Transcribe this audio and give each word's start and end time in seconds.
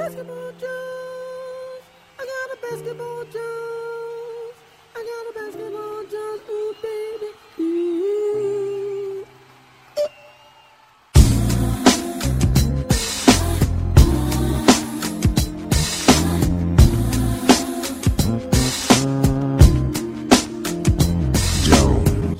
basketball 0.00 0.52
juice. 0.58 1.84
I 2.18 2.24
got 2.24 2.48
a 2.54 2.58
basketball 2.62 3.24
juice. 3.24 4.56
I 4.96 5.00
got 5.10 5.24
a 5.28 5.32
basketball 5.38 6.02
juice. 6.10 6.42
Ooh, 6.48 6.74
baby. 6.80 7.28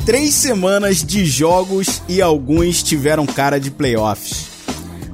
Três 0.07 0.35
semanas 0.35 1.05
de 1.05 1.27
jogos 1.27 2.03
e 2.09 2.23
alguns 2.23 2.83
tiveram 2.83 3.27
cara 3.27 3.61
de 3.61 3.71
playoffs. 3.71 4.50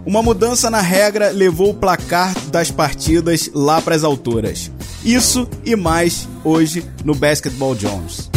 Uma 0.06 0.22
mudança 0.22 0.70
na 0.70 0.80
regra 0.80 1.30
levou 1.30 1.70
o 1.70 1.74
placar 1.74 2.32
das 2.46 2.70
partidas 2.70 3.50
lá 3.52 3.82
para 3.82 3.96
as 3.96 4.04
alturas. 4.04 4.70
Isso 5.04 5.48
e 5.64 5.74
mais 5.74 6.28
hoje 6.44 6.84
no 7.04 7.12
Basketball 7.12 7.74
Jones. 7.74 8.35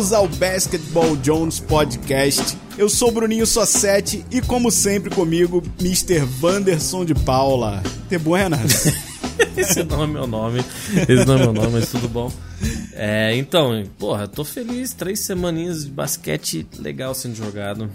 Bem-vindos 0.00 0.12
ao 0.14 0.26
Basketball 0.28 1.14
Jones 1.16 1.60
Podcast. 1.60 2.56
Eu 2.78 2.88
sou 2.88 3.12
Bruninho 3.12 3.46
Sossetti 3.46 4.24
e, 4.30 4.40
como 4.40 4.70
sempre, 4.70 5.14
comigo, 5.14 5.62
Mr. 5.78 6.20
Vanderson 6.20 7.04
de 7.04 7.14
Paula. 7.14 7.82
Te 8.08 8.16
buenas? 8.16 8.86
Esse 9.54 9.84
não 9.84 10.04
é 10.04 10.06
meu 10.06 10.26
nome. 10.26 10.64
Esse 11.06 11.26
não 11.26 11.34
é 11.34 11.38
meu 11.40 11.52
nome, 11.52 11.68
mas 11.72 11.90
tudo 11.90 12.08
bom. 12.08 12.32
É, 12.94 13.36
então, 13.36 13.84
porra, 13.98 14.26
tô 14.26 14.42
feliz. 14.42 14.94
Três 14.94 15.20
semaninhas 15.20 15.84
de 15.84 15.90
basquete 15.90 16.66
legal 16.78 17.14
sendo 17.14 17.34
jogado. 17.34 17.90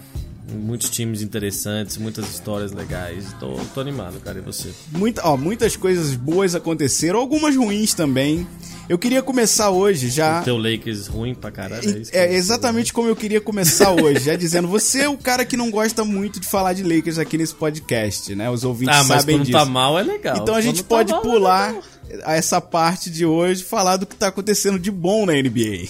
Muitos 0.53 0.91
times 0.91 1.23
interessantes, 1.23 1.97
muitas 1.97 2.29
histórias 2.29 2.71
legais. 2.71 3.33
Tô, 3.39 3.55
tô 3.73 3.81
animado, 3.81 4.19
cara. 4.19 4.37
E 4.37 4.41
você? 4.41 4.69
Muita, 4.91 5.27
ó, 5.27 5.35
muitas 5.35 5.75
coisas 5.75 6.13
boas 6.13 6.53
aconteceram, 6.53 7.17
algumas 7.19 7.55
ruins 7.55 7.95
também. 7.95 8.47
Eu 8.87 8.99
queria 8.99 9.21
começar 9.23 9.71
hoje 9.71 10.09
já. 10.09 10.41
O 10.41 10.43
teu 10.43 10.57
Lakers 10.57 11.07
ruim 11.07 11.33
pra 11.33 11.49
caralho. 11.49 11.83
É, 11.89 11.99
isso 11.99 12.11
É 12.13 12.33
exatamente 12.35 12.93
como 12.93 13.07
eu 13.09 13.15
queria 13.15 13.41
começar 13.41 13.91
hoje, 13.91 14.19
já 14.25 14.35
dizendo, 14.35 14.67
você 14.67 15.01
é 15.01 15.09
o 15.09 15.17
cara 15.17 15.43
que 15.43 15.57
não 15.57 15.71
gosta 15.71 16.03
muito 16.03 16.39
de 16.39 16.47
falar 16.47 16.73
de 16.73 16.83
Lakers 16.83 17.17
aqui 17.17 17.35
nesse 17.37 17.55
podcast, 17.55 18.35
né? 18.35 18.47
Os 18.49 18.63
ouvintes 18.63 18.95
Ah, 18.95 19.03
mas 19.03 19.21
sabem 19.21 19.37
quando 19.37 19.45
disso. 19.47 19.57
tá 19.57 19.65
mal 19.65 19.97
é 19.97 20.03
legal. 20.03 20.37
Então 20.37 20.53
a 20.53 20.61
gente 20.61 20.83
Quando 20.83 20.87
tá 20.87 20.95
pode 20.95 21.11
mal, 21.11 21.19
é 21.19 21.23
pular 21.23 21.67
legal. 21.73 21.83
essa 22.31 22.61
parte 22.61 23.09
de 23.09 23.25
hoje, 23.25 23.63
falar 23.63 23.97
do 23.97 24.05
que 24.05 24.15
tá 24.15 24.27
acontecendo 24.27 24.77
de 24.77 24.91
bom 24.91 25.25
na 25.25 25.33
NBA. 25.33 25.87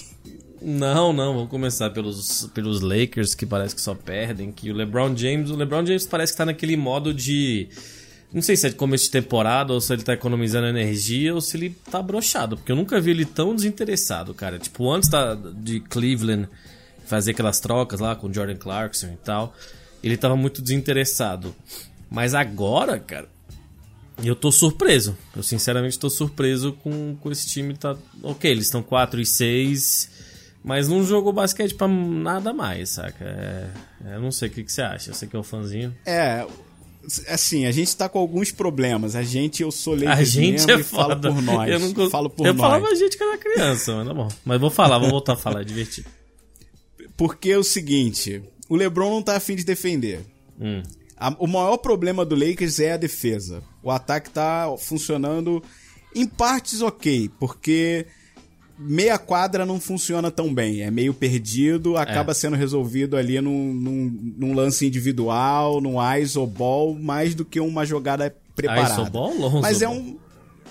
Não, 0.62 1.12
não, 1.12 1.34
vou 1.34 1.46
começar 1.46 1.90
pelos, 1.90 2.48
pelos 2.54 2.80
Lakers, 2.80 3.34
que 3.34 3.44
parece 3.44 3.74
que 3.74 3.80
só 3.80 3.94
perdem. 3.94 4.50
Que 4.50 4.70
o 4.70 4.74
LeBron 4.74 5.14
James. 5.14 5.50
O 5.50 5.54
LeBron 5.54 5.84
James 5.84 6.06
parece 6.06 6.32
que 6.32 6.38
tá 6.38 6.46
naquele 6.46 6.76
modo 6.78 7.12
de. 7.12 7.68
Não 8.36 8.42
sei 8.42 8.54
se 8.54 8.66
é 8.66 8.68
de 8.68 8.76
começo 8.76 9.04
de 9.04 9.12
temporada 9.12 9.72
ou 9.72 9.80
se 9.80 9.90
ele 9.94 10.02
tá 10.02 10.12
economizando 10.12 10.66
energia 10.66 11.34
ou 11.34 11.40
se 11.40 11.56
ele 11.56 11.70
tá 11.90 12.02
brochado. 12.02 12.58
Porque 12.58 12.70
eu 12.70 12.76
nunca 12.76 13.00
vi 13.00 13.12
ele 13.12 13.24
tão 13.24 13.56
desinteressado, 13.56 14.34
cara. 14.34 14.58
Tipo, 14.58 14.92
antes 14.92 15.08
da, 15.08 15.34
de 15.34 15.80
Cleveland 15.80 16.46
fazer 17.06 17.30
aquelas 17.30 17.60
trocas 17.60 17.98
lá 17.98 18.14
com 18.14 18.30
Jordan 18.30 18.56
Clarkson 18.56 19.06
e 19.06 19.16
tal, 19.16 19.54
ele 20.04 20.18
tava 20.18 20.36
muito 20.36 20.60
desinteressado. 20.60 21.56
Mas 22.10 22.34
agora, 22.34 23.00
cara. 23.00 23.26
Eu 24.22 24.36
tô 24.36 24.52
surpreso. 24.52 25.16
Eu 25.34 25.42
sinceramente 25.42 25.98
tô 25.98 26.10
surpreso 26.10 26.74
com, 26.74 27.16
com 27.16 27.32
esse 27.32 27.46
time. 27.46 27.74
Tá... 27.74 27.96
Ok, 28.22 28.50
eles 28.50 28.66
estão 28.66 28.82
4 28.82 29.18
e 29.18 29.24
6, 29.24 30.10
mas 30.62 30.88
não 30.88 31.02
jogou 31.02 31.32
basquete 31.32 31.74
pra 31.74 31.88
nada 31.88 32.52
mais, 32.52 32.90
saca? 32.90 33.24
É, 33.24 33.70
eu 34.14 34.20
não 34.20 34.30
sei 34.30 34.48
o 34.48 34.52
que, 34.52 34.62
que 34.62 34.72
você 34.72 34.82
acha. 34.82 35.14
Você 35.14 35.26
que 35.26 35.34
é 35.34 35.38
um 35.38 35.42
fãzinho. 35.42 35.96
É, 36.04 36.46
assim, 37.28 37.66
a 37.66 37.70
gente 37.72 37.96
tá 37.96 38.08
com 38.08 38.18
alguns 38.18 38.50
problemas. 38.52 39.14
A 39.16 39.22
gente, 39.22 39.62
eu 39.62 39.70
sou 39.70 39.94
Lakers 39.94 40.18
A 40.18 40.24
gente 40.24 40.70
é 40.70 40.74
e 40.74 40.82
falo 40.82 41.16
por 41.20 41.42
nós. 41.42 41.70
Eu, 41.70 41.78
não 41.80 42.10
falo 42.10 42.28
por 42.30 42.46
eu 42.46 42.54
nós. 42.54 42.60
falava 42.70 42.88
a 42.88 42.94
gente 42.94 43.16
que 43.16 43.22
era 43.22 43.38
criança, 43.38 43.94
mas 43.96 44.06
tá 44.08 44.14
bom. 44.14 44.28
Mas 44.44 44.60
vou 44.60 44.70
falar, 44.70 44.98
vou 44.98 45.10
voltar 45.10 45.34
a 45.34 45.36
falar, 45.36 45.60
é 45.60 45.64
divertido. 45.64 46.08
Porque 47.16 47.50
é 47.50 47.58
o 47.58 47.64
seguinte, 47.64 48.42
o 48.68 48.76
LeBron 48.76 49.10
não 49.10 49.22
tá 49.22 49.36
afim 49.36 49.56
de 49.56 49.64
defender. 49.64 50.24
Hum. 50.60 50.82
A- 51.16 51.34
o 51.38 51.46
maior 51.46 51.78
problema 51.78 52.24
do 52.24 52.34
Lakers 52.34 52.78
é 52.78 52.92
a 52.92 52.96
defesa. 52.96 53.62
O 53.82 53.90
ataque 53.90 54.30
tá 54.30 54.66
funcionando 54.78 55.62
em 56.14 56.26
partes 56.26 56.82
ok, 56.82 57.30
porque 57.38 58.06
meia 58.78 59.18
quadra 59.18 59.64
não 59.66 59.80
funciona 59.80 60.30
tão 60.30 60.52
bem. 60.52 60.82
É 60.82 60.90
meio 60.90 61.12
perdido, 61.14 61.96
acaba 61.96 62.34
sendo 62.34 62.56
resolvido 62.56 63.16
ali 63.16 63.40
num, 63.40 63.72
num- 63.72 64.34
num 64.38 64.54
lance 64.54 64.86
individual, 64.86 65.80
num 65.80 65.96
iso 66.18 66.46
ball, 66.46 66.94
mais 66.94 67.34
do 67.34 67.44
que 67.44 67.58
uma 67.60 67.84
jogada 67.86 68.34
preparada. 68.54 69.02
Iso 69.02 69.10
ball 69.10 69.40
ou 69.40 69.60
Mas 69.60 69.82
é 69.82 69.88
um 69.88 70.16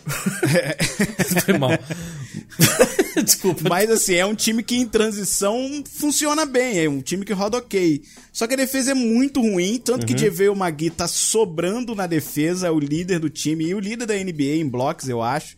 Foi 1.46 1.58
mal. 1.58 1.72
Desculpa. 3.24 3.68
Mas 3.70 3.90
assim, 3.90 4.14
é 4.16 4.26
um 4.26 4.36
time 4.36 4.62
que 4.62 4.76
em 4.76 4.86
transição 4.86 5.84
funciona 5.90 6.46
bem, 6.46 6.80
é 6.84 6.90
um 6.90 7.02
time 7.02 7.26
que 7.26 7.34
roda 7.34 7.58
ok. 7.58 8.04
Só 8.32 8.46
que 8.46 8.54
a 8.54 8.58
defesa 8.58 8.92
é 8.92 8.94
muito 8.94 9.42
ruim, 9.42 9.80
tanto 9.84 10.06
que 10.06 10.14
JaVale 10.18 10.56
Magui 10.56 10.90
tá 10.90 11.08
sobrando 11.08 11.96
na 11.96 12.06
defesa, 12.06 12.68
é 12.68 12.72
o 12.72 12.80
líder 12.80 13.20
do 13.20 13.30
time 13.30 13.66
e 13.66 13.74
o 13.76 13.80
líder 13.80 14.06
da 14.06 14.14
NBA 14.16 14.58
em 14.58 14.68
blocos, 14.68 15.08
eu 15.10 15.22
acho. 15.22 15.56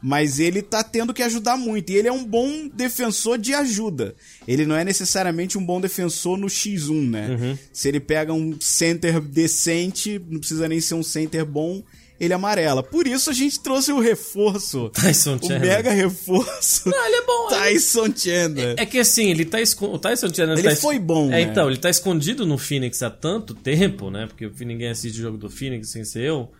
Mas 0.00 0.38
ele 0.38 0.62
tá 0.62 0.84
tendo 0.84 1.12
que 1.12 1.22
ajudar 1.22 1.56
muito. 1.56 1.90
E 1.90 1.96
ele 1.96 2.06
é 2.08 2.12
um 2.12 2.24
bom 2.24 2.68
defensor 2.72 3.36
de 3.36 3.52
ajuda. 3.52 4.14
Ele 4.46 4.64
não 4.64 4.76
é 4.76 4.84
necessariamente 4.84 5.58
um 5.58 5.64
bom 5.64 5.80
defensor 5.80 6.38
no 6.38 6.46
X1, 6.46 7.08
né? 7.10 7.58
Se 7.72 7.88
ele 7.88 7.98
pega 7.98 8.32
um 8.32 8.56
center 8.60 9.20
decente, 9.20 10.20
não 10.30 10.38
precisa 10.38 10.68
nem 10.68 10.80
ser 10.80 10.94
um 10.94 11.02
center 11.02 11.44
bom, 11.44 11.82
ele 12.20 12.32
amarela. 12.32 12.82
Por 12.82 13.06
isso 13.08 13.28
a 13.30 13.32
gente 13.32 13.58
trouxe 13.60 13.90
o 13.92 13.98
reforço. 14.00 14.88
Tyson 14.94 15.34
o 15.36 15.40
Chandler. 15.40 15.60
mega 15.60 15.90
reforço. 15.92 16.88
Não, 16.90 17.06
ele 17.06 17.16
é 17.16 17.22
bom. 17.26 17.48
ele- 17.50 17.58
Tyson 17.60 18.06
Chandler. 18.16 18.74
É 18.78 18.86
que 18.86 18.98
assim, 18.98 19.30
ele 19.30 19.44
tá 19.44 19.60
escondido. 19.60 19.96
O 19.96 19.98
Tyson 19.98 20.28
Chandler 20.32 20.58
Ele 20.58 20.68
tá 20.68 20.72
es- 20.74 20.80
foi 20.80 20.98
bom, 21.00 21.26
É, 21.26 21.30
né? 21.30 21.42
então, 21.42 21.68
ele 21.68 21.78
tá 21.78 21.90
escondido 21.90 22.46
no 22.46 22.56
Phoenix 22.58 23.02
há 23.02 23.10
tanto 23.10 23.52
tempo, 23.54 24.10
né? 24.10 24.26
Porque 24.28 24.48
ninguém 24.64 24.88
assiste 24.90 25.18
o 25.18 25.22
jogo 25.22 25.36
do 25.38 25.50
Phoenix 25.50 25.90
sem 25.90 26.04
ser 26.04 26.22
eu. 26.22 26.50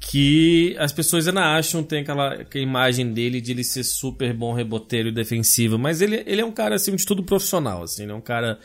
Que 0.00 0.74
as 0.78 0.92
pessoas 0.92 1.28
ainda 1.28 1.42
acham, 1.56 1.82
tem 1.82 2.00
aquela, 2.00 2.32
aquela 2.32 2.64
imagem 2.64 3.12
dele 3.12 3.40
de 3.40 3.52
ele 3.52 3.62
ser 3.62 3.84
super 3.84 4.32
bom 4.32 4.54
reboteiro 4.54 5.08
e 5.08 5.12
defensivo. 5.12 5.78
Mas 5.78 6.00
ele, 6.00 6.22
ele 6.26 6.40
é 6.40 6.44
um 6.44 6.50
cara, 6.50 6.74
acima 6.74 6.96
de 6.96 7.04
tudo, 7.04 7.22
profissional. 7.22 7.82
Assim, 7.82 8.04
ele 8.04 8.12
é 8.12 8.14
um 8.14 8.20
cara 8.20 8.58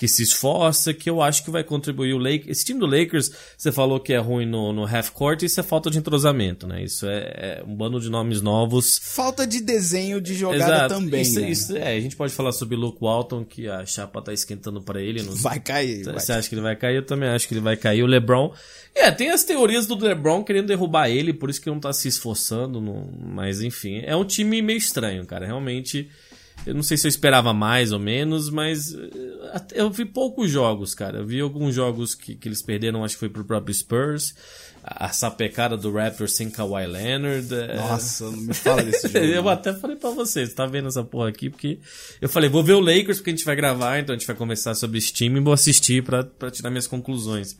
que 0.00 0.08
se 0.08 0.22
esforça, 0.22 0.94
que 0.94 1.10
eu 1.10 1.20
acho 1.20 1.44
que 1.44 1.50
vai 1.50 1.62
contribuir 1.62 2.14
o 2.14 2.18
Lakers. 2.18 2.46
Esse 2.48 2.64
time 2.64 2.80
do 2.80 2.86
Lakers, 2.86 3.30
você 3.58 3.70
falou 3.70 4.00
que 4.00 4.14
é 4.14 4.16
ruim 4.18 4.46
no, 4.46 4.72
no 4.72 4.86
half-court, 4.86 5.42
isso 5.42 5.60
é 5.60 5.62
falta 5.62 5.90
de 5.90 5.98
entrosamento, 5.98 6.66
né? 6.66 6.82
Isso 6.82 7.04
é, 7.06 7.18
é 7.60 7.62
um 7.66 7.74
bando 7.76 8.00
de 8.00 8.08
nomes 8.08 8.40
novos. 8.40 8.98
Falta 9.02 9.46
de 9.46 9.60
desenho 9.60 10.18
de 10.18 10.34
jogada 10.34 10.64
Exato. 10.86 10.94
também, 10.94 11.20
isso, 11.20 11.38
né? 11.38 11.50
isso- 11.50 11.76
é, 11.76 11.94
a 11.96 12.00
gente 12.00 12.16
pode 12.16 12.32
falar 12.32 12.52
sobre 12.52 12.76
Luke 12.76 12.96
Walton, 12.98 13.44
que 13.44 13.68
a 13.68 13.84
chapa 13.84 14.22
tá 14.22 14.32
esquentando 14.32 14.80
pra 14.80 15.02
ele. 15.02 15.22
Não... 15.22 15.34
Vai 15.34 15.60
cair. 15.60 16.02
vai. 16.02 16.14
Você 16.18 16.32
acha 16.32 16.48
que 16.48 16.54
ele 16.54 16.62
vai 16.62 16.76
cair? 16.76 16.96
Eu 16.96 17.04
também 17.04 17.28
acho 17.28 17.46
que 17.46 17.52
ele 17.52 17.60
vai 17.60 17.76
cair. 17.76 18.02
O 18.02 18.06
LeBron. 18.06 18.54
É, 18.94 19.10
tem 19.10 19.28
as 19.28 19.44
teorias 19.44 19.86
do 19.86 20.02
LeBron 20.02 20.42
querendo 20.42 20.68
derrubar 20.68 21.10
ele, 21.10 21.34
por 21.34 21.50
isso 21.50 21.60
que 21.60 21.68
ele 21.68 21.74
não 21.74 21.80
tá 21.80 21.92
se 21.92 22.08
esforçando. 22.08 22.80
não- 22.80 23.06
Mas 23.22 23.60
enfim, 23.60 24.00
é 24.02 24.16
um 24.16 24.24
time 24.24 24.62
meio 24.62 24.78
estranho, 24.78 25.26
cara. 25.26 25.44
Realmente. 25.44 26.08
Eu 26.66 26.74
não 26.74 26.82
sei 26.82 26.96
se 26.96 27.06
eu 27.06 27.08
esperava 27.08 27.52
mais 27.54 27.90
ou 27.90 27.98
menos, 27.98 28.50
mas 28.50 28.94
eh, 28.94 29.62
eu 29.74 29.90
vi 29.90 30.04
poucos 30.04 30.50
jogos, 30.50 30.94
cara. 30.94 31.18
Eu 31.18 31.26
vi 31.26 31.40
alguns 31.40 31.74
jogos 31.74 32.14
que, 32.14 32.34
que 32.34 32.48
eles 32.48 32.62
perderam, 32.62 33.02
acho 33.04 33.14
que 33.14 33.20
foi 33.20 33.28
pro 33.28 33.44
próprio 33.44 33.74
Spurs. 33.74 34.34
A, 34.82 35.06
a 35.06 35.08
sapecada 35.10 35.76
do 35.76 35.92
Raptors 35.92 36.32
sem 36.32 36.50
Kawhi 36.50 36.86
Leonard. 36.86 37.54
é, 37.54 37.76
Nossa, 37.76 38.24
não 38.30 38.38
me 38.38 38.54
fala 38.54 38.82
desse 38.82 39.08
jogo. 39.12 39.24
eu 39.24 39.48
até 39.48 39.74
falei 39.74 39.96
pra 39.96 40.10
vocês, 40.10 40.52
tá 40.54 40.66
vendo 40.66 40.88
essa 40.88 41.02
porra 41.04 41.28
aqui? 41.28 41.50
Porque 41.50 41.78
eu 42.20 42.28
falei, 42.28 42.48
vou 42.48 42.62
ver 42.62 42.74
o 42.74 42.80
Lakers 42.80 43.18
porque 43.18 43.30
a 43.30 43.34
gente 43.34 43.44
vai 43.44 43.56
gravar, 43.56 43.98
então 43.98 44.14
a 44.14 44.18
gente 44.18 44.26
vai 44.26 44.36
conversar 44.36 44.74
sobre 44.74 44.98
esse 44.98 45.12
time 45.12 45.38
e 45.38 45.42
vou 45.42 45.52
assistir 45.52 46.02
pra 46.02 46.50
tirar 46.50 46.70
minhas 46.70 46.86
conclusões. 46.86 47.56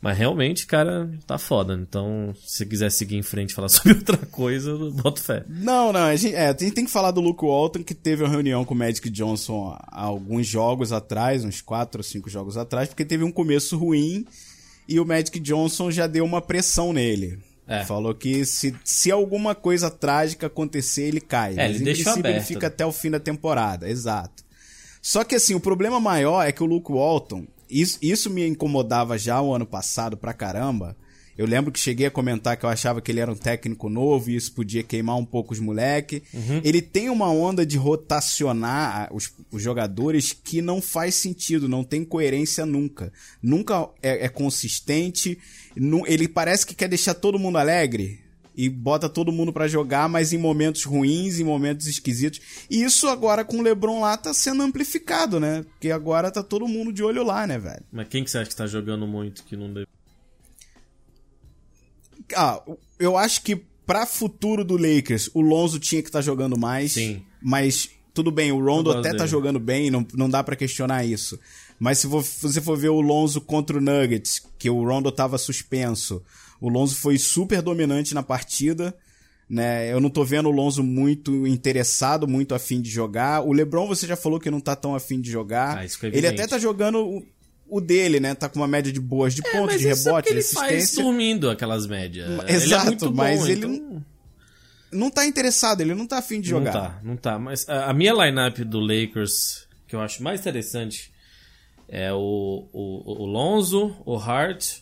Mas 0.00 0.16
realmente, 0.18 0.66
cara, 0.66 1.10
tá 1.26 1.38
foda. 1.38 1.74
Então, 1.74 2.34
se 2.44 2.58
você 2.58 2.66
quiser 2.66 2.90
seguir 2.90 3.16
em 3.16 3.22
frente 3.22 3.50
e 3.50 3.54
falar 3.54 3.68
sobre 3.70 3.94
outra 3.94 4.18
coisa, 4.18 4.70
eu 4.70 4.92
boto 4.92 5.22
fé. 5.22 5.44
Não, 5.48 5.92
não, 5.92 6.04
a 6.04 6.16
gente, 6.16 6.34
é, 6.34 6.52
tem, 6.52 6.70
tem 6.70 6.84
que 6.84 6.90
falar 6.90 7.10
do 7.10 7.20
Luke 7.20 7.44
Walton, 7.44 7.82
que 7.82 7.94
teve 7.94 8.22
uma 8.22 8.28
reunião 8.28 8.64
com 8.64 8.74
o 8.74 8.76
Magic 8.76 9.08
Johnson 9.10 9.76
há 9.80 10.04
alguns 10.04 10.46
jogos 10.46 10.92
atrás, 10.92 11.44
uns 11.44 11.60
4 11.60 11.98
ou 11.98 12.04
5 12.04 12.30
jogos 12.30 12.56
atrás, 12.56 12.88
porque 12.88 13.04
teve 13.04 13.24
um 13.24 13.32
começo 13.32 13.76
ruim 13.76 14.26
e 14.88 15.00
o 15.00 15.04
Magic 15.04 15.38
Johnson 15.40 15.90
já 15.90 16.06
deu 16.06 16.24
uma 16.24 16.40
pressão 16.40 16.92
nele. 16.92 17.38
É. 17.66 17.84
Falou 17.84 18.14
que 18.14 18.44
se, 18.44 18.74
se 18.84 19.10
alguma 19.10 19.54
coisa 19.54 19.90
trágica 19.90 20.46
acontecer, 20.46 21.02
ele 21.02 21.20
cai. 21.20 21.54
É, 21.54 21.56
Mas 21.56 21.70
ele 21.70 21.78
em 21.80 21.84
deixou 21.84 22.04
princípio 22.04 22.28
ele 22.28 22.36
aberto, 22.36 22.46
fica 22.46 22.60
né? 22.60 22.66
até 22.66 22.86
o 22.86 22.92
fim 22.92 23.10
da 23.10 23.18
temporada, 23.18 23.88
exato. 23.88 24.44
Só 25.02 25.24
que 25.24 25.34
assim, 25.34 25.54
o 25.54 25.60
problema 25.60 25.98
maior 25.98 26.44
é 26.44 26.52
que 26.52 26.62
o 26.62 26.66
Luke 26.66 26.92
Walton, 26.92 27.44
isso, 27.70 27.98
isso 28.00 28.30
me 28.30 28.46
incomodava 28.46 29.18
já 29.18 29.40
o 29.40 29.54
ano 29.54 29.66
passado 29.66 30.16
pra 30.16 30.32
caramba. 30.32 30.96
Eu 31.36 31.46
lembro 31.46 31.70
que 31.70 31.78
cheguei 31.78 32.06
a 32.06 32.10
comentar 32.10 32.56
que 32.56 32.64
eu 32.64 32.70
achava 32.70 33.02
que 33.02 33.12
ele 33.12 33.20
era 33.20 33.30
um 33.30 33.36
técnico 33.36 33.90
novo 33.90 34.30
e 34.30 34.36
isso 34.36 34.52
podia 34.52 34.82
queimar 34.82 35.16
um 35.16 35.24
pouco 35.24 35.52
os 35.52 35.60
moleque. 35.60 36.22
Ele 36.64 36.80
tem 36.80 37.10
uma 37.10 37.30
onda 37.30 37.66
de 37.66 37.76
rotacionar 37.76 39.10
os, 39.12 39.30
os 39.52 39.62
jogadores 39.62 40.32
que 40.32 40.62
não 40.62 40.80
faz 40.80 41.14
sentido, 41.14 41.68
não 41.68 41.84
tem 41.84 42.04
coerência 42.04 42.64
nunca. 42.64 43.12
Nunca 43.42 43.86
é, 44.02 44.24
é 44.24 44.28
consistente. 44.30 45.38
Ele 46.06 46.26
parece 46.26 46.64
que 46.64 46.74
quer 46.74 46.88
deixar 46.88 47.12
todo 47.12 47.38
mundo 47.38 47.58
alegre 47.58 48.25
e 48.56 48.68
bota 48.70 49.08
todo 49.08 49.30
mundo 49.30 49.52
pra 49.52 49.68
jogar, 49.68 50.08
mas 50.08 50.32
em 50.32 50.38
momentos 50.38 50.84
ruins, 50.84 51.38
em 51.38 51.44
momentos 51.44 51.86
esquisitos. 51.86 52.40
E 52.70 52.82
isso 52.82 53.06
agora 53.08 53.44
com 53.44 53.58
o 53.58 53.62
LeBron 53.62 54.00
lá 54.00 54.16
tá 54.16 54.32
sendo 54.32 54.62
amplificado, 54.62 55.38
né? 55.38 55.62
Porque 55.72 55.90
agora 55.90 56.30
tá 56.30 56.42
todo 56.42 56.66
mundo 56.66 56.92
de 56.92 57.02
olho 57.04 57.22
lá, 57.22 57.46
né, 57.46 57.58
velho? 57.58 57.84
Mas 57.92 58.08
quem 58.08 58.24
que 58.24 58.30
você 58.30 58.38
acha 58.38 58.48
que 58.50 58.56
tá 58.56 58.66
jogando 58.66 59.06
muito 59.06 59.44
que 59.44 59.56
não 59.56 59.72
deve? 59.72 59.86
Ah, 62.34 62.62
eu 62.98 63.16
acho 63.16 63.42
que 63.42 63.56
pra 63.86 64.06
futuro 64.06 64.64
do 64.64 64.76
Lakers, 64.76 65.30
o 65.34 65.40
Lonzo 65.40 65.78
tinha 65.78 66.02
que 66.02 66.08
estar 66.08 66.20
jogando 66.22 66.56
mais. 66.58 66.92
Sim. 66.92 67.22
Mas 67.40 67.90
tudo 68.12 68.30
bem, 68.30 68.50
o 68.50 68.58
Rondo 68.64 68.90
até 68.90 69.10
tá 69.10 69.18
dele. 69.18 69.28
jogando 69.28 69.60
bem, 69.60 69.90
não, 69.90 70.06
não 70.14 70.28
dá 70.28 70.42
pra 70.42 70.56
questionar 70.56 71.04
isso. 71.04 71.38
Mas 71.78 71.98
se 71.98 72.06
vo- 72.06 72.22
você 72.22 72.60
for 72.60 72.76
ver 72.76 72.88
o 72.88 73.00
Lonzo 73.00 73.40
contra 73.40 73.76
o 73.76 73.80
Nuggets, 73.80 74.42
que 74.58 74.70
o 74.70 74.82
Rondo 74.82 75.12
tava 75.12 75.36
suspenso, 75.36 76.22
o 76.60 76.68
Lonzo 76.68 76.96
foi 76.96 77.18
super 77.18 77.62
dominante 77.62 78.14
na 78.14 78.22
partida. 78.22 78.94
Né? 79.48 79.92
Eu 79.92 80.00
não 80.00 80.10
tô 80.10 80.24
vendo 80.24 80.48
o 80.48 80.52
Lonzo 80.52 80.82
muito 80.82 81.46
interessado, 81.46 82.26
muito 82.26 82.54
afim 82.54 82.80
de 82.80 82.90
jogar. 82.90 83.42
O 83.42 83.52
LeBron 83.52 83.86
você 83.86 84.06
já 84.06 84.16
falou 84.16 84.40
que 84.40 84.50
não 84.50 84.60
tá 84.60 84.74
tão 84.74 84.94
afim 84.94 85.20
de 85.20 85.30
jogar. 85.30 85.78
Ah, 85.78 86.06
Ele 86.12 86.26
até 86.26 86.46
tá 86.46 86.58
jogando 86.58 87.24
o, 87.68 87.80
dele, 87.80 88.18
né? 88.18 88.34
Tá 88.34 88.48
com 88.48 88.58
uma 88.58 88.68
média 88.68 88.92
de 88.92 89.00
boas 89.00 89.34
de 89.34 89.42
pontos, 89.42 89.74
mas 89.74 89.80
de 89.80 89.86
é 89.86 89.94
rebote, 89.94 90.28
porque 90.28 90.30
de 90.30 90.34
ele 90.34 90.42
faz 90.42 90.72
assistência. 90.74 91.04
dormindo 91.04 91.50
aquelas 91.50 91.86
médias. 91.86 92.28
ele 92.28 92.52
é 92.52 92.54
Exato, 92.54 92.86
muito 92.86 93.10
bom, 93.10 93.16
mas 93.16 93.48
ele 93.48 93.66
então... 93.66 94.04
Não 94.92 95.10
tá 95.10 95.26
interessado, 95.26 95.80
ele 95.80 95.94
não 95.94 96.06
tá 96.06 96.18
afim 96.18 96.40
de 96.40 96.48
jogar. 96.48 96.72
Não 96.72 96.80
tá, 96.80 97.00
não 97.02 97.16
tá. 97.16 97.38
Mas 97.38 97.68
a, 97.68 97.90
a 97.90 97.92
minha 97.92 98.12
lineup 98.12 98.58
do 98.60 98.80
Lakers, 98.80 99.66
que 99.86 99.94
eu 99.94 100.00
acho 100.00 100.22
mais 100.22 100.40
interessante, 100.40 101.12
é 101.88 102.12
o, 102.12 102.68
o, 102.72 103.22
o 103.22 103.26
Lonzo, 103.26 103.96
o 104.06 104.16
Hart, 104.16 104.78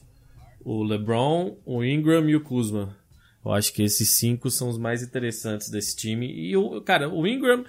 o 0.64 0.82
LeBron, 0.82 1.56
o 1.64 1.84
Ingram 1.84 2.28
e 2.28 2.36
o 2.36 2.40
Kuzma. 2.40 2.96
Eu 3.44 3.52
acho 3.52 3.72
que 3.72 3.82
esses 3.82 4.16
cinco 4.16 4.50
são 4.50 4.68
os 4.70 4.78
mais 4.78 5.02
interessantes 5.02 5.68
desse 5.68 5.94
time. 5.94 6.26
E 6.32 6.56
o 6.56 6.80
cara, 6.80 7.08
o 7.10 7.26
Ingram, 7.26 7.64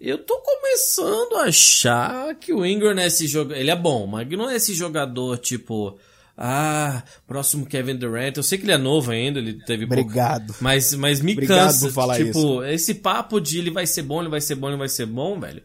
eu 0.00 0.16
tô 0.18 0.38
começando 0.38 1.36
a 1.36 1.42
achar 1.44 2.34
que 2.36 2.52
o 2.54 2.64
Ingram 2.64 2.98
é 2.98 3.06
esse 3.06 3.26
jogador. 3.26 3.60
Ele 3.60 3.70
é 3.70 3.76
bom, 3.76 4.06
mas 4.06 4.28
não 4.30 4.48
é 4.48 4.56
esse 4.56 4.72
jogador 4.74 5.36
tipo. 5.38 5.98
Ah, 6.42 7.04
próximo 7.26 7.66
Kevin 7.66 7.96
Durant. 7.96 8.34
Eu 8.38 8.42
sei 8.42 8.56
que 8.56 8.64
ele 8.64 8.72
é 8.72 8.78
novo 8.78 9.10
ainda, 9.10 9.38
ele 9.38 9.62
teve 9.66 9.86
pouco- 9.86 10.00
Obrigado. 10.00 10.54
mas, 10.58 10.94
mas 10.94 11.20
me 11.20 11.32
Obrigado 11.32 11.66
cansa. 11.66 11.86
por 11.88 11.92
falar 11.92 12.16
tipo, 12.16 12.64
esse 12.64 12.94
papo 12.94 13.38
de 13.38 13.58
ele 13.58 13.70
vai 13.70 13.86
ser 13.86 14.00
bom, 14.04 14.20
ele 14.22 14.30
vai 14.30 14.40
ser 14.40 14.54
bom, 14.54 14.68
ele 14.68 14.78
vai 14.78 14.88
ser 14.88 15.04
bom, 15.04 15.38
velho. 15.38 15.62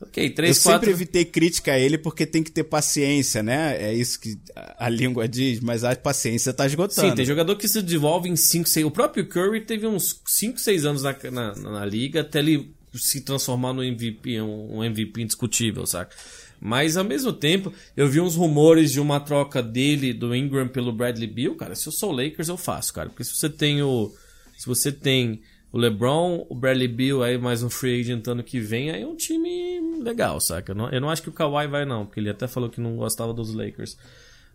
Ok, 0.00 0.26
Eu 0.26 0.34
3, 0.34 0.56
sempre 0.56 0.72
4. 0.78 0.90
evitei 0.90 1.24
crítica 1.24 1.72
a 1.72 1.78
ele 1.78 1.98
porque 1.98 2.24
tem 2.24 2.42
que 2.42 2.52
ter 2.52 2.62
paciência, 2.64 3.42
né? 3.42 3.76
É 3.82 3.92
isso 3.92 4.20
que 4.20 4.38
a 4.54 4.88
língua 4.88 5.26
diz, 5.26 5.58
mas 5.60 5.82
a 5.82 5.94
paciência 5.96 6.52
tá 6.52 6.66
esgotando. 6.66 7.08
Sim, 7.08 7.16
tem 7.16 7.24
jogador 7.24 7.56
que 7.56 7.66
se 7.66 7.82
desenvolve 7.82 8.28
em 8.28 8.36
5, 8.36 8.68
6. 8.68 8.86
O 8.86 8.90
próprio 8.92 9.26
Curry 9.26 9.62
teve 9.62 9.86
uns 9.86 10.20
5, 10.24 10.58
6 10.60 10.84
anos 10.84 11.02
na, 11.02 11.16
na, 11.32 11.54
na 11.56 11.84
liga 11.84 12.20
até 12.20 12.38
ele 12.38 12.72
se 12.94 13.20
transformar 13.22 13.72
no 13.72 13.82
MVP, 13.82 14.40
um, 14.40 14.78
um 14.78 14.84
MVP 14.84 15.20
indiscutível, 15.22 15.84
saca? 15.84 16.14
Mas 16.60 16.96
ao 16.96 17.04
mesmo 17.04 17.32
tempo, 17.32 17.72
eu 17.96 18.08
vi 18.08 18.20
uns 18.20 18.34
rumores 18.34 18.90
de 18.92 19.00
uma 19.00 19.20
troca 19.20 19.62
dele, 19.62 20.12
do 20.12 20.34
Ingram, 20.34 20.68
pelo 20.68 20.92
Bradley 20.92 21.28
Beal. 21.28 21.54
Cara, 21.54 21.74
se 21.74 21.86
eu 21.86 21.92
sou 21.92 22.10
o 22.12 22.16
Lakers, 22.16 22.48
eu 22.48 22.56
faço, 22.56 22.92
cara. 22.92 23.08
Porque 23.08 23.24
se 23.24 23.36
você 23.36 23.48
tem 23.48 23.82
o. 23.82 24.12
Se 24.56 24.66
você 24.66 24.90
tem 24.90 25.40
o 25.72 25.78
LeBron, 25.78 26.46
o 26.48 26.54
Bradley 26.54 26.88
Beal, 26.88 27.22
aí 27.22 27.36
mais 27.38 27.62
um 27.62 27.68
free 27.70 28.00
agent 28.00 28.26
ano 28.28 28.42
que 28.42 28.58
vem, 28.60 28.90
aí 28.90 29.02
é 29.02 29.06
um 29.06 29.16
time 29.16 29.80
legal, 30.02 30.40
saca? 30.40 30.72
Eu 30.72 30.76
não, 30.76 30.90
eu 30.90 31.00
não 31.00 31.10
acho 31.10 31.22
que 31.22 31.28
o 31.28 31.32
Kawhi 31.32 31.66
vai, 31.68 31.84
não, 31.84 32.06
porque 32.06 32.20
ele 32.20 32.30
até 32.30 32.46
falou 32.46 32.70
que 32.70 32.80
não 32.80 32.96
gostava 32.96 33.32
dos 33.34 33.52
Lakers. 33.52 33.96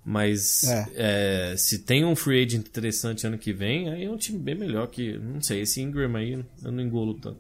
Mas 0.06 0.66
É. 0.66 0.90
é, 1.54 1.56
se 1.58 1.80
tem 1.80 2.04
um 2.04 2.14
free 2.16 2.44
agent 2.44 2.66
interessante 2.68 3.26
ano 3.26 3.38
que 3.38 3.54
vem, 3.54 3.90
aí 3.90 4.04
é 4.04 4.10
um 4.12 4.18
time 4.18 4.38
bem 4.38 4.54
melhor 4.56 4.88
que. 4.88 5.18
Não 5.18 5.42
sei, 5.42 5.62
esse 5.62 5.82
Ingram 5.82 6.16
aí 6.18 6.34
eu 6.64 6.72
não 6.72 6.84
engulo 6.84 7.14
tanto. 7.14 7.38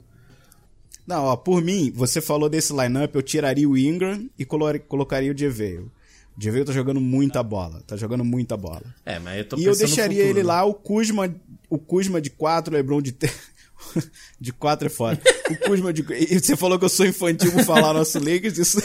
Não, 1.05 1.23
ó, 1.25 1.35
por 1.35 1.61
mim, 1.61 1.91
você 1.93 2.21
falou 2.21 2.47
desse 2.47 2.71
lineup, 2.71 3.13
eu 3.13 3.21
tiraria 3.21 3.67
o 3.67 3.77
Ingram 3.77 4.29
e 4.39 4.45
colo- 4.45 4.79
colocaria 4.87 5.33
o 5.33 5.37
Jeveio. 5.37 5.91
O 6.37 6.41
Jeveio 6.41 6.63
tá 6.63 6.71
jogando 6.71 7.01
muita 7.01 7.43
bola, 7.43 7.81
tá 7.85 7.97
jogando 7.97 8.23
muita 8.23 8.55
bola. 8.55 8.81
É, 9.05 9.19
mas 9.19 9.39
eu 9.39 9.45
tô 9.45 9.57
E 9.57 9.65
eu 9.65 9.75
deixaria 9.75 10.21
futuro, 10.23 10.39
ele 10.39 10.47
né? 10.47 10.53
lá, 10.53 10.63
o 10.63 10.73
Kuzma, 10.73 11.35
o 11.69 11.77
Kuzma 11.77 12.21
de 12.21 12.29
4, 12.29 12.73
o 12.73 12.77
LeBron 12.77 13.01
de 13.01 13.11
3. 13.11 13.52
de 14.39 14.51
4 14.53 14.88
é 14.88 14.89
foda. 14.89 15.21
O 15.50 15.56
Kuzma 15.68 15.91
de. 15.94 16.01
E 16.13 16.39
você 16.39 16.56
falou 16.56 16.77
que 16.80 16.85
eu 16.85 16.89
sou 16.89 17.06
infantil 17.06 17.51
por 17.51 17.63
falar 17.63 17.94
nosso 17.94 18.18
Lakers, 18.19 18.57
isso. 18.57 18.81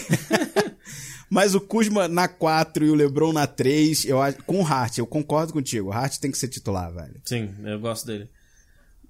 Mas 1.30 1.54
o 1.54 1.60
Kuzma 1.60 2.08
na 2.08 2.26
4 2.26 2.86
e 2.86 2.90
o 2.90 2.94
LeBron 2.94 3.32
na 3.32 3.46
3, 3.46 4.06
eu 4.06 4.20
acho. 4.20 4.38
Com 4.44 4.60
o 4.62 4.66
Hart, 4.66 4.98
eu 4.98 5.06
concordo 5.06 5.52
contigo. 5.52 5.88
O 5.88 5.92
Hart 5.92 6.16
tem 6.18 6.30
que 6.30 6.38
ser 6.38 6.48
titular, 6.48 6.92
velho. 6.92 7.20
Sim, 7.24 7.50
eu 7.64 7.78
gosto 7.78 8.06
dele. 8.06 8.28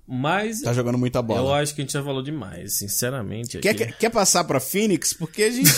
Mas 0.06 0.62
Tá 0.62 0.72
jogando 0.72 0.96
muita 0.96 1.18
eu 1.18 1.22
bola. 1.22 1.60
acho 1.60 1.74
que 1.74 1.82
a 1.82 1.84
gente 1.84 1.92
já 1.92 2.02
falou 2.02 2.22
demais, 2.22 2.74
sinceramente. 2.78 3.58
Quer, 3.58 3.74
quer, 3.74 3.92
quer 3.96 4.10
passar 4.10 4.42
pra 4.44 4.58
Phoenix? 4.58 5.12
Porque 5.12 5.42
a 5.42 5.50
gente 5.50 5.70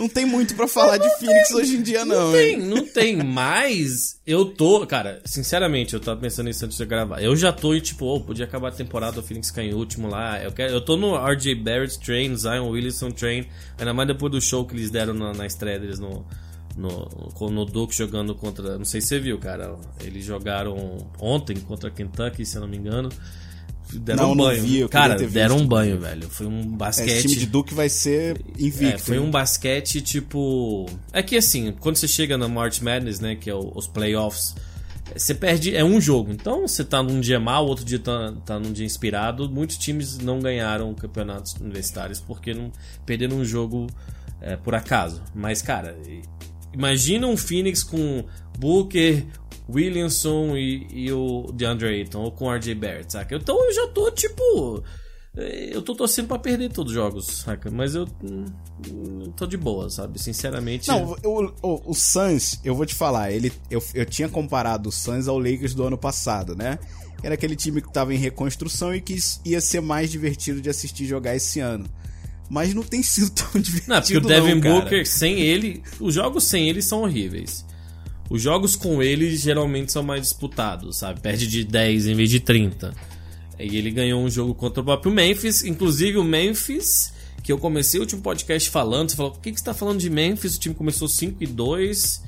não 0.00 0.08
tem 0.08 0.24
muito 0.26 0.54
pra 0.54 0.66
falar 0.66 0.96
de 0.98 1.08
Phoenix 1.18 1.50
hoje 1.52 1.76
em 1.76 1.82
dia, 1.82 2.04
não, 2.04 2.26
Não 2.26 2.32
tem, 2.32 2.50
hein? 2.54 2.60
não 2.60 2.86
tem, 2.86 3.16
mas 3.22 4.18
eu 4.26 4.44
tô, 4.46 4.86
cara, 4.86 5.20
sinceramente, 5.24 5.94
eu 5.94 6.00
tava 6.00 6.20
pensando 6.20 6.46
nisso 6.46 6.64
antes 6.64 6.76
de 6.78 6.84
gravar. 6.86 7.22
Eu 7.22 7.36
já 7.36 7.52
tô 7.52 7.74
e 7.74 7.80
tipo, 7.80 8.06
oh, 8.06 8.20
podia 8.20 8.44
acabar 8.44 8.68
a 8.68 8.72
temporada, 8.72 9.20
o 9.20 9.22
Phoenix 9.22 9.50
cair 9.50 9.70
em 9.70 9.74
último 9.74 10.08
lá. 10.08 10.42
Eu, 10.42 10.52
quero, 10.52 10.72
eu 10.72 10.80
tô 10.80 10.96
no 10.96 11.14
RJ 11.16 11.54
Barrett 11.56 11.98
Train, 12.00 12.34
Zion 12.36 12.68
Williamson 12.70 13.10
Train, 13.10 13.46
ainda 13.78 13.92
mais 13.94 14.08
depois 14.08 14.32
do 14.32 14.40
show 14.40 14.64
que 14.64 14.74
eles 14.74 14.90
deram 14.90 15.14
na, 15.14 15.32
na 15.32 15.46
estreia 15.46 15.78
deles 15.78 15.98
no, 15.98 16.24
no, 16.76 17.06
com- 17.34 17.50
no 17.50 17.64
Duke 17.64 17.94
jogando 17.94 18.34
contra. 18.34 18.78
Não 18.78 18.84
sei 18.84 19.00
se 19.00 19.08
você 19.08 19.18
viu, 19.18 19.38
cara. 19.38 19.76
Eles 20.02 20.24
jogaram 20.24 20.96
ontem 21.20 21.56
contra 21.60 21.90
Kentucky, 21.90 22.46
se 22.46 22.56
eu 22.56 22.62
não 22.62 22.68
me 22.68 22.76
engano. 22.76 23.08
Deram 23.92 24.22
Não, 24.22 24.32
um 24.32 24.34
não 24.34 24.44
banho. 24.44 24.62
vi, 24.62 24.78
eu 24.80 24.88
queria 24.88 25.08
cara, 25.08 25.28
deram 25.28 25.56
um 25.58 25.66
banho, 25.66 25.98
velho. 25.98 26.28
Foi 26.30 26.46
um 26.46 26.64
basquete. 26.66 27.08
Esse 27.08 27.22
time 27.28 27.36
de 27.36 27.46
Duke 27.46 27.74
vai 27.74 27.88
ser 27.88 28.40
invicto. 28.58 28.94
É, 28.94 28.98
foi 28.98 29.18
um 29.18 29.30
basquete 29.30 30.00
tipo. 30.00 30.86
É 31.12 31.22
que 31.22 31.36
assim, 31.36 31.72
quando 31.80 31.96
você 31.96 32.06
chega 32.08 32.38
na 32.38 32.48
March 32.48 32.80
Madness, 32.80 33.20
né, 33.20 33.34
que 33.34 33.50
é 33.50 33.54
o- 33.54 33.72
os 33.74 33.86
playoffs, 33.86 34.54
você 35.16 35.34
perde. 35.34 35.74
É 35.74 35.84
um 35.84 36.00
jogo. 36.00 36.30
Então 36.30 36.68
você 36.68 36.84
tá 36.84 37.02
num 37.02 37.20
dia 37.20 37.40
mal, 37.40 37.66
outro 37.66 37.84
dia 37.84 37.98
tá, 37.98 38.32
tá 38.46 38.58
num 38.60 38.72
dia 38.72 38.86
inspirado. 38.86 39.50
Muitos 39.50 39.76
times 39.76 40.18
não 40.18 40.38
ganharam 40.40 40.94
campeonatos 40.94 41.54
universitários 41.54 42.20
porque 42.20 42.54
não 42.54 42.70
perderam 43.04 43.38
um 43.38 43.44
jogo 43.44 43.88
é, 44.40 44.56
por 44.56 44.74
acaso. 44.74 45.20
Mas, 45.34 45.60
cara, 45.62 45.96
imagina 46.72 47.26
um 47.26 47.36
Phoenix 47.36 47.82
com 47.82 48.24
Booker. 48.58 49.24
Williamson 49.72 50.56
e, 50.56 50.86
e 50.90 51.12
o 51.12 51.50
DeAndre 51.52 51.88
Ayton, 51.88 52.20
ou 52.22 52.32
com 52.32 52.46
o 52.46 52.54
RJ 52.54 52.74
Barrett, 52.74 53.12
saca? 53.12 53.34
Então 53.36 53.56
eu 53.66 53.72
já 53.74 53.86
tô 53.88 54.10
tipo. 54.10 54.82
eh, 55.36 55.70
Eu 55.72 55.82
tô 55.82 55.94
torcendo 55.94 56.28
pra 56.28 56.38
perder 56.38 56.70
todos 56.70 56.92
os 56.92 56.94
jogos, 56.94 57.26
saca? 57.26 57.70
Mas 57.70 57.94
eu 57.94 58.06
hum, 58.22 58.44
hum, 58.90 59.32
tô 59.36 59.46
de 59.46 59.56
boa, 59.56 59.88
sabe? 59.90 60.18
Sinceramente. 60.20 60.88
Não, 60.88 61.16
o, 61.24 61.52
o, 61.62 61.90
o 61.90 61.94
Suns, 61.94 62.60
eu 62.64 62.74
vou 62.74 62.84
te 62.86 62.94
falar, 62.94 63.32
ele, 63.32 63.52
eu, 63.70 63.82
eu 63.94 64.04
tinha 64.06 64.28
comparado 64.28 64.88
o 64.88 64.92
Suns 64.92 65.28
ao 65.28 65.38
Lakers 65.38 65.74
do 65.74 65.84
ano 65.84 65.98
passado, 65.98 66.54
né? 66.56 66.78
Era 67.22 67.34
aquele 67.34 67.54
time 67.54 67.82
que 67.82 67.92
tava 67.92 68.14
em 68.14 68.18
reconstrução 68.18 68.94
e 68.94 69.00
que 69.00 69.16
ia 69.44 69.60
ser 69.60 69.80
mais 69.82 70.10
divertido 70.10 70.60
de 70.60 70.70
assistir 70.70 71.04
jogar 71.04 71.36
esse 71.36 71.60
ano. 71.60 71.84
Mas 72.48 72.74
não 72.74 72.82
tem 72.82 73.02
sido 73.02 73.30
tão 73.30 73.60
divertido. 73.60 73.88
Não, 73.94 74.00
porque 74.00 74.16
o 74.16 74.20
Devin 74.20 74.54
não. 74.60 74.80
Booker, 74.80 75.06
sem 75.06 75.38
ele, 75.38 75.82
os 76.00 76.14
jogos 76.14 76.42
sem 76.44 76.68
ele 76.68 76.82
são 76.82 77.02
horríveis. 77.02 77.64
Os 78.30 78.40
jogos 78.40 78.76
com 78.76 79.02
ele 79.02 79.36
geralmente 79.36 79.90
são 79.90 80.04
mais 80.04 80.22
disputados, 80.22 80.98
sabe? 80.98 81.20
Perde 81.20 81.48
de 81.48 81.64
10 81.64 82.06
em 82.06 82.14
vez 82.14 82.30
de 82.30 82.38
30. 82.38 82.94
E 83.58 83.76
ele 83.76 83.90
ganhou 83.90 84.22
um 84.22 84.30
jogo 84.30 84.54
contra 84.54 84.80
o 84.80 84.84
próprio 84.84 85.12
Memphis. 85.12 85.64
Inclusive 85.64 86.16
o 86.16 86.22
Memphis, 86.22 87.12
que 87.42 87.50
eu 87.50 87.58
comecei 87.58 87.98
o 87.98 88.04
último 88.04 88.22
podcast 88.22 88.70
falando, 88.70 89.10
você 89.10 89.16
falou, 89.16 89.32
por 89.32 89.40
que, 89.40 89.50
que 89.50 89.58
você 89.58 89.64
tá 89.64 89.74
falando 89.74 89.98
de 89.98 90.08
Memphis? 90.08 90.54
O 90.54 90.60
time 90.60 90.76
começou 90.76 91.08
5 91.08 91.42
e 91.42 91.46
2, 91.46 92.22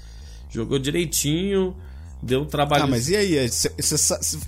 jogou 0.50 0.76
direitinho, 0.76 1.75
deu 2.23 2.43
um 2.43 2.45
trabalho. 2.45 2.85
Ah, 2.85 2.87
mas 2.87 3.09
e 3.09 3.17
aí? 3.17 3.35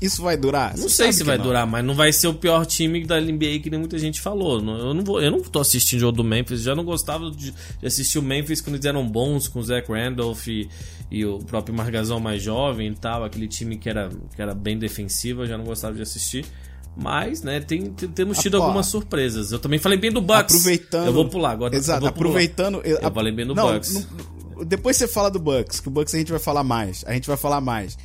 Isso 0.01 0.23
vai 0.23 0.37
durar? 0.37 0.77
Não 0.77 0.89
sei 0.89 1.13
se 1.13 1.25
vai 1.25 1.37
não. 1.37 1.45
durar, 1.45 1.67
mas 1.67 1.85
não 1.85 1.95
vai 1.95 2.13
ser 2.13 2.29
o 2.29 2.35
pior 2.35 2.65
time 2.65 3.05
da 3.05 3.21
NBA 3.21 3.59
que 3.63 3.69
nem 3.71 3.81
muita 3.81 3.99
gente 3.99 4.21
falou. 4.21 4.59
Eu 4.61 4.95
não, 4.95 5.03
vou, 5.05 5.21
eu 5.21 5.31
não 5.31 5.41
tô 5.41 5.61
assistindo 5.61 5.99
o 5.99 6.01
jogo 6.01 6.17
do 6.19 6.25
Memphis, 6.25 6.63
já 6.63 6.75
não 6.75 6.85
gostava 6.85 7.31
de, 7.31 7.53
assistir 7.85 8.19
o 8.19 8.23
Memphis 8.23 8.61
quando 8.61 8.77
eles 8.77 8.87
eram 8.87 9.07
bons, 9.07 9.49
com 9.49 9.59
o 9.59 9.63
Zach 9.63 9.91
Randolph 9.91 10.47
e, 10.47 10.69
e 11.11 11.25
o 11.25 11.39
próprio 11.41 11.75
Margazão 11.75 12.21
mais 12.21 12.43
jovem 12.43 12.89
e 12.93 12.95
tal, 12.95 13.25
aquele 13.25 13.49
time 13.49 13.77
que 13.77 13.89
era, 13.89 14.09
que 14.35 14.41
era 14.41 14.55
bem 14.55 14.79
defensivo, 14.79 15.43
eu 15.43 15.47
já 15.47 15.59
não 15.59 15.65
gostava 15.65 15.95
de 15.97 16.03
assistir. 16.03 16.45
Mas, 16.97 17.43
né, 17.43 17.59
tem, 17.59 17.87
tem- 17.91 18.09
temos 18.09 18.39
tido 18.39 18.57
algumas 18.57 18.87
surpresas. 18.87 19.51
Eu 19.51 19.59
também 19.59 19.81
falei 19.81 19.99
bem 19.99 20.13
do 20.13 20.21
Bucks. 20.21 20.55
Aproveitando. 20.55 21.07
Eu 21.07 21.13
vou 21.13 21.29
pular 21.29 21.51
agora. 21.51 21.75
Exato, 21.75 22.05
eu 22.05 22.09
aproveitando. 22.09 22.81
Eu 22.85 23.11
falei 23.11 23.33
bem 23.33 23.45
do 23.45 23.53
não, 23.53 23.73
Bucks. 23.73 23.95
não- 23.95 24.34
depois 24.65 24.97
você 24.97 25.09
fala 25.09 25.31
do 25.31 25.39
Bucks, 25.39 25.81
que 25.81 25.89
o 25.89 25.91
Bucks 25.91 26.15
a 26.15 26.19
gente 26.19 26.31
vai 26.31 26.41
falar 26.41 26.63
mais. 26.63 27.03
A 27.07 27.13
gente 27.15 27.27
vai 27.27 27.37
falar 27.37 27.61
mais. 27.61 27.97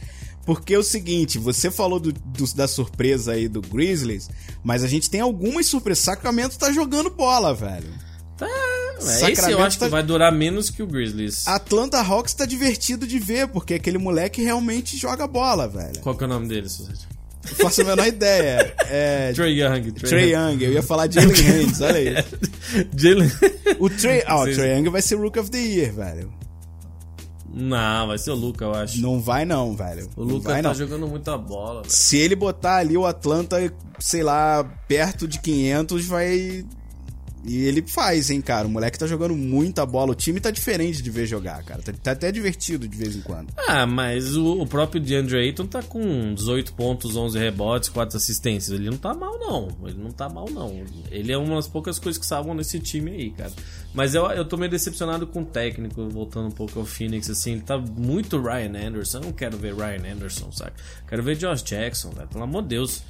Porque 0.46 0.74
é 0.74 0.80
o 0.80 0.84
seguinte, 0.84 1.38
você 1.38 1.70
falou 1.70 2.00
do- 2.00 2.12
do- 2.14 2.54
da 2.56 2.68
surpresa 2.68 3.34
aí 3.34 3.48
do 3.48 3.62
Grizzlies, 3.62 4.30
mas 4.64 4.84
a 4.84 4.88
gente 4.88 5.10
tem 5.10 5.22
algumas 5.22 5.68
surpresas. 5.68 6.04
Sacramento 6.04 6.58
tá 6.58 6.72
jogando 6.72 7.10
bola, 7.12 7.54
velho. 7.54 7.94
Tá, 8.38 8.48
esse 8.98 9.06
eu 9.24 9.36
Sacramento 9.36 9.62
acho 9.62 9.80
tá- 9.80 9.86
que 9.86 9.92
vai 9.92 10.02
durar 10.02 10.32
menos 10.32 10.70
que 10.70 10.82
o 10.82 10.88
Grizzlies. 10.88 11.48
Atlanta 11.48 12.02
Hawks 12.02 12.34
tá 12.34 12.46
divertido 12.46 13.06
de 13.06 13.20
ver, 13.20 13.50
porque 13.50 13.74
aquele 13.76 13.98
moleque 13.98 14.42
realmente 14.42 14.98
joga 14.98 15.28
bola, 15.28 15.68
velho. 15.68 16.00
Qual 16.02 16.16
que 16.16 16.24
é 16.24 16.26
o 16.26 16.30
nome 16.30 16.48
dele, 16.48 16.68
Suzette? 16.70 17.08
Não 17.50 17.56
faço 17.58 17.82
a 17.82 17.84
menor 17.86 18.08
ideia. 18.08 18.74
É. 18.90 19.32
Trey 19.34 19.62
Young. 19.62 19.92
Trey 19.92 20.34
Young, 20.34 20.64
eu 20.64 20.74
ia 20.74 20.84
falar 20.84 21.12
Jalen 21.12 21.36
Haynes, 21.36 21.82
olha 21.82 21.96
aí. 21.96 22.26
Jalen... 22.96 23.32
O 23.80 23.90
Trey, 23.90 24.24
ah, 24.26 24.42
o 24.42 24.44
Trey 24.44 24.78
Young 24.78 24.90
vai 24.90 25.02
ser 25.02 25.16
Rook 25.16 25.40
of 25.40 25.50
the 25.50 25.58
Year, 25.58 25.94
velho. 25.94 26.40
Não, 27.52 28.08
vai 28.08 28.18
ser 28.18 28.32
o 28.32 28.36
Luca, 28.36 28.66
eu 28.66 28.74
acho. 28.74 29.02
Não 29.02 29.20
vai 29.20 29.44
não, 29.44 29.76
velho. 29.76 30.08
O 30.16 30.24
Luca 30.24 30.54
tá 30.54 30.62
não. 30.62 30.74
jogando 30.74 31.08
muita 31.08 31.38
bola, 31.38 31.82
velho. 31.82 31.92
Se 31.92 32.18
ele 32.18 32.36
botar 32.36 32.78
ali 32.78 32.96
o 32.96 33.06
Atlanta, 33.06 33.58
sei 34.00 34.24
lá, 34.24 34.64
perto 34.88 35.28
de 35.28 35.40
500, 35.40 36.06
vai. 36.06 36.66
E 37.46 37.64
ele 37.66 37.84
faz, 37.88 38.30
hein, 38.30 38.42
cara. 38.42 38.68
O 38.68 38.70
moleque 38.70 39.00
tá 39.00 39.08
jogando 39.08 39.36
muita 39.36 39.86
bola. 39.86 40.12
O 40.12 40.16
time 40.16 40.40
tá 40.40 40.52
diferente 40.52 41.02
de 41.02 41.10
ver 41.10 41.26
jogar, 41.26 41.64
cara. 41.64 41.82
Tá, 41.82 41.94
tá 41.94 42.12
até 42.12 42.32
divertido 42.32 42.88
de 42.88 42.98
vez 42.98 43.16
em 43.16 43.22
quando. 43.22 43.54
Ah, 43.68 43.86
mas 43.86 44.36
o, 44.36 44.62
o 44.62 44.68
próprio 44.68 45.02
DeAndre 45.02 45.38
Ayton 45.38 45.66
tá 45.66 45.82
com 45.82 46.34
18 46.34 46.74
pontos, 46.74 47.16
11 47.16 47.38
rebotes, 47.40 47.90
4 47.90 48.18
assistências. 48.18 48.78
Ele 48.78 48.90
não 48.90 48.98
tá 48.98 49.14
mal, 49.14 49.40
não. 49.40 49.70
Ele 49.88 49.98
não 49.98 50.12
tá 50.12 50.28
mal, 50.28 50.50
não. 50.50 50.84
Ele 51.10 51.32
é 51.32 51.38
uma 51.38 51.56
das 51.56 51.68
poucas 51.68 51.98
coisas 51.98 52.20
que 52.20 52.26
salvam 52.26 52.54
nesse 52.54 52.80
time 52.80 53.12
aí, 53.12 53.30
cara. 53.32 53.52
Mas 53.94 54.14
eu, 54.14 54.26
eu 54.28 54.46
tô 54.46 54.58
meio 54.58 54.70
decepcionado 54.70 55.26
com 55.26 55.42
o 55.42 55.46
técnico, 55.46 56.08
voltando 56.10 56.48
um 56.48 56.52
pouco 56.52 56.80
ao 56.80 56.86
Phoenix, 56.86 57.30
assim. 57.30 57.54
Ele 57.54 57.62
tá 57.62 57.78
muito 57.78 58.42
Ryan 58.42 58.88
Anderson. 58.88 59.20
Eu 59.20 59.24
não 59.24 59.32
quero 59.34 59.58
ver 59.58 59.74
Ryan 59.74 60.14
Anderson, 60.14 60.52
sabe? 60.52 60.74
Quero 61.08 61.24
ver 61.24 61.36
Josh 61.36 61.64
Jackson, 61.64 62.10
velho. 62.12 62.28
Pelo 62.28 62.44
amor 62.44 62.64
de 62.64 62.70
Deus. 62.70 63.02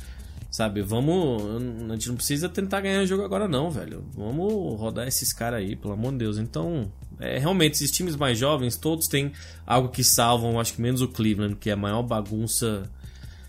Sabe, 0.51 0.82
vamos. 0.82 1.44
A 1.89 1.94
gente 1.94 2.10
não 2.10 2.15
precisa 2.15 2.50
tentar 2.50 2.82
ganhar 2.82 3.01
o 3.03 3.06
jogo 3.06 3.24
agora, 3.24 3.48
não, 3.48 3.70
velho. 3.70 4.03
Vamos 4.15 4.51
rodar 4.79 5.08
esses 5.08 5.32
caras 5.32 5.60
aí, 5.60 5.75
pelo 5.75 5.94
amor 5.94 6.12
de 6.13 6.18
Deus. 6.20 6.38
Então, 6.39 6.91
é, 7.20 7.38
realmente, 7.38 7.74
esses 7.75 7.91
times 7.91 8.15
mais 8.15 8.38
jovens, 8.38 8.75
todos 8.75 9.08
têm 9.08 9.32
algo 9.65 9.89
que 9.89 10.03
salvam, 10.03 10.60
acho 10.60 10.74
que 10.74 10.82
menos 10.82 11.01
o 11.01 11.08
Cleveland, 11.08 11.56
que 11.56 11.70
é 11.70 11.74
a 11.74 11.77
maior 11.77 12.01
bagunça. 12.01 12.89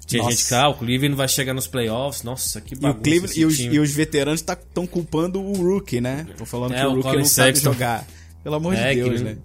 Tinha 0.07 0.23
Nossa. 0.23 0.37
gente 0.37 0.47
que, 0.49 0.54
ah, 0.54 0.69
o 0.69 0.75
Cleveland 0.75 1.14
vai 1.14 1.28
chegar 1.28 1.54
nos 1.54 1.66
playoffs. 1.66 2.23
Nossa, 2.23 2.61
que 2.61 2.75
E, 2.75 2.76
o 2.76 2.80
bagunça. 2.80 3.02
Cleveland, 3.02 3.40
e, 3.40 3.45
os, 3.47 3.59
e 3.61 3.78
os 3.78 3.90
veteranos 3.92 4.40
estão 4.40 4.87
culpando 4.87 5.40
o 5.40 5.52
Rookie, 5.54 6.00
né? 6.02 6.26
Estão 6.30 6.45
falando 6.45 6.75
É, 6.75 6.80
que 6.80 6.85
o 6.87 6.88
o 6.88 6.90
Rookie 6.97 7.02
Colin 7.04 7.19
não 7.19 7.25
sabe 7.25 7.52
Sexton. 7.54 7.73
jogar. 7.73 8.07
Pelo 8.45 8.57
amor 8.57 8.75
É, 8.75 8.90
de 8.90 8.97
que 9.02 9.09
Deus, 9.09 9.21
ele- 9.23 9.30
né? 9.30 9.37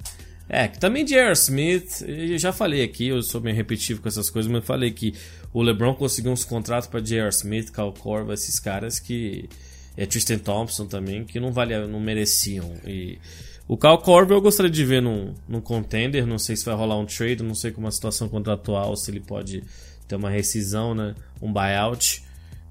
É, 0.47 0.67
que 0.67 0.79
também 0.79 1.03
J.R. 1.03 1.31
Smith, 1.33 2.03
eu 2.07 2.37
já 2.37 2.51
falei 2.53 2.83
aqui, 2.83 3.07
eu 3.07 3.21
sou 3.23 3.41
meio 3.41 3.55
repetitivo 3.55 3.99
com 4.01 4.07
essas 4.07 4.29
coisas, 4.29 4.51
mas 4.51 4.61
eu 4.61 4.65
falei 4.67 4.91
que 4.91 5.13
o 5.55 5.63
LeBron 5.63 5.95
conseguiu 5.95 6.33
uns 6.33 6.43
contratos 6.43 6.85
pra 6.85 6.99
J.R. 6.99 7.29
Smith, 7.29 7.71
Cal 7.71 7.93
Corva, 7.93 8.33
esses 8.33 8.59
caras 8.59 8.99
que. 8.99 9.47
É 9.95 10.05
Tristan 10.05 10.37
Thompson 10.37 10.85
também, 10.85 11.23
que 11.23 11.39
não 11.39 11.53
valia, 11.53 11.87
não 11.87 12.01
mereciam. 12.01 12.73
E 12.85 13.17
o 13.65 13.77
Cal 13.77 13.97
Corva 13.99 14.33
eu 14.33 14.41
gostaria 14.41 14.69
de 14.69 14.83
ver 14.83 15.01
num, 15.01 15.33
num 15.47 15.61
contender, 15.61 16.27
não 16.27 16.37
sei 16.37 16.57
se 16.57 16.65
vai 16.65 16.75
rolar 16.75 16.97
um 16.97 17.05
trade, 17.05 17.41
não 17.41 17.55
sei 17.55 17.71
como 17.71 17.87
a 17.87 17.91
situação 17.91 18.27
contratual, 18.27 18.97
se 18.97 19.09
ele 19.09 19.21
pode 19.21 19.63
ter 20.05 20.17
uma 20.17 20.29
rescisão, 20.29 20.93
né? 20.93 21.15
Um 21.41 21.53
buyout. 21.53 22.21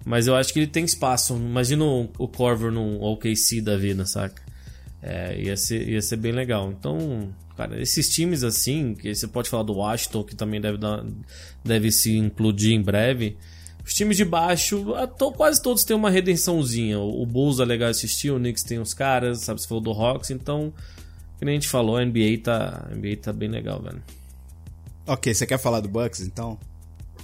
Mas 0.05 0.27
eu 0.27 0.37
acho 0.37 0.53
que 0.53 0.59
ele 0.59 0.67
tem 0.67 0.85
espaço. 0.85 1.35
Imagina 1.35 1.83
o 1.87 2.29
Corver 2.29 2.71
num 2.71 3.03
OKC 3.03 3.63
da 3.63 3.79
vida, 3.79 4.05
saca? 4.05 4.43
É, 5.07 5.39
ia, 5.39 5.55
ser, 5.55 5.87
ia 5.87 6.01
ser 6.01 6.17
bem 6.17 6.33
legal. 6.33 6.71
Então, 6.73 7.29
cara, 7.57 7.79
esses 7.81 8.09
times 8.09 8.43
assim, 8.43 8.95
que 8.95 9.15
você 9.15 9.29
pode 9.29 9.51
falar 9.51 9.63
do 9.63 9.75
Washington, 9.75 10.25
que 10.25 10.35
também 10.35 10.59
deve, 10.63 10.79
dar, 10.79 11.05
deve 11.63 11.93
se 11.93 12.17
implodir 12.17 12.73
em 12.73 12.81
breve. 12.81 13.37
Os 13.85 13.93
times 13.93 14.17
de 14.17 14.25
baixo, 14.25 14.83
quase 15.37 15.61
todos 15.63 15.85
têm 15.85 15.95
uma 15.95 16.09
redençãozinha. 16.09 16.99
O, 16.99 17.21
o 17.23 17.27
Bulls 17.27 17.61
é 17.61 17.67
legal 17.67 17.91
assistir, 17.91 18.31
o 18.31 18.39
Knicks 18.39 18.63
tem 18.63 18.79
os 18.79 18.95
caras, 18.95 19.41
sabe? 19.41 19.61
Você 19.61 19.69
falou 19.69 19.83
do 19.85 19.91
Hawks, 19.93 20.31
então, 20.31 20.73
que 21.39 21.45
nem 21.45 21.53
a 21.53 21.61
gente 21.61 21.69
falou, 21.69 21.99
a 21.99 22.05
NBA 22.05 22.39
tá, 22.43 22.89
a 22.91 22.95
NBA 22.95 23.19
tá 23.21 23.31
bem 23.31 23.51
legal, 23.51 23.83
velho. 23.83 24.03
Ok, 25.07 25.35
você 25.35 25.47
quer 25.47 25.59
falar 25.59 25.81
do 25.81 25.89
Bucks, 25.91 26.23
então? 26.23 26.59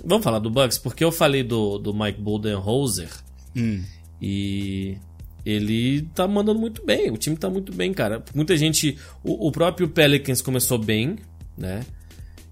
Vamos 0.05 0.23
falar 0.23 0.39
do 0.39 0.51
Bucks, 0.51 0.77
porque 0.77 1.03
eu 1.03 1.11
falei 1.11 1.43
do, 1.43 1.79
do 1.79 1.95
Mike 1.95 2.21
Budenholzer 2.21 3.09
Hum. 3.57 3.83
e 4.21 4.99
ele 5.44 6.02
tá 6.14 6.26
mandando 6.28 6.61
muito 6.61 6.85
bem. 6.85 7.11
O 7.11 7.16
time 7.16 7.37
tá 7.37 7.49
muito 7.49 7.73
bem, 7.73 7.92
cara. 7.92 8.23
Muita 8.35 8.56
gente. 8.56 8.99
O, 9.25 9.49
o 9.49 9.52
próprio 9.52 9.88
Pelicans 9.88 10.42
começou 10.42 10.78
bem, 10.78 11.16
né? 11.56 11.82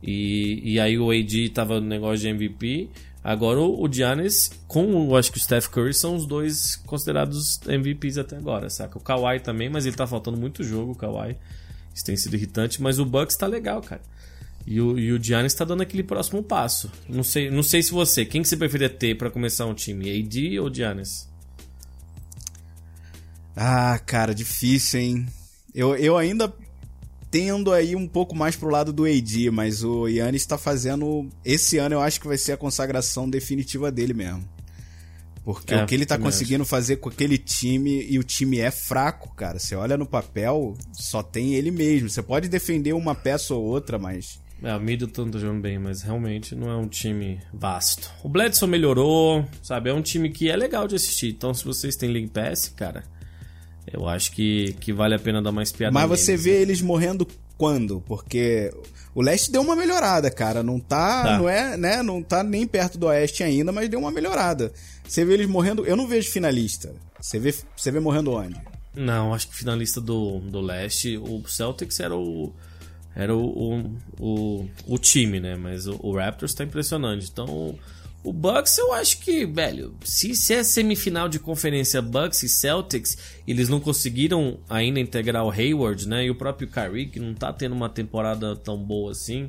E, 0.03 0.61
e 0.65 0.81
aí 0.81 0.99
o 0.99 1.11
AD 1.11 1.51
tava 1.51 1.81
no 1.81 1.87
negócio 1.87 2.19
de 2.19 2.29
MVP. 2.29 2.89
Agora 3.23 3.61
o, 3.61 3.93
Giannis, 3.93 4.51
com 4.67 5.09
eu 5.09 5.17
acho 5.17 5.31
que 5.31 5.39
o 5.39 5.41
Steph 5.41 5.67
Curry, 5.67 5.93
são 5.93 6.15
os 6.15 6.25
dois 6.25 6.77
considerados 6.87 7.61
MVPs 7.67 8.17
até 8.17 8.37
agora, 8.37 8.71
saca? 8.71 8.97
O 8.97 9.01
Kawhi 9.01 9.41
também, 9.41 9.69
mas 9.69 9.85
ele 9.85 9.97
tá 9.97 10.07
faltando 10.07 10.39
muito 10.39 10.63
jogo, 10.63 10.93
o 10.93 10.95
Kawhi. 10.95 11.37
Isso 11.93 12.05
tem 12.05 12.17
sido 12.17 12.37
irritante, 12.37 12.81
mas 12.81 12.99
o 12.99 13.05
Bucks 13.05 13.37
tá 13.37 13.47
legal, 13.47 13.83
cara. 13.83 14.01
E 14.67 14.81
o, 14.81 14.99
e 14.99 15.13
o 15.13 15.23
Giannis 15.23 15.53
tá 15.53 15.65
dando 15.65 15.83
aquele 15.83 16.03
próximo 16.03 16.43
passo. 16.43 16.91
Não 17.09 17.23
sei, 17.23 17.51
não 17.51 17.63
sei 17.63 17.83
se 17.83 17.91
você, 17.91 18.25
quem 18.25 18.41
que 18.41 18.49
você 18.49 18.57
preferia 18.57 18.89
ter 18.89 19.17
pra 19.17 19.31
começar 19.31 19.67
um 19.67 19.75
time, 19.75 20.11
AD 20.11 20.61
ou 20.61 20.73
Giannis? 20.73 21.28
Ah, 23.61 23.99
cara, 23.99 24.33
difícil, 24.33 25.01
hein? 25.01 25.27
Eu, 25.75 25.97
eu 25.97 26.17
ainda 26.17 26.53
tendo 27.29 27.73
aí 27.73 27.97
um 27.97 28.07
pouco 28.07 28.35
mais 28.35 28.55
pro 28.55 28.71
lado 28.71 28.93
do 28.93 29.05
AD, 29.05 29.51
mas 29.51 29.83
o 29.83 30.07
Yannis 30.07 30.47
tá 30.47 30.57
fazendo. 30.57 31.29
Esse 31.45 31.77
ano 31.77 31.97
eu 31.97 32.01
acho 32.01 32.21
que 32.21 32.29
vai 32.29 32.39
ser 32.39 32.53
a 32.53 32.57
consagração 32.57 33.29
definitiva 33.29 33.91
dele 33.91 34.15
mesmo. 34.15 34.49
Porque 35.45 35.75
É, 35.75 35.83
o 35.83 35.87
que 35.87 35.95
ele 35.95 36.07
tá 36.07 36.17
conseguindo 36.17 36.65
fazer 36.65 36.97
com 36.97 37.09
aquele 37.09 37.37
time, 37.37 38.07
e 38.09 38.17
o 38.19 38.23
time 38.23 38.61
é 38.61 38.71
fraco, 38.71 39.35
cara. 39.35 39.59
Você 39.59 39.75
olha 39.75 39.97
no 39.97 40.07
papel, 40.07 40.75
só 40.93 41.21
tem 41.21 41.55
ele 41.55 41.73
mesmo. 41.73 42.09
Você 42.09 42.23
pode 42.23 42.49
defender 42.49 42.93
uma 42.93 43.15
peça 43.15 43.55
ou 43.55 43.65
outra, 43.65 43.99
mas. 43.99 44.39
É, 44.63 44.77
o 44.77 44.81
Middleton 44.81 45.31
tá 45.31 45.39
jogando 45.39 45.63
bem, 45.63 45.79
mas 45.81 46.03
realmente 46.03 46.55
não 46.55 46.71
é 46.71 46.77
um 46.77 46.87
time 46.87 47.41
vasto. 47.53 48.09
O 48.23 48.29
Bledsoe 48.29 48.69
melhorou, 48.69 49.45
sabe? 49.63 49.91
É 49.91 49.95
um 49.95 50.03
time 50.03 50.31
que 50.31 50.49
é 50.49 50.57
legal 50.57 50.87
de 50.87 50.95
assistir. 50.95 51.31
Então, 51.31 51.53
se 51.53 51.65
vocês 51.65 51.97
têm 51.97 52.11
League 52.11 52.31
Pass, 52.31 52.69
cara, 52.69 53.05
eu 53.93 54.07
acho 54.09 54.33
que, 54.33 54.75
que 54.81 54.93
vale 54.93 55.15
a 55.15 55.19
pena 55.19 55.41
dar 55.43 55.51
uma 55.51 55.63
espiada 55.63 55.93
Mas 55.93 56.05
neles, 56.09 56.21
você 56.21 56.33
né? 56.33 56.39
vê 56.39 56.51
eles 56.63 56.81
morrendo 56.83 57.27
quando? 57.57 58.01
Porque 58.07 58.73
o 59.15 59.21
leste 59.23 59.51
deu 59.51 59.63
uma 59.63 59.75
melhorada, 59.75 60.31
cara. 60.31 60.63
Não 60.63 60.79
tá, 60.79 61.23
Tá. 61.25 61.39
não 61.39 61.49
é, 61.49 61.77
né? 61.77 62.03
Não 62.03 62.23
tá 62.23 62.43
nem 62.43 62.67
perto 62.67 62.99
do 62.99 63.07
oeste 63.07 63.43
ainda, 63.43 63.73
mas 63.73 63.89
deu 63.89 63.99
uma 64.01 64.11
melhorada. 64.11 64.73
Você 65.07 65.25
vê 65.25 65.35
eles 65.35 65.47
morrendo. 65.49 65.85
Eu 65.87 65.97
não 65.97 66.07
vejo 66.07 66.31
finalista. 66.31 66.95
Você 67.21 67.39
vê, 67.39 67.55
você 67.77 67.91
vê 67.91 67.99
morrendo 68.01 68.33
onde? 68.33 68.57
Não, 68.95 69.33
acho 69.35 69.49
que 69.49 69.57
finalista 69.57 70.01
do, 70.01 70.39
do 70.41 70.61
leste, 70.61 71.17
o 71.19 71.43
Celtics 71.49 72.01
era 72.01 72.15
o. 72.17 72.53
Era 73.17 73.35
o, 73.35 73.45
o, 73.45 73.97
o, 74.21 74.69
o 74.87 74.99
time, 74.99 75.41
né? 75.41 75.57
Mas 75.57 75.87
o, 75.89 75.99
o 76.01 76.15
Raptors 76.17 76.55
tá 76.55 76.63
impressionante. 76.63 77.29
Então, 77.33 77.77
o 78.23 78.33
Bucks 78.33 78.77
eu 78.79 78.93
acho 78.93 79.21
que, 79.21 79.47
velho, 79.47 79.95
se, 80.05 80.35
se 80.35 80.55
é 80.55 80.63
semifinal 80.63 81.29
de 81.29 81.39
conferência 81.39 82.03
Bucks 82.03 82.43
e 82.43 82.49
Celtics, 82.49 83.17
eles 83.47 83.69
não 83.69 83.81
conseguiram 83.81 84.59
ainda 84.69 85.01
integrar 85.01 85.45
o 85.45 85.51
Hayward, 85.51 86.07
né? 86.09 86.25
E 86.25 86.31
o 86.31 86.35
próprio 86.35 86.69
Kyrie, 86.69 87.07
que 87.07 87.21
não 87.21 87.33
tá 87.33 87.53
tendo 87.53 87.75
uma 87.75 87.89
temporada 87.89 88.57
tão 88.57 88.77
boa 88.77 89.13
assim. 89.13 89.49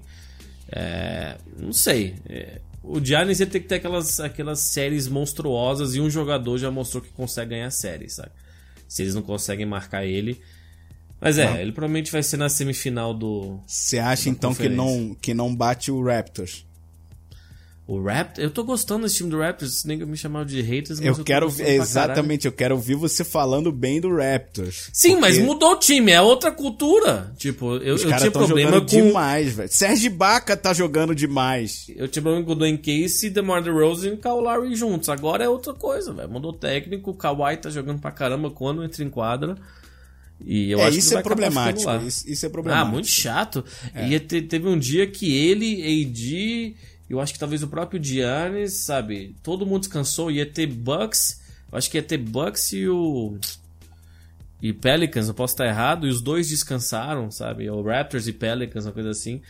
É, 0.72 1.38
não 1.58 1.74
sei. 1.74 2.16
É, 2.28 2.62
o 2.84 3.04
Giannis 3.04 3.40
ia 3.40 3.48
ter 3.48 3.60
que 3.60 3.68
ter 3.68 3.76
aquelas, 3.76 4.20
aquelas 4.20 4.60
séries 4.60 5.08
monstruosas 5.08 5.96
e 5.96 6.00
um 6.00 6.10
jogador 6.10 6.58
já 6.58 6.70
mostrou 6.72 7.02
que 7.02 7.10
consegue 7.10 7.52
ganhar 7.52 7.72
séries, 7.72 8.14
sabe? 8.14 8.32
Se 8.88 9.02
eles 9.02 9.16
não 9.16 9.22
conseguem 9.22 9.66
marcar 9.66 10.06
ele. 10.06 10.40
Mas 11.20 11.38
é, 11.38 11.46
Não. 11.46 11.58
ele 11.58 11.72
provavelmente 11.72 12.12
vai 12.12 12.24
ser 12.24 12.38
na 12.38 12.48
semifinal 12.48 13.14
do. 13.14 13.60
Você 13.68 14.00
acha 14.00 14.30
então 14.30 14.56
que 14.56 14.70
não, 14.70 15.16
que 15.20 15.34
não 15.34 15.54
bate 15.54 15.92
o 15.92 16.02
Raptors? 16.02 16.66
O 17.91 18.03
Raptors. 18.03 18.38
Eu 18.43 18.51
tô 18.51 18.63
gostando 18.63 19.01
desse 19.03 19.15
time 19.17 19.31
do 19.31 19.39
Raptors, 19.39 19.84
nem 19.84 19.98
que 19.98 20.05
me 20.05 20.15
chamar 20.15 20.46
de 20.46 20.62
haters, 20.62 21.00
mas 21.00 21.08
Eu 21.08 21.15
tô 21.15 21.24
quero 21.24 21.48
exatamente, 21.58 22.46
eu 22.46 22.51
quero 22.51 22.75
ouvir 22.75 22.93
você 22.93 23.24
falando 23.24 23.72
bem 23.72 24.00
do 24.00 24.15
Raptors. 24.15 24.91
Sim, 24.93 25.13
Porque 25.13 25.22
mas 25.22 25.39
mudou 25.39 25.72
o 25.72 25.75
time, 25.75 26.12
é 26.12 26.22
outra 26.22 26.51
cultura. 26.51 27.34
Tipo, 27.38 27.77
eu, 27.77 27.96
Os 27.96 28.03
eu 28.03 28.15
tinha 28.15 28.29
problema 28.29 28.72
jogando 28.74 28.81
com. 28.91 29.08
demais, 29.08 29.53
velho. 29.55 29.69
Sérgio 29.72 30.12
Baca 30.12 30.55
tá 30.55 30.72
jogando 30.72 31.15
demais. 31.15 31.88
Eu 31.96 32.08
tinha 32.08 32.22
problema 32.22 32.46
com 32.46 32.51
o 32.51 32.55
Dwayne 32.55 32.77
Casey, 32.77 33.31
DeMar 33.31 33.63
DeRozan 33.63 34.10
e 34.10 34.13
o 34.13 34.17
Kyle 34.17 34.34
Lowry 34.39 34.75
juntos. 34.75 35.10
Agora 35.10 35.43
é 35.43 35.50
outra 35.50 35.74
coisa, 35.74 36.13
velho. 36.13 36.29
Mudou 36.29 36.51
o 36.51 36.53
técnico, 36.55 37.10
o 37.10 37.15
Kawhi 37.15 37.58
tá 37.58 37.72
jogando 37.72 38.00
pra 38.00 38.12
caramba 38.12 38.51
quando 38.51 38.84
entra 38.84 39.03
em 39.03 39.10
quadra. 39.10 39.55
E 40.46 40.72
eu 40.72 40.79
é, 40.79 40.84
acho 40.84 40.91
que 40.93 41.00
isso 41.00 41.13
vai 41.13 41.22
é 41.22 41.24
problemático. 41.24 41.91
Isso, 42.05 42.29
isso 42.29 42.46
é 42.46 42.48
Ah, 42.48 42.51
problemático. 42.51 42.91
muito 42.91 43.08
chato. 43.08 43.65
E 43.96 44.19
te- 44.19 44.43
teve 44.43 44.67
um 44.67 44.77
dia 44.77 45.08
que 45.08 45.36
ele, 45.36 46.03
AD 46.05 46.75
Eu 47.10 47.20
acho 47.20 47.34
que 47.34 47.39
talvez 47.39 47.63
o 47.63 47.68
próprio 47.68 48.01
Giannis, 48.04 48.74
sabe? 48.86 49.36
Todo 49.42 49.66
mundo 49.66 49.80
descansou. 49.82 50.30
Ia 50.30 50.46
ter 50.46 50.68
Bucks. 50.68 51.42
Eu 51.72 51.78
acho 51.78 51.89
que 51.89 51.98
ia 51.98 52.04
ter 52.04 52.18
Bucks 52.18 52.72
e 52.74 52.88
o. 52.88 53.38
E 54.62 54.74
Pelicans, 54.74 55.28
eu 55.28 55.34
posso 55.34 55.54
estar 55.54 55.66
errado. 55.66 56.06
E 56.06 56.10
os 56.10 56.22
dois 56.22 56.50
descansaram, 56.50 57.32
sabe? 57.32 57.70
O 57.70 57.82
Raptors 57.82 58.28
e 58.28 58.34
Pelicans, 58.34 58.86
uma 58.86 58.92
coisa 58.92 59.10
assim. 59.10 59.42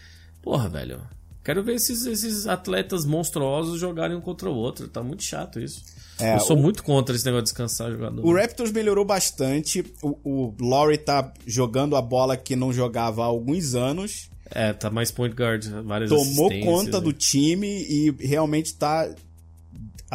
Porra, 0.41 0.69
velho. 0.69 1.01
Quero 1.43 1.63
ver 1.63 1.75
esses, 1.75 2.05
esses 2.05 2.45
atletas 2.47 3.05
monstruosos 3.05 3.79
jogarem 3.79 4.15
um 4.15 4.21
contra 4.21 4.49
o 4.49 4.53
outro. 4.55 4.87
Tá 4.87 5.01
muito 5.01 5.23
chato 5.23 5.59
isso. 5.59 5.83
É, 6.19 6.35
eu 6.35 6.39
sou 6.41 6.55
o- 6.55 6.61
muito 6.61 6.83
contra 6.83 7.15
esse 7.15 7.25
negócio 7.25 7.45
de 7.45 7.49
descansar 7.49 7.89
jogador. 7.91 8.23
O 8.25 8.33
Raptors 8.35 8.71
melhorou 8.71 9.03
bastante. 9.05 9.83
O, 10.03 10.17
o 10.23 10.55
Laurie 10.61 10.97
tá 10.97 11.33
jogando 11.47 11.95
a 11.95 12.01
bola 12.01 12.37
que 12.37 12.55
não 12.55 12.71
jogava 12.71 13.23
há 13.23 13.25
alguns 13.25 13.73
anos. 13.73 14.29
É, 14.51 14.73
tá 14.73 14.89
mais 14.89 15.11
point 15.11 15.35
guard, 15.35 15.65
várias 15.85 16.09
Tomou 16.09 16.49
conta 16.63 16.97
né? 16.97 17.03
do 17.03 17.13
time 17.13 17.67
e 17.67 18.11
realmente 18.19 18.73
tá 18.73 19.13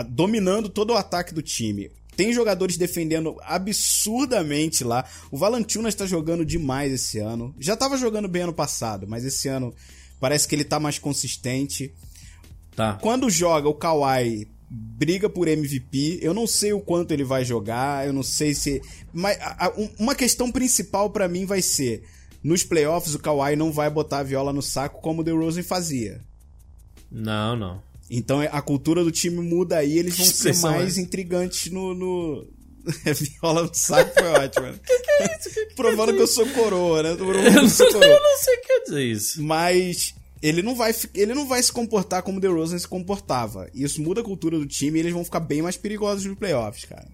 dominando 0.09 0.69
todo 0.69 0.91
o 0.93 0.97
ataque 0.97 1.33
do 1.33 1.41
time. 1.43 1.91
Tem 2.17 2.33
jogadores 2.33 2.77
defendendo 2.77 3.37
absurdamente 3.43 4.85
lá. 4.85 5.05
O 5.31 5.37
Valanciunas 5.37 5.95
tá 5.95 6.07
jogando 6.07 6.45
demais 6.45 6.93
esse 6.93 7.19
ano. 7.19 7.55
Já 7.59 7.77
tava 7.77 7.97
jogando 7.97 8.29
bem 8.29 8.43
ano 8.43 8.53
passado, 8.53 9.07
mas 9.09 9.25
esse 9.25 9.49
ano 9.49 9.75
parece 10.21 10.47
que 10.47 10.55
ele 10.55 10.65
tá 10.65 10.79
mais 10.79 10.99
consistente. 10.99 11.93
Tá. 12.75 12.95
Quando 12.95 13.31
joga 13.31 13.69
o 13.69 13.75
Kawhi 13.75 14.49
briga 14.69 15.29
por 15.29 15.47
MVP, 15.47 16.19
eu 16.23 16.35
não 16.35 16.47
sei 16.47 16.73
o 16.73 16.81
quanto 16.81 17.13
ele 17.13 17.23
vai 17.23 17.45
jogar, 17.45 18.07
eu 18.07 18.13
não 18.13 18.23
sei 18.25 18.55
se 18.55 18.81
mas 19.13 19.39
a- 19.41 19.67
a- 19.67 19.73
um- 19.79 19.89
uma 20.01 20.15
questão 20.17 20.51
principal 20.51 21.11
pra 21.11 21.29
mim 21.29 21.45
vai 21.47 21.63
ser 21.63 22.03
nos 22.45 22.63
playoffs 22.63 23.15
o 23.15 23.19
Kawhi 23.19 23.57
não 23.57 23.73
vai 23.73 23.89
botar 23.91 24.19
a 24.19 24.23
viola 24.23 24.53
no 24.53 24.63
saco 24.63 25.01
como 25.01 25.23
o 25.23 25.25
DeRozan 25.25 25.63
fazia. 25.63 26.21
Não, 27.11 27.57
não. 27.57 27.83
Então 28.11 28.41
a 28.41 28.61
cultura 28.61 29.03
do 29.03 29.11
time 29.11 29.41
muda 29.41 29.79
aí, 29.79 29.99
eles 29.99 30.17
vão 30.17 30.27
Que 30.27 30.33
ser 30.33 30.57
mais 30.59 30.99
é? 30.99 31.01
intrigantes 31.01 31.73
no. 31.73 31.95
no... 31.95 32.47
Viola 33.17 33.63
no 33.63 33.75
saco 33.75 34.13
foi 34.13 34.29
ótimo. 34.29 34.67
né? 34.67 34.79
Provando 35.75 36.13
que 36.13 36.21
eu 36.21 36.27
sou 36.27 36.47
coroa, 36.51 37.03
né? 37.03 37.11
Tô 37.17 37.25
provando 37.25 37.47
Eu 37.47 37.53
que 37.53 37.59
eu 37.59 37.63
não, 37.63 37.69
sou 37.71 37.87
eu 37.87 37.93
coroa. 37.93 38.21
não 38.21 38.39
sei 38.39 38.55
o 38.55 38.61
que 38.61 38.67
quer 38.67 38.81
dizer 38.83 39.03
isso. 39.05 39.43
Mas 39.43 40.15
ele 40.43 40.61
não 40.61 40.75
vai, 40.75 40.95
ele 41.15 41.33
não 41.33 41.49
vai 41.49 41.63
se 41.63 41.73
comportar 41.73 42.23
como 42.23 42.37
o 42.37 42.41
DeRozan 42.43 42.79
se 42.79 42.87
comportava. 42.87 43.71
Isso 43.73 44.03
muda 44.03 44.21
a 44.21 44.25
cultura 44.25 44.59
do 44.59 44.67
time 44.67 44.99
e 44.99 45.01
eles 45.01 45.15
vão 45.15 45.25
ficar 45.25 45.41
bem 45.41 45.63
mais 45.63 45.79
perigosos 45.79 46.27
nos 46.27 46.37
playoffs, 46.39 46.85
cara. 46.85 47.09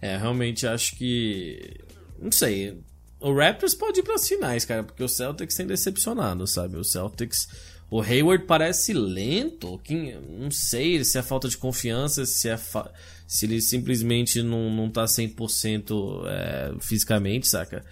É, 0.00 0.16
realmente 0.16 0.66
acho 0.66 0.96
que. 0.96 1.74
Não 2.18 2.32
sei. 2.32 2.78
O 3.20 3.34
Raptors 3.34 3.74
pode 3.74 4.00
ir 4.00 4.02
pras 4.04 4.28
finais, 4.28 4.64
cara, 4.64 4.82
porque 4.84 5.02
o 5.02 5.08
Celtics 5.08 5.56
tem 5.56 5.66
decepcionado, 5.66 6.46
sabe? 6.46 6.76
O 6.76 6.84
Celtics. 6.84 7.48
O 7.90 8.00
Hayward 8.00 8.44
parece 8.44 8.92
lento. 8.92 9.78
que- 9.82 10.14
Não 10.38 10.50
sei 10.50 11.02
se 11.04 11.18
é 11.18 11.22
falta 11.22 11.48
de 11.48 11.56
confiança, 11.56 12.24
se 12.26 12.48
é 12.48 12.56
fa- 12.56 12.92
se 13.26 13.46
ele 13.46 13.60
simplesmente 13.60 14.42
não, 14.42 14.70
não 14.70 14.88
tá 14.90 15.06
100% 15.06 16.22
é, 16.26 16.74
fisicamente, 16.80 17.48
saca? 17.48 17.84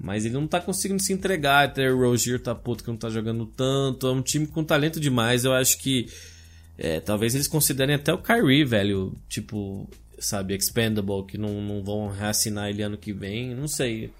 Mas 0.00 0.24
ele 0.24 0.34
não 0.34 0.46
tá 0.48 0.60
conseguindo 0.60 1.02
se 1.02 1.12
entregar. 1.12 1.64
Até 1.68 1.90
o 1.90 1.98
Rozier 2.00 2.40
tá 2.40 2.54
puto 2.54 2.82
que 2.82 2.90
não 2.90 2.96
tá 2.96 3.08
jogando 3.08 3.46
tanto. 3.46 4.06
É 4.08 4.10
um 4.10 4.22
time 4.22 4.46
com 4.48 4.64
talento 4.64 4.98
demais. 4.98 5.44
Eu 5.44 5.52
acho 5.52 5.78
que. 5.78 6.08
é, 6.76 6.98
talvez 6.98 7.34
eles 7.34 7.46
considerem 7.46 7.94
até 7.94 8.12
o 8.12 8.18
Kyrie, 8.18 8.64
velho. 8.64 9.14
Tipo, 9.28 9.88
sabe, 10.18 10.56
expendable, 10.56 11.24
que 11.26 11.38
não, 11.38 11.60
não 11.62 11.84
vão 11.84 12.08
reassinar 12.08 12.68
ele 12.70 12.82
ano 12.82 12.96
que 12.96 13.12
vem. 13.12 13.54
Não 13.54 13.68
sei. 13.68 14.10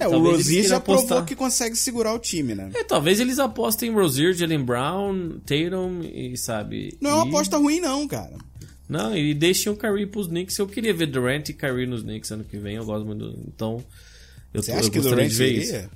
É, 0.00 0.08
o 0.08 0.18
Rozier 0.18 0.64
já 0.66 0.80
provou 0.80 1.24
que 1.24 1.36
consegue 1.36 1.76
segurar 1.76 2.12
o 2.12 2.18
time, 2.18 2.54
né? 2.56 2.70
É, 2.74 2.82
talvez 2.82 3.20
eles 3.20 3.38
apostem 3.38 3.90
em 3.90 3.94
Rozier, 3.94 4.32
Jalen 4.34 4.64
Brown, 4.64 5.38
Tatum 5.46 6.00
e, 6.02 6.36
sabe... 6.36 6.96
Não 7.00 7.10
é 7.10 7.14
uma 7.14 7.26
e- 7.26 7.28
aposta 7.28 7.56
ruim, 7.56 7.78
não, 7.80 8.08
cara. 8.08 8.36
Não, 8.88 9.16
e 9.16 9.32
deixem 9.34 9.70
o 9.70 9.76
Kyrie 9.76 10.06
pros 10.06 10.26
Knicks. 10.26 10.58
Eu 10.58 10.66
queria 10.66 10.92
ver 10.92 11.06
Durant 11.06 11.48
e 11.48 11.52
Kyrie 11.52 11.86
nos 11.86 12.02
Knicks 12.02 12.30
ano 12.32 12.44
que 12.44 12.56
vem. 12.56 12.76
Eu 12.76 12.84
gosto 12.84 13.06
muito 13.06 13.28
do... 13.30 13.38
Então, 13.46 13.84
eu, 14.52 14.62
Você 14.62 14.72
tô- 14.72 14.78
acha 14.78 14.88
eu 14.88 14.92
que 14.92 15.00
Durant 15.00 15.28
de 15.28 15.34
ver 15.34 15.52
isso. 15.52 15.72
iria? 15.74 15.90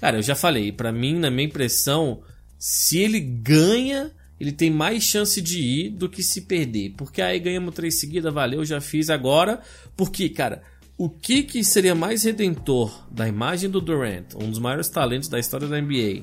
Cara, 0.00 0.18
eu 0.18 0.22
já 0.22 0.34
falei, 0.34 0.72
pra 0.72 0.90
mim, 0.92 1.14
na 1.18 1.30
minha 1.30 1.46
impressão, 1.46 2.22
se 2.58 2.98
ele 2.98 3.20
ganha, 3.20 4.10
ele 4.40 4.52
tem 4.52 4.70
mais 4.70 5.04
chance 5.04 5.40
de 5.40 5.60
ir 5.60 5.90
do 5.90 6.08
que 6.08 6.22
se 6.22 6.42
perder. 6.42 6.94
Porque 6.96 7.22
aí 7.22 7.38
ganhamos 7.38 7.74
três 7.74 8.00
seguidas, 8.00 8.32
valeu, 8.34 8.64
já 8.64 8.80
fiz 8.80 9.08
agora. 9.08 9.60
Porque, 9.96 10.28
cara, 10.28 10.62
o 10.96 11.08
que, 11.08 11.42
que 11.42 11.64
seria 11.64 11.94
mais 11.94 12.22
redentor 12.24 13.06
da 13.10 13.26
imagem 13.26 13.68
do 13.70 13.80
Durant, 13.80 14.34
um 14.36 14.48
dos 14.50 14.58
maiores 14.58 14.88
talentos 14.88 15.28
da 15.28 15.38
história 15.38 15.66
da 15.66 15.80
NBA, 15.80 16.22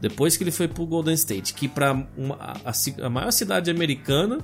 depois 0.00 0.36
que 0.36 0.44
ele 0.44 0.50
foi 0.50 0.66
pro 0.68 0.86
Golden 0.86 1.14
State, 1.14 1.54
que 1.54 1.68
pra 1.68 1.92
uma- 2.16 2.36
a, 2.36 2.72
a- 3.02 3.10
maior 3.10 3.30
cidade 3.30 3.70
americana, 3.70 4.38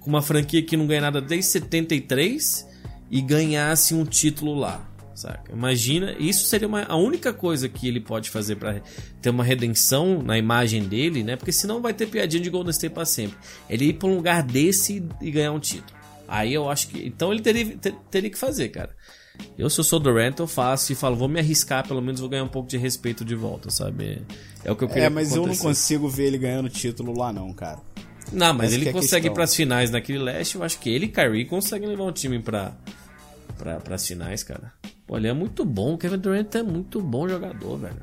com 0.00 0.10
uma 0.10 0.22
franquia 0.22 0.62
que 0.62 0.76
não 0.76 0.86
ganha 0.86 1.00
nada 1.02 1.20
desde 1.20 1.50
73 1.50 2.66
e 3.10 3.20
ganhasse 3.20 3.94
um 3.94 4.04
título 4.04 4.54
lá. 4.54 4.90
Saca? 5.14 5.52
Imagina, 5.52 6.16
isso 6.18 6.44
seria 6.46 6.66
uma- 6.66 6.82
a 6.82 6.96
única 6.96 7.32
coisa 7.32 7.68
que 7.68 7.86
ele 7.86 8.00
pode 8.00 8.28
fazer 8.30 8.56
pra 8.56 8.80
ter 9.22 9.30
uma 9.30 9.44
redenção 9.44 10.20
na 10.22 10.36
imagem 10.36 10.82
dele, 10.88 11.22
né? 11.22 11.36
Porque 11.36 11.52
senão 11.52 11.80
vai 11.80 11.94
ter 11.94 12.06
piadinha 12.06 12.42
de 12.42 12.50
Golden 12.50 12.72
State 12.72 12.92
pra 12.92 13.04
sempre. 13.04 13.36
Ele 13.70 13.86
ir 13.90 13.92
pra 13.94 14.08
um 14.08 14.16
lugar 14.16 14.42
desse 14.42 15.06
e 15.22 15.30
ganhar 15.30 15.52
um 15.52 15.60
título. 15.60 15.96
Aí 16.28 16.54
eu 16.54 16.68
acho 16.70 16.88
que. 16.88 17.06
Então 17.06 17.32
ele 17.32 17.42
teria, 17.42 17.76
ter- 17.76 17.94
teria 18.10 18.30
que 18.30 18.38
fazer, 18.38 18.68
cara. 18.70 18.90
Eu, 19.58 19.68
se 19.68 19.80
eu 19.80 19.84
sou 19.84 19.98
Durant, 19.98 20.38
eu 20.38 20.46
faço 20.46 20.92
e 20.92 20.94
falo, 20.94 21.16
vou 21.16 21.28
me 21.28 21.40
arriscar, 21.40 21.86
pelo 21.86 22.00
menos 22.00 22.20
vou 22.20 22.28
ganhar 22.28 22.44
um 22.44 22.48
pouco 22.48 22.68
de 22.68 22.76
respeito 22.78 23.24
de 23.24 23.34
volta, 23.34 23.68
sabe? 23.68 24.22
É 24.64 24.70
o 24.70 24.76
que 24.76 24.84
eu 24.84 24.88
queria 24.88 25.04
É, 25.04 25.08
mas 25.08 25.34
eu 25.34 25.44
não 25.44 25.56
consigo 25.56 26.08
ver 26.08 26.26
ele 26.28 26.38
ganhando 26.38 26.68
título 26.68 27.16
lá, 27.18 27.32
não, 27.32 27.52
cara. 27.52 27.80
Não, 28.32 28.54
mas 28.54 28.66
Essa 28.68 28.74
ele 28.76 28.84
que 28.84 28.88
é 28.90 28.92
consegue 28.92 29.26
ir 29.26 29.32
pras 29.32 29.54
finais 29.54 29.90
naquele 29.90 30.18
leste. 30.18 30.54
Eu 30.54 30.62
acho 30.62 30.78
que 30.78 30.88
ele 30.88 31.06
e 31.06 31.08
Kyrie 31.08 31.44
conseguem 31.46 31.88
levar 31.88 32.04
um 32.04 32.12
time 32.12 32.38
pra, 32.38 32.76
pra, 33.58 33.80
pras 33.80 34.06
finais, 34.06 34.42
cara. 34.44 34.72
Pô, 35.06 35.16
ele 35.16 35.26
é 35.28 35.32
muito 35.32 35.64
bom. 35.64 35.94
O 35.94 35.98
Kevin 35.98 36.18
Durant 36.18 36.54
é 36.54 36.62
muito 36.62 37.00
bom 37.02 37.28
jogador, 37.28 37.76
velho. 37.76 38.00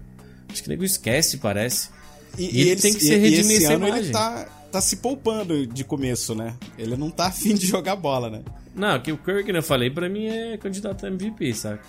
Acho 0.51 0.61
que 0.61 0.67
o 0.67 0.71
nego 0.71 0.83
esquece, 0.83 1.37
parece. 1.37 1.89
E 2.37 2.61
ele 2.61 2.75
tem 2.79 2.93
que 2.93 2.99
se 2.99 3.13
e- 3.13 3.15
e 3.15 3.19
redimir 3.19 3.55
esse 3.57 3.63
essa 3.65 3.73
ano 3.73 3.85
ele 3.87 3.93
imagem. 3.95 4.11
tá, 4.11 4.47
tá 4.71 4.81
se 4.81 4.97
poupando 4.97 5.65
de 5.67 5.83
começo, 5.83 6.33
né? 6.33 6.55
Ele 6.77 6.95
não 6.95 7.09
tá 7.09 7.27
afim 7.27 7.53
de 7.53 7.65
jogar 7.67 7.95
bola, 7.95 8.29
né? 8.29 8.41
Não, 8.75 8.99
que 8.99 9.11
o 9.11 9.17
Curry, 9.17 9.43
que 9.43 9.51
eu 9.51 9.61
falei, 9.63 9.89
pra 9.89 10.07
mim 10.07 10.25
é 10.27 10.57
candidato 10.57 11.05
a 11.05 11.09
MVP, 11.09 11.53
sabe? 11.53 11.79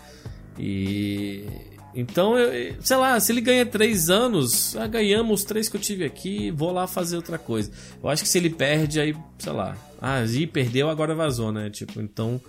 E. 0.59 1.45
Então, 1.95 2.39
eu, 2.39 2.75
sei 2.81 2.97
lá, 2.97 3.21
se 3.21 3.31
ele 3.31 3.43
ganha 3.43 3.67
três 3.67 4.09
anos, 4.09 4.75
ah, 4.77 4.87
ganhamos 4.87 5.41
os 5.41 5.45
três 5.45 5.69
que 5.69 5.77
eu 5.77 5.81
tive 5.81 6.05
aqui, 6.07 6.51
vou 6.51 6.73
lá 6.73 6.87
fazer 6.87 7.17
outra 7.17 7.37
coisa. 7.39 7.71
Eu 8.03 8.09
acho 8.09 8.23
que 8.23 8.29
se 8.29 8.39
ele 8.39 8.49
perde, 8.49 8.99
aí, 8.99 9.15
sei 9.39 9.53
lá, 9.53 9.77
ah, 10.01 10.25
e 10.25 10.47
perdeu, 10.47 10.89
agora 10.89 11.15
vazou, 11.15 11.53
né? 11.53 11.69
Tipo, 11.69 12.01
então. 12.01 12.41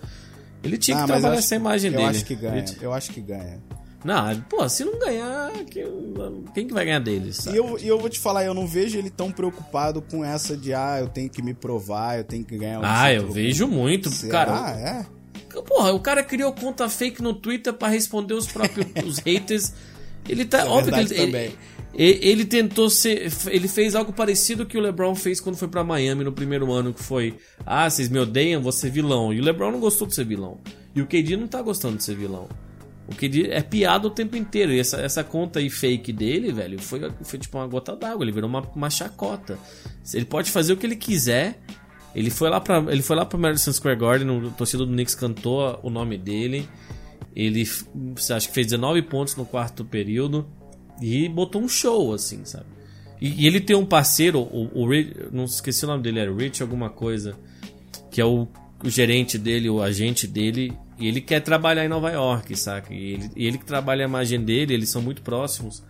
Ele 0.62 0.78
tinha 0.78 0.96
Ah, 0.96 1.00
que 1.00 1.02
eu 1.04 1.06
trabalhar 1.08 1.32
acho- 1.34 1.38
essa 1.40 1.56
imagem 1.56 1.90
eu 1.90 1.96
dele. 1.98 2.08
acho 2.08 2.24
que 2.24 2.34
ganha. 2.34 2.58
Ele- 2.64 2.76
Eu 2.80 2.92
acho 2.94 3.10
que 3.12 3.20
ganha. 3.20 3.60
Não, 4.04 4.38
pô, 4.42 4.68
se 4.68 4.84
não 4.84 4.98
ganhar, 4.98 5.50
que- 5.64 5.82
quem 6.54 6.66
que 6.66 6.74
vai 6.74 6.84
ganhar 6.84 6.98
deles? 6.98 7.38
E 7.38 7.42
sabe? 7.42 7.56
eu, 7.56 7.78
e 7.80 7.88
eu 7.88 7.98
vou 7.98 8.10
te 8.10 8.18
falar, 8.20 8.44
eu 8.44 8.52
não 8.52 8.66
vejo 8.66 8.98
ele 8.98 9.08
tão 9.10 9.32
preocupado 9.32 10.02
com 10.02 10.22
essa 10.24 10.56
de, 10.56 10.74
ah, 10.74 10.98
eu 11.00 11.08
tenho 11.08 11.30
que 11.30 11.40
me 11.42 11.54
provar, 11.54 12.18
eu 12.18 12.24
tenho 12.24 12.44
que 12.44 12.56
ganhar 12.58 12.80
um 12.80 12.82
Ah, 12.84 13.12
eu 13.12 13.30
vejo 13.32 13.66
muito, 13.66 14.10
Será? 14.10 14.44
cara. 14.46 14.70
é? 14.78 15.06
Porra, 15.66 15.92
o 15.92 16.00
cara 16.00 16.22
criou 16.22 16.52
conta 16.52 16.88
fake 16.88 17.22
no 17.22 17.32
Twitter 17.32 17.72
pra 17.72 17.88
responder 17.88 18.34
os 18.34 18.46
próprios 18.46 18.86
os 19.06 19.18
haters. 19.20 19.72
Ele 20.28 20.44
tá. 20.44 20.60
É 20.60 20.64
óbvio 20.64 20.92
que 20.92 21.00
ele, 21.00 21.14
também. 21.14 21.52
ele, 21.94 22.18
ele 22.22 22.44
tentou 22.44 22.90
ser. 22.90 23.30
Ele 23.46 23.68
fez 23.68 23.94
algo 23.94 24.12
parecido 24.12 24.66
que 24.66 24.76
o 24.76 24.80
LeBron 24.80 25.14
fez 25.14 25.40
quando 25.40 25.56
foi 25.56 25.68
pra 25.68 25.84
Miami 25.84 26.24
no 26.24 26.32
primeiro 26.32 26.72
ano, 26.72 26.92
que 26.92 27.02
foi. 27.02 27.36
Ah, 27.64 27.88
vocês 27.88 28.08
me 28.08 28.18
odeiam, 28.18 28.60
vou 28.62 28.72
ser 28.72 28.90
vilão. 28.90 29.32
E 29.32 29.40
o 29.40 29.44
LeBron 29.44 29.70
não 29.70 29.80
gostou 29.80 30.06
de 30.08 30.14
ser 30.14 30.24
vilão. 30.26 30.58
E 30.94 31.00
o 31.00 31.06
KD 31.06 31.36
não 31.36 31.46
tá 31.46 31.62
gostando 31.62 31.96
de 31.98 32.02
ser 32.04 32.16
vilão. 32.16 32.48
O 33.06 33.14
KD 33.14 33.48
é 33.50 33.60
piada 33.62 34.06
o 34.06 34.10
tempo 34.10 34.36
inteiro. 34.36 34.72
E 34.72 34.78
essa, 34.78 34.98
essa 35.00 35.22
conta 35.22 35.58
aí 35.58 35.68
fake 35.68 36.12
dele, 36.12 36.52
velho, 36.52 36.80
foi, 36.80 37.00
foi 37.22 37.38
tipo 37.38 37.58
uma 37.58 37.66
gota 37.66 37.94
d'água. 37.94 38.24
Ele 38.24 38.32
virou 38.32 38.48
uma, 38.48 38.60
uma 38.74 38.88
chacota. 38.88 39.58
Ele 40.12 40.24
pode 40.24 40.50
fazer 40.50 40.72
o 40.72 40.76
que 40.76 40.86
ele 40.86 40.96
quiser. 40.96 41.60
Ele 42.14 42.30
foi 42.30 42.48
lá 42.48 42.60
para 42.60 42.78
ele 42.92 43.02
foi 43.02 43.16
lá 43.16 43.26
para 43.26 43.38
Madison 43.38 43.72
Square 43.72 43.98
Garden, 43.98 44.30
o 44.30 44.50
torcedor 44.52 44.86
do 44.86 44.92
Knicks 44.92 45.14
cantou 45.14 45.80
o 45.82 45.90
nome 45.90 46.16
dele. 46.16 46.68
Ele 47.34 47.62
acho 47.62 48.48
que 48.48 48.54
fez 48.54 48.68
19 48.68 49.02
pontos 49.02 49.34
no 49.34 49.44
quarto 49.44 49.84
período 49.84 50.48
e 51.02 51.28
botou 51.28 51.60
um 51.60 51.68
show 51.68 52.14
assim, 52.14 52.44
sabe? 52.44 52.66
E, 53.20 53.42
e 53.42 53.46
ele 53.46 53.60
tem 53.60 53.74
um 53.74 53.84
parceiro, 53.84 54.38
o, 54.40 54.70
o 54.72 54.88
Rich- 54.88 55.14
não 55.32 55.44
esqueci 55.44 55.84
o 55.84 55.88
nome 55.88 56.02
dele, 56.04 56.20
era 56.20 56.32
Rich 56.32 56.62
alguma 56.62 56.88
coisa, 56.88 57.36
que 58.10 58.20
é 58.20 58.24
o, 58.24 58.46
o 58.84 58.88
gerente 58.88 59.36
dele, 59.36 59.68
o 59.68 59.82
agente 59.82 60.26
dele, 60.28 60.72
e 60.98 61.08
ele 61.08 61.20
quer 61.20 61.40
trabalhar 61.40 61.84
em 61.84 61.88
Nova 61.88 62.10
York, 62.10 62.56
saca? 62.56 62.92
E 62.92 63.12
ele, 63.12 63.30
e 63.36 63.46
ele 63.46 63.58
que 63.58 63.64
trabalha 63.64 64.04
a 64.04 64.08
imagem 64.08 64.42
dele, 64.44 64.74
eles 64.74 64.88
são 64.90 65.02
muito 65.02 65.22
próximos. 65.22 65.82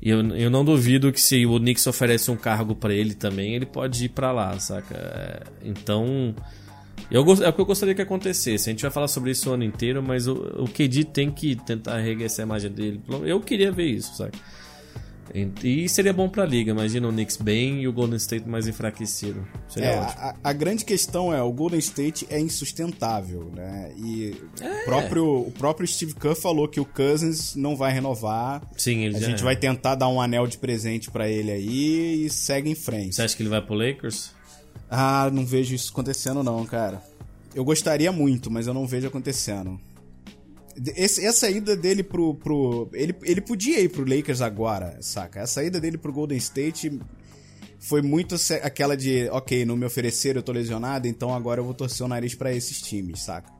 E 0.00 0.10
eu, 0.10 0.20
eu 0.36 0.50
não 0.50 0.64
duvido 0.64 1.12
que 1.12 1.20
se 1.20 1.46
o 1.46 1.58
Knicks 1.58 1.86
oferece 1.86 2.30
um 2.30 2.36
cargo 2.36 2.74
pra 2.74 2.92
ele 2.92 3.14
também, 3.14 3.54
ele 3.54 3.66
pode 3.66 4.04
ir 4.04 4.08
pra 4.10 4.32
lá, 4.32 4.58
saca? 4.58 4.94
É, 4.94 5.42
Então, 5.64 6.34
eu, 7.10 7.24
é 7.42 7.48
o 7.48 7.52
que 7.52 7.60
eu 7.60 7.66
gostaria 7.66 7.94
que 7.94 8.02
acontecesse. 8.02 8.68
A 8.68 8.72
gente 8.72 8.82
vai 8.82 8.90
falar 8.90 9.08
sobre 9.08 9.30
isso 9.30 9.50
o 9.50 9.54
ano 9.54 9.64
inteiro, 9.64 10.02
mas 10.02 10.26
o, 10.26 10.34
o 10.58 10.68
KD 10.68 11.04
tem 11.04 11.30
que 11.30 11.56
tentar 11.56 11.94
arregaçar 11.96 12.44
a 12.44 12.46
imagem 12.46 12.70
dele. 12.70 13.00
Eu 13.24 13.40
queria 13.40 13.72
ver 13.72 13.86
isso, 13.86 14.16
saca? 14.16 14.36
E 15.62 15.88
seria 15.88 16.12
bom 16.12 16.28
pra 16.28 16.44
liga, 16.46 16.70
imagina 16.70 17.08
o 17.08 17.12
Knicks 17.12 17.36
bem 17.36 17.82
e 17.82 17.88
o 17.88 17.92
Golden 17.92 18.16
State 18.16 18.48
mais 18.48 18.66
enfraquecido. 18.66 19.46
Seria 19.68 19.88
É, 19.90 20.00
ótimo. 20.00 20.20
a, 20.22 20.34
a 20.44 20.52
grande 20.52 20.84
questão 20.84 21.32
é, 21.34 21.42
o 21.42 21.52
Golden 21.52 21.78
State 21.78 22.26
é 22.30 22.38
insustentável, 22.40 23.50
né? 23.54 23.92
E 23.96 24.34
É. 24.60 24.82
o, 24.82 24.84
próprio, 24.84 25.26
o 25.40 25.52
próprio 25.52 25.86
Steve 25.86 26.14
Kerr 26.14 26.34
falou 26.36 26.68
que 26.68 26.80
o 26.80 26.84
Cousins 26.84 27.54
não 27.56 27.76
vai 27.76 27.92
renovar. 27.92 28.62
Sim, 28.76 29.04
ele 29.04 29.16
A 29.16 29.20
gente 29.20 29.40
é. 29.40 29.44
vai 29.44 29.56
tentar 29.56 29.94
dar 29.94 30.08
um 30.08 30.20
anel 30.20 30.46
de 30.46 30.58
presente 30.58 31.10
pra 31.10 31.28
ele 31.28 31.50
aí 31.50 32.26
e 32.26 32.30
segue 32.30 32.70
em 32.70 32.74
frente. 32.74 33.14
Você 33.16 33.22
acha 33.22 33.36
que 33.36 33.42
ele 33.42 33.50
vai 33.50 33.60
pro 33.60 33.74
Lakers? 33.74 34.30
Ah, 34.90 35.28
não 35.32 35.44
vejo 35.44 35.74
isso 35.74 35.90
acontecendo 35.92 36.42
não, 36.42 36.64
cara. 36.64 37.02
Eu 37.54 37.64
gostaria 37.64 38.12
muito, 38.12 38.50
mas 38.50 38.66
eu 38.66 38.74
não 38.74 38.86
vejo 38.86 39.08
acontecendo. 39.08 39.80
Esse- 40.96 41.24
essa 41.24 41.48
ida 41.50 41.74
dele 41.76 42.02
pro. 42.02 42.34
pro 42.34 42.88
ele, 42.92 43.14
ele 43.22 43.40
podia 43.40 43.80
ir 43.80 43.88
pro 43.88 44.04
Lakers 44.08 44.40
agora, 44.42 44.98
saca? 45.00 45.40
Essa 45.40 45.64
ida 45.64 45.80
dele 45.80 45.96
pro 45.96 46.12
Golden 46.12 46.36
State 46.38 47.00
foi 47.78 48.02
muito 48.02 48.34
aquela 48.62 48.96
de, 48.96 49.28
ok, 49.30 49.64
não 49.64 49.76
me 49.76 49.86
ofereceram, 49.86 50.38
eu 50.40 50.42
tô 50.42 50.52
lesionado, 50.52 51.06
então 51.08 51.32
agora 51.34 51.60
eu 51.60 51.64
vou 51.64 51.72
torcer 51.74 52.04
o 52.04 52.08
nariz 52.08 52.34
pra 52.34 52.52
esses 52.54 52.80
times, 52.82 53.20
saca? 53.22 53.50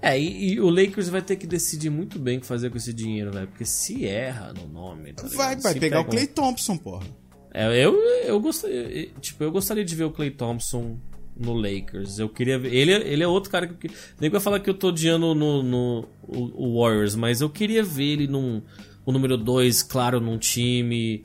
É, 0.00 0.18
e, 0.20 0.52
e 0.54 0.60
o 0.60 0.68
Lakers 0.68 1.08
vai 1.08 1.22
ter 1.22 1.36
que 1.36 1.46
decidir 1.46 1.90
muito 1.90 2.18
bem 2.18 2.36
o 2.38 2.40
que 2.40 2.46
fazer 2.46 2.70
com 2.70 2.76
esse 2.76 2.92
dinheiro, 2.92 3.32
velho. 3.32 3.48
Porque 3.48 3.64
se 3.64 4.04
erra 4.06 4.52
no 4.52 4.68
nome. 4.68 5.14
tá? 5.14 5.26
Vai, 5.28 5.56
vai 5.56 5.72
Se 5.72 5.80
pegar 5.80 6.00
o 6.00 6.04
pega 6.04 6.08
um- 6.08 6.18
Clay 6.18 6.26
Thompson, 6.26 6.76
porra. 6.76 7.06
É, 7.52 7.84
eu, 7.84 7.94
eu 8.24 8.38
gostaria. 8.40 9.06
Tipo, 9.20 9.44
eu 9.44 9.50
gostaria 9.52 9.84
de 9.84 9.94
ver 9.94 10.04
o 10.04 10.10
Clay 10.10 10.30
Thompson 10.30 10.98
no 11.36 11.52
Lakers. 11.52 12.18
Eu 12.18 12.28
queria 12.28 12.58
ver. 12.58 12.72
Ele, 12.72 12.92
ele 12.92 13.22
é 13.22 13.28
outro 13.28 13.50
cara 13.50 13.66
que. 13.66 13.90
Nem 14.20 14.30
vai 14.30 14.40
falar 14.40 14.60
que 14.60 14.70
eu 14.70 14.74
tô 14.74 14.88
odiando 14.88 15.34
no, 15.34 15.62
no 15.62 16.08
o, 16.22 16.80
Warriors, 16.80 17.14
mas 17.14 17.40
eu 17.40 17.50
queria 17.50 17.82
ver 17.82 18.04
ele 18.04 18.26
num. 18.26 18.62
O 19.04 19.12
número 19.12 19.36
2, 19.36 19.82
claro, 19.82 20.20
num 20.20 20.38
time. 20.38 21.22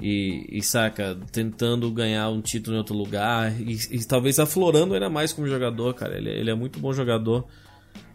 E, 0.00 0.46
e, 0.58 0.62
saca, 0.62 1.18
tentando 1.32 1.90
ganhar 1.90 2.28
um 2.28 2.40
título 2.40 2.76
em 2.76 2.78
outro 2.78 2.94
lugar. 2.94 3.52
E, 3.60 3.72
e 3.90 4.04
talvez 4.04 4.38
aflorando 4.38 4.94
ainda 4.94 5.10
mais 5.10 5.32
como 5.32 5.48
jogador, 5.48 5.92
cara. 5.94 6.16
Ele, 6.16 6.30
ele 6.30 6.50
é 6.50 6.54
muito 6.54 6.78
bom 6.78 6.92
jogador. 6.92 7.46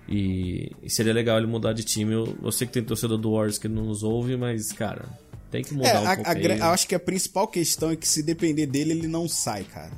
E, 0.08 0.72
e 0.82 0.90
seria 0.90 1.14
legal 1.14 1.38
ele 1.38 1.48
mudar 1.48 1.74
de 1.74 1.84
time. 1.84 2.14
Eu, 2.14 2.38
eu 2.42 2.52
sei 2.52 2.68
que 2.68 2.74
tem 2.74 2.84
torcedor 2.84 3.18
do 3.18 3.32
Warriors 3.32 3.58
que 3.58 3.68
não 3.68 3.84
nos 3.84 4.04
ouve, 4.04 4.38
mas, 4.38 4.72
cara, 4.72 5.06
tem 5.52 5.62
que 5.62 5.74
mudar 5.74 5.90
É, 5.90 6.00
um 6.00 6.08
a, 6.08 6.16
pouco 6.16 6.30
a 6.64 6.72
acho 6.72 6.88
que 6.88 6.96
a 6.96 7.00
principal 7.00 7.48
questão 7.48 7.92
é 7.92 7.98
que 7.98 8.08
se 8.08 8.24
depender 8.24 8.66
dele, 8.66 8.92
ele 8.92 9.08
não 9.08 9.28
sai, 9.28 9.66
cara. 9.66 9.92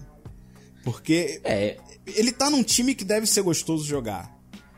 Porque 0.85 1.41
É, 1.43 1.75
ele 2.07 2.31
tá 2.31 2.49
num 2.49 2.63
time 2.63 2.95
que 2.95 3.03
deve 3.03 3.25
ser 3.27 3.41
gostoso 3.41 3.83
jogar. 3.85 4.33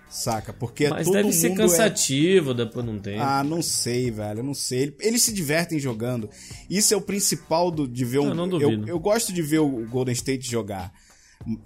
Saca? 0.10 0.54
Porque 0.54 0.88
Mas 0.90 1.04
todo 1.04 1.14
deve 1.14 1.26
mundo 1.26 1.36
ser 1.36 1.52
é- 1.52 1.56
cansativo 1.56 2.54
depois 2.54 2.84
não 2.86 2.98
tem. 2.98 3.20
Ah, 3.20 3.44
não 3.44 3.62
sei, 3.62 4.10
velho, 4.10 4.40
eu 4.40 4.44
não 4.44 4.54
sei. 4.54 4.84
Ele- 4.84 4.96
Eles 5.02 5.22
se 5.22 5.34
divertem 5.34 5.78
jogando. 5.78 6.30
Isso 6.70 6.94
é 6.94 6.98
o 6.98 7.02
principal 7.02 7.70
do, 7.70 7.86
de 7.86 8.06
ver 8.06 8.20
um. 8.20 8.30
Eu 8.30 8.34
não 8.34 8.46
eu, 8.46 8.50
duvido. 8.60 8.88
eu 8.90 8.98
gosto 9.00 9.34
de 9.34 9.42
ver 9.42 9.60
o 9.60 9.86
Golden 9.88 10.14
State 10.14 10.50
jogar. 10.50 10.92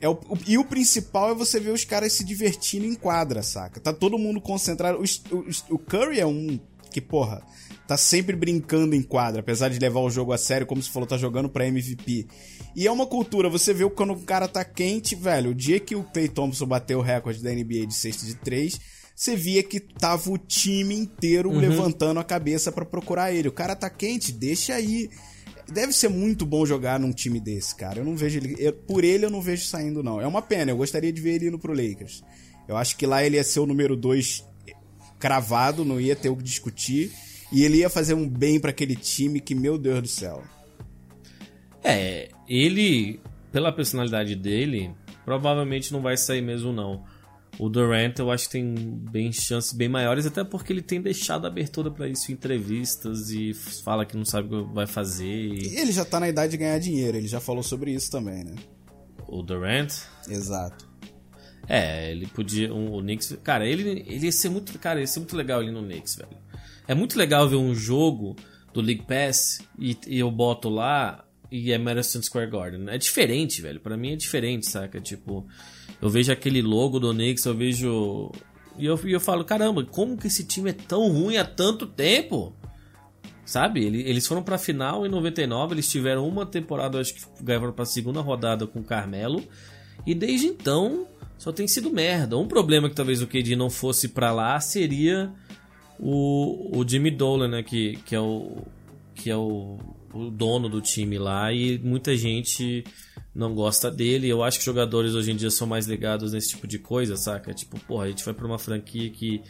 É 0.01 0.09
o, 0.09 0.19
e 0.47 0.57
o 0.57 0.65
principal 0.65 1.31
é 1.31 1.35
você 1.35 1.59
ver 1.59 1.69
os 1.71 1.85
caras 1.85 2.11
se 2.13 2.25
divertindo 2.25 2.85
em 2.85 2.95
quadra, 2.95 3.41
saca? 3.43 3.79
Tá 3.79 3.93
todo 3.93 4.17
mundo 4.17 4.41
concentrado. 4.41 4.97
O, 4.99 5.35
o, 5.35 5.75
o 5.75 5.79
Curry 5.79 6.19
é 6.19 6.25
um 6.25 6.59
que, 6.91 6.99
porra, 6.99 7.41
tá 7.87 7.95
sempre 7.95 8.35
brincando 8.35 8.95
em 8.95 9.01
quadra, 9.03 9.39
apesar 9.39 9.69
de 9.69 9.79
levar 9.79 10.01
o 10.01 10.09
jogo 10.09 10.33
a 10.33 10.37
sério, 10.37 10.67
como 10.67 10.81
se 10.81 10.89
falou, 10.89 11.07
tá 11.07 11.17
jogando 11.17 11.47
pra 11.47 11.65
MVP. 11.67 12.27
E 12.75 12.87
é 12.87 12.91
uma 12.91 13.05
cultura, 13.05 13.49
você 13.49 13.73
vê 13.73 13.87
quando 13.89 14.13
o 14.13 14.21
cara 14.21 14.47
tá 14.47 14.63
quente, 14.63 15.13
velho. 15.15 15.51
O 15.51 15.55
dia 15.55 15.79
que 15.79 15.95
o 15.95 16.03
Clay 16.03 16.29
Thompson 16.29 16.65
bateu 16.65 16.99
o 16.99 17.01
recorde 17.01 17.43
da 17.43 17.51
NBA 17.51 17.85
de 17.85 17.93
cesta 17.93 18.25
de 18.25 18.35
três, 18.35 18.79
você 19.15 19.35
via 19.35 19.61
que 19.61 19.79
tava 19.79 20.31
o 20.31 20.37
time 20.37 20.95
inteiro 20.95 21.49
levantando 21.59 22.19
a 22.19 22.23
cabeça 22.23 22.71
pra 22.71 22.85
procurar 22.85 23.33
ele. 23.33 23.49
O 23.49 23.51
cara 23.51 23.75
tá 23.75 23.89
quente, 23.89 24.31
deixa 24.31 24.73
aí. 24.73 25.09
Deve 25.71 25.93
ser 25.93 26.09
muito 26.09 26.45
bom 26.45 26.65
jogar 26.65 26.99
num 26.99 27.11
time 27.11 27.39
desse, 27.39 27.75
cara. 27.75 27.99
Eu 27.99 28.05
não 28.05 28.15
vejo 28.15 28.37
ele. 28.39 28.55
eu- 28.57 28.73
por 28.73 29.03
ele 29.03 29.25
eu 29.25 29.29
não 29.29 29.41
vejo 29.41 29.65
saindo, 29.65 30.01
não. 30.01 30.19
É 30.21 30.25
uma 30.27 30.41
pena, 30.41 30.71
eu 30.71 30.77
gostaria 30.77 31.11
de 31.11 31.21
ver 31.21 31.35
ele 31.35 31.47
indo 31.47 31.59
pro 31.59 31.73
Lakers. 31.73 32.23
Eu 32.67 32.77
acho 32.77 32.95
que 32.97 33.05
lá 33.05 33.23
ele 33.23 33.35
ia 33.35 33.43
ser 33.43 33.59
o 33.59 33.65
número 33.65 33.95
2 33.97 34.45
cravado, 35.19 35.83
não 35.85 35.99
ia 35.99 36.15
ter 36.15 36.29
o 36.29 36.35
que 36.37 36.43
discutir. 36.43 37.11
E 37.51 37.63
ele 37.63 37.77
ia 37.79 37.89
fazer 37.89 38.13
um 38.13 38.27
bem 38.27 38.59
pra 38.59 38.71
aquele 38.71 38.95
time 38.95 39.39
que, 39.41 39.53
meu 39.53 39.77
Deus 39.77 40.01
do 40.01 40.07
céu. 40.07 40.41
É, 41.83 42.29
ele, 42.57 43.19
pela 43.51 43.71
personalidade 43.71 44.35
dele, 44.35 44.91
provavelmente 45.25 45.91
não 45.93 46.01
vai 46.01 46.17
sair 46.17 46.41
mesmo 46.41 46.71
não. 46.73 47.03
O 47.59 47.69
Durant 47.69 48.17
eu 48.17 48.31
acho 48.31 48.45
que 48.45 48.53
tem 48.53 48.73
bem 48.73 49.31
chances 49.31 49.73
bem 49.73 49.89
maiores, 49.89 50.25
até 50.25 50.43
porque 50.43 50.71
ele 50.71 50.81
tem 50.81 51.01
deixado 51.01 51.45
abertura 51.45 51.91
pra 51.91 52.07
isso 52.07 52.31
em 52.31 52.33
entrevistas 52.33 53.29
e 53.29 53.53
fala 53.83 54.05
que 54.05 54.15
não 54.17 54.25
sabe 54.25 54.55
o 54.55 54.65
que 54.67 54.73
vai 54.73 54.87
fazer. 54.87 55.25
e- 55.25 55.67
E 55.73 55.77
ele 55.77 55.91
já 55.91 56.05
tá 56.05 56.19
na 56.19 56.29
idade 56.29 56.51
de 56.51 56.57
ganhar 56.57 56.79
dinheiro, 56.79 57.17
ele 57.17 57.27
já 57.27 57.39
falou 57.39 57.61
sobre 57.61 57.91
isso 57.93 58.09
também, 58.09 58.43
né? 58.43 58.55
O 59.27 59.41
Durant, 59.43 59.93
Exato. 60.29 60.89
É, 61.67 62.11
ele 62.11 62.25
podia. 62.27 62.73
Um, 62.73 62.95
o 62.95 63.01
Knicks. 63.01 63.37
Cara, 63.43 63.65
ele, 63.67 64.03
ele 64.07 64.25
ia 64.25 64.31
ser 64.31 64.49
muito. 64.49 64.77
Cara, 64.79 64.99
ia 64.99 65.07
ser 65.07 65.19
muito 65.19 65.35
legal 65.37 65.61
ele 65.61 65.71
no 65.71 65.83
Knicks, 65.83 66.15
velho. 66.15 66.29
É 66.87 66.95
muito 66.95 67.17
legal 67.17 67.47
ver 67.47 67.55
um 67.57 67.73
jogo 67.75 68.35
do 68.73 68.81
League 68.81 69.03
Pass 69.05 69.59
e, 69.77 69.95
e 70.07 70.19
eu 70.19 70.31
boto 70.31 70.69
lá 70.69 71.23
e 71.51 71.71
é 71.71 71.77
Madison 71.77 72.21
Square 72.21 72.49
Garden. 72.49 72.85
É 72.89 72.97
diferente, 72.97 73.61
velho. 73.61 73.79
Pra 73.79 73.97
mim 73.97 74.13
é 74.13 74.15
diferente, 74.15 74.65
saca? 74.67 74.99
Tipo, 75.01 75.45
eu 76.01 76.09
vejo 76.09 76.31
aquele 76.31 76.61
logo 76.61 76.99
do 76.99 77.13
Knicks, 77.13 77.45
eu 77.45 77.53
vejo. 77.55 78.31
E 78.77 78.85
eu, 78.85 78.99
e 79.05 79.11
eu 79.11 79.19
falo, 79.19 79.43
caramba, 79.43 79.83
como 79.83 80.17
que 80.17 80.27
esse 80.27 80.45
time 80.45 80.69
é 80.69 80.73
tão 80.73 81.11
ruim 81.11 81.35
há 81.37 81.43
tanto 81.45 81.85
tempo? 81.85 82.55
Sabe? 83.45 83.83
Ele- 83.83 84.01
Eles 84.09 84.25
foram 84.25 84.41
pra 84.41 84.57
final 84.57 85.05
em 85.05 85.09
99, 85.09 85.73
eles 85.73 85.89
tiveram 85.89 86.25
uma 86.27 86.45
temporada, 86.45 86.99
acho 86.99 87.13
que 87.13 87.21
ganharam 87.43 87.73
pra 87.73 87.83
segunda 87.85 88.21
rodada 88.21 88.65
com 88.65 88.79
o 88.79 88.83
Carmelo. 88.83 89.43
E 90.07 90.15
desde 90.15 90.47
então 90.47 91.05
só 91.37 91.51
tem 91.51 91.67
sido 91.67 91.91
merda. 91.91 92.37
Um 92.37 92.47
problema 92.47 92.89
que 92.89 92.95
talvez 92.95 93.21
o 93.21 93.27
KD 93.27 93.55
não 93.57 93.69
fosse 93.69 94.07
pra 94.07 94.31
lá 94.31 94.57
seria 94.61 95.31
o, 95.99 96.79
o 96.79 96.87
Jimmy 96.87 97.11
Dolan, 97.11 97.47
né? 97.49 97.63
Que, 97.63 97.97
que 98.05 98.15
é, 98.15 98.19
o, 98.19 98.57
que 99.13 99.29
é 99.29 99.35
o, 99.35 99.77
o 100.13 100.29
dono 100.29 100.69
do 100.69 100.81
time 100.81 101.17
lá. 101.17 101.51
E 101.51 101.79
muita 101.79 102.15
gente 102.15 102.83
não 103.33 103.53
gosta 103.53 103.89
dele. 103.89 104.27
Eu 104.27 104.43
acho 104.43 104.59
que 104.59 104.65
jogadores 104.65 105.13
hoje 105.13 105.31
em 105.31 105.35
dia 105.35 105.49
são 105.49 105.67
mais 105.67 105.87
ligados 105.87 106.33
nesse 106.33 106.49
tipo 106.49 106.67
de 106.67 106.79
coisa, 106.79 107.15
saca? 107.15 107.53
Tipo, 107.53 107.79
porra, 107.81 108.05
a 108.05 108.09
gente 108.09 108.23
vai 108.23 108.33
pra 108.33 108.45
uma 108.45 108.59
franquia 108.59 109.09
que, 109.09 109.41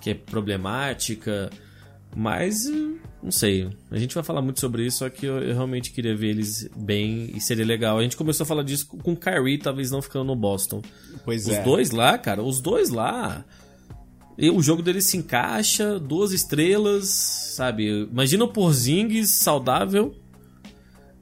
que 0.00 0.10
é 0.10 0.14
problemática. 0.14 1.50
Mas, 2.16 2.66
eh, 2.66 2.98
não 3.22 3.30
sei. 3.30 3.68
A 3.90 3.98
gente 3.98 4.14
vai 4.14 4.24
falar 4.24 4.40
muito 4.42 4.60
sobre 4.60 4.84
isso, 4.84 4.98
só 4.98 5.10
que 5.10 5.26
eu, 5.26 5.38
eu 5.40 5.54
realmente 5.54 5.92
queria 5.92 6.16
ver 6.16 6.30
eles 6.30 6.68
bem 6.74 7.30
e 7.34 7.40
seria 7.40 7.64
legal. 7.64 7.98
A 7.98 8.02
gente 8.02 8.16
começou 8.16 8.44
a 8.44 8.46
falar 8.46 8.62
disso 8.62 8.86
com 8.86 9.12
o 9.12 9.16
Kyrie, 9.16 9.58
talvez 9.58 9.90
não 9.90 10.00
ficando 10.00 10.24
no 10.24 10.36
Boston. 10.36 10.82
Pois 11.24 11.46
Os 11.46 11.52
é. 11.52 11.62
dois 11.62 11.90
lá, 11.90 12.16
cara, 12.16 12.42
os 12.42 12.60
dois 12.60 12.90
lá. 12.90 13.44
E 14.38 14.48
o 14.50 14.62
jogo 14.62 14.80
deles 14.82 15.04
se 15.06 15.16
encaixa, 15.16 15.98
duas 15.98 16.32
estrelas, 16.32 17.08
sabe? 17.08 18.06
Imagina 18.10 18.44
o 18.44 18.48
Porzingis 18.52 19.32
saudável 19.34 20.14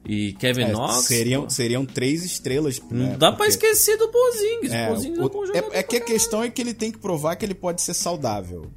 e 0.07 0.33
Kevin 0.33 0.63
É, 0.65 0.71
Knox. 0.71 1.05
seriam, 1.05 1.49
seriam 1.49 1.85
três 1.85 2.23
estrelas. 2.23 2.79
Não 2.89 3.07
né? 3.07 3.17
dá 3.17 3.29
pra 3.31 3.37
Porque- 3.45 3.49
esquecer 3.49 3.97
do 3.97 4.07
Porzingis. 4.09 4.71
É, 4.71 4.85
o 4.85 4.87
Porzingis 4.89 5.17
é, 5.17 5.21
o- 5.21 5.25
um 5.25 5.29
bom 5.29 5.43
é, 5.73 5.79
é 5.79 5.83
que 5.83 5.97
a 5.97 6.01
questão 6.01 6.43
é 6.43 6.49
que 6.49 6.61
ele 6.61 6.73
tem 6.73 6.91
que 6.91 6.99
provar 6.99 7.35
que 7.35 7.43
ele 7.45 7.55
pode 7.55 7.81
ser 7.81 7.93
saudável. 7.93 8.69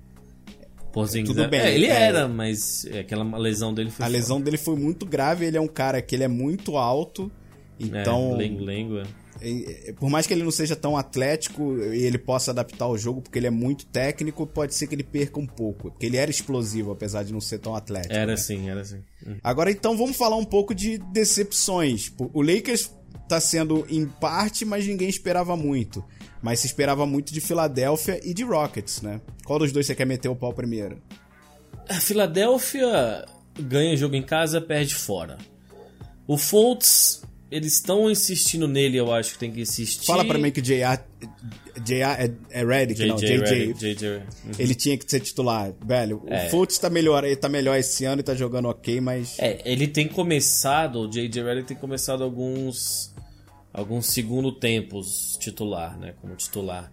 Porzingis 0.93 1.29
tudo 1.29 1.43
é- 1.43 1.49
bem, 1.49 1.61
é, 1.61 1.75
ele 1.75 1.87
é. 1.87 1.91
era, 2.03 2.27
mas 2.27 2.85
é, 2.87 3.01
aquela 3.01 3.23
lesão 3.39 3.73
dele 3.73 3.91
foi 3.91 4.05
A 4.05 4.09
lesão 4.09 4.41
dele 4.41 4.57
foi 4.57 4.75
muito 4.75 5.07
grave, 5.07 5.45
ele 5.45 5.57
é 5.57 5.61
um 5.61 5.69
cara 5.69 6.03
que 6.03 6.17
ele 6.17 6.25
é 6.25 6.29
muito 6.29 6.77
alto. 6.77 7.31
Então, 7.79 8.37
É, 8.41 8.45
é. 8.45 9.05
É, 9.41 9.93
por 9.93 10.11
mais 10.11 10.27
que 10.27 10.35
ele 10.35 10.43
não 10.43 10.51
seja 10.51 10.77
tão 10.77 10.97
atlético 10.97 11.77
e 11.79 12.03
ele 12.05 12.19
possa 12.19 12.51
adaptar 12.51 12.87
o 12.89 12.99
jogo, 12.99 13.23
porque 13.23 13.39
ele 13.39 13.47
é 13.47 13.51
muito 13.51 13.87
técnico, 13.87 14.47
pode 14.47 14.75
ser 14.75 14.87
que 14.87 14.95
ele 14.95 15.03
perca 15.03 15.41
um 15.41 15.47
pouco. 15.47 15.91
Porque 15.91 16.07
ele 16.07 16.17
era 16.17 16.31
explosivo, 16.31 16.93
apesar 16.93 17.23
de 17.23 17.33
não 17.33 17.41
ser 17.41 17.59
tão 17.59 17.75
atlético. 17.75 18.15
Era 18.15 18.27
né? 18.27 18.33
assim, 18.35 18.69
era 18.69 18.81
assim. 18.81 19.03
Hum. 19.27 19.37
Agora 19.43 19.71
então 19.71 19.97
vamos 19.97 20.17
falar 20.17 20.37
um 20.37 20.45
pouco 20.45 20.75
de 20.75 20.99
decepções. 20.99 22.13
O 22.33 22.43
Lakers 22.43 22.91
tá 23.29 23.41
sendo 23.41 23.87
em 23.89 24.07
parte, 24.07 24.65
mas 24.65 24.87
ninguém 24.87 25.09
esperava 25.09 25.57
muito. 25.57 26.05
Mas 26.43 26.61
se 26.61 26.67
esperava 26.67 27.07
muito 27.07 27.33
de 27.33 27.41
Filadélfia 27.41 28.21
e 28.25 28.35
de 28.35 28.43
Rockets, 28.43 29.03
né? 29.03 29.21
Qual 29.45 29.59
dos 29.59 29.73
dois 29.73 29.87
você 29.87 29.95
quer 29.95 30.07
meter 30.07 30.29
o 30.29 30.37
pau 30.37 30.53
primeiro? 30.53 31.01
A 31.89 31.95
Filadélfia 31.95 33.27
ganha 33.59 33.97
jogo 33.97 34.15
em 34.15 34.23
casa, 34.23 34.61
perde 34.61 34.95
fora. 34.95 35.39
O 36.27 36.37
Fultz, 36.37 37.23
eles 37.51 37.75
estão 37.75 38.09
insistindo 38.09 38.69
nele, 38.69 38.97
eu 38.97 39.13
acho 39.13 39.33
que 39.33 39.39
tem 39.39 39.51
que 39.51 39.61
insistir. 39.61 40.07
Fala 40.07 40.25
pra 40.25 40.39
mim 40.39 40.53
que 40.53 40.61
o 40.61 40.63
JR, 40.63 41.01
é, 41.91 42.31
é 42.51 42.65
Redick, 42.65 43.05
não, 43.05 43.17
JJ, 43.17 43.27
JJ. 43.27 43.59
Redick, 43.67 43.95
JJ. 43.95 44.09
Uhum. 44.09 44.23
Ele 44.59 44.75
tinha 44.75 44.97
que 44.97 45.11
ser 45.11 45.21
titular, 45.21 45.73
velho. 45.85 46.23
É. 46.27 46.47
O 46.47 46.51
Fultz 46.51 46.79
tá 46.79 46.89
melhor, 46.89 47.25
ele 47.25 47.35
tá 47.35 47.49
melhor 47.49 47.77
esse 47.77 48.05
ano 48.05 48.21
e 48.21 48.23
tá 48.23 48.35
jogando 48.35 48.69
ok, 48.69 49.01
mas 49.01 49.37
É, 49.39 49.61
ele 49.65 49.89
tem 49.89 50.07
começado, 50.07 51.01
o 51.01 51.09
JJ 51.09 51.43
Redick 51.43 51.69
tem 51.69 51.77
começado 51.77 52.23
alguns 52.23 53.13
alguns 53.73 54.07
segundo 54.07 54.53
tempos 54.53 55.37
titular, 55.41 55.99
né, 55.99 56.15
como 56.21 56.37
titular. 56.37 56.93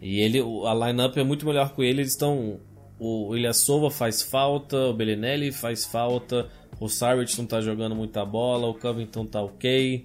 E 0.00 0.20
ele 0.20 0.40
a 0.40 0.74
lineup 0.86 1.16
é 1.16 1.22
muito 1.22 1.46
melhor 1.46 1.74
com 1.74 1.82
ele, 1.82 2.00
eles 2.00 2.12
estão 2.12 2.60
o 2.98 3.36
Ilyasova 3.36 3.90
faz 3.90 4.22
falta, 4.22 4.76
o 4.76 4.94
Bellinelli 4.94 5.50
faz 5.50 5.84
falta, 5.84 6.48
o 6.82 6.88
Sarich 6.88 7.38
não 7.38 7.46
tá 7.46 7.60
jogando 7.60 7.94
muita 7.94 8.24
bola, 8.24 8.66
o 8.66 8.74
Covington 8.74 9.24
tá 9.24 9.40
ok, 9.40 10.04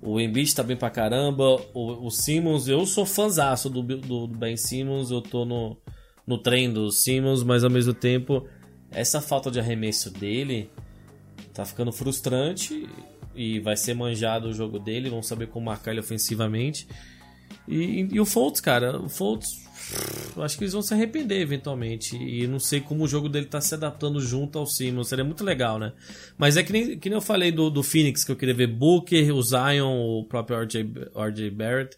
o 0.00 0.18
Embiid 0.18 0.54
tá 0.54 0.62
bem 0.62 0.76
pra 0.76 0.88
caramba, 0.88 1.60
o, 1.74 2.06
o 2.06 2.10
Simmons, 2.10 2.68
eu 2.68 2.86
sou 2.86 3.04
fãzaço 3.04 3.68
do, 3.68 3.82
do, 3.82 4.26
do 4.26 4.28
Ben 4.28 4.56
Simmons, 4.56 5.10
eu 5.10 5.20
tô 5.20 5.44
no, 5.44 5.76
no 6.26 6.38
trem 6.38 6.72
do 6.72 6.90
Simmons, 6.90 7.42
mas 7.42 7.64
ao 7.64 7.68
mesmo 7.68 7.92
tempo, 7.92 8.46
essa 8.90 9.20
falta 9.20 9.50
de 9.50 9.60
arremesso 9.60 10.10
dele 10.10 10.70
tá 11.52 11.66
ficando 11.66 11.92
frustrante 11.92 12.88
e 13.34 13.60
vai 13.60 13.76
ser 13.76 13.92
manjado 13.92 14.48
o 14.48 14.54
jogo 14.54 14.78
dele, 14.78 15.10
vão 15.10 15.22
saber 15.22 15.48
como 15.48 15.66
marcar 15.66 15.90
ele 15.90 16.00
ofensivamente. 16.00 16.88
E, 17.68 18.08
e 18.10 18.18
o 18.18 18.24
Fultz, 18.24 18.60
cara, 18.60 18.98
o 18.98 19.08
Fultz, 19.10 19.65
eu 20.36 20.42
acho 20.42 20.58
que 20.58 20.64
eles 20.64 20.72
vão 20.72 20.82
se 20.82 20.92
arrepender 20.92 21.40
eventualmente. 21.40 22.16
E 22.16 22.46
não 22.46 22.58
sei 22.58 22.80
como 22.80 23.04
o 23.04 23.08
jogo 23.08 23.28
dele 23.28 23.46
tá 23.46 23.60
se 23.60 23.74
adaptando 23.74 24.20
junto 24.20 24.58
ao 24.58 24.66
Simmons. 24.66 25.08
Seria 25.08 25.24
muito 25.24 25.44
legal, 25.44 25.78
né? 25.78 25.92
Mas 26.36 26.56
é 26.56 26.62
que 26.62 26.72
nem, 26.72 26.98
que 26.98 27.08
nem 27.08 27.16
eu 27.16 27.22
falei 27.22 27.52
do, 27.52 27.70
do 27.70 27.82
Phoenix, 27.82 28.24
que 28.24 28.32
eu 28.32 28.36
queria 28.36 28.54
ver 28.54 28.66
Booker, 28.66 29.34
o 29.34 29.42
Zion, 29.42 30.20
o 30.20 30.24
próprio 30.24 30.58
RJ, 30.60 31.50
Barrett 31.50 31.96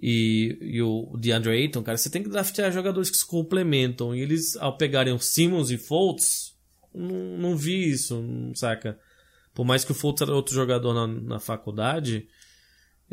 e, 0.00 0.58
e 0.60 0.82
o 0.82 1.16
DeAndre 1.18 1.52
Ayton, 1.52 1.82
cara. 1.82 1.98
Você 1.98 2.10
tem 2.10 2.22
que 2.22 2.30
draftear 2.30 2.72
jogadores 2.72 3.10
que 3.10 3.16
se 3.16 3.26
complementam. 3.26 4.14
E 4.14 4.20
eles, 4.20 4.56
ao 4.56 4.76
pegarem 4.76 5.12
o 5.12 5.18
Simmons 5.18 5.70
e 5.70 5.78
Fultz, 5.78 6.56
não, 6.94 7.38
não 7.38 7.56
vi 7.56 7.90
isso, 7.90 8.24
saca? 8.54 8.98
Por 9.54 9.64
mais 9.64 9.84
que 9.84 9.92
o 9.92 9.94
Fultz 9.94 10.22
era 10.22 10.34
outro 10.34 10.54
jogador 10.54 10.94
na, 10.94 11.06
na 11.06 11.38
faculdade 11.38 12.26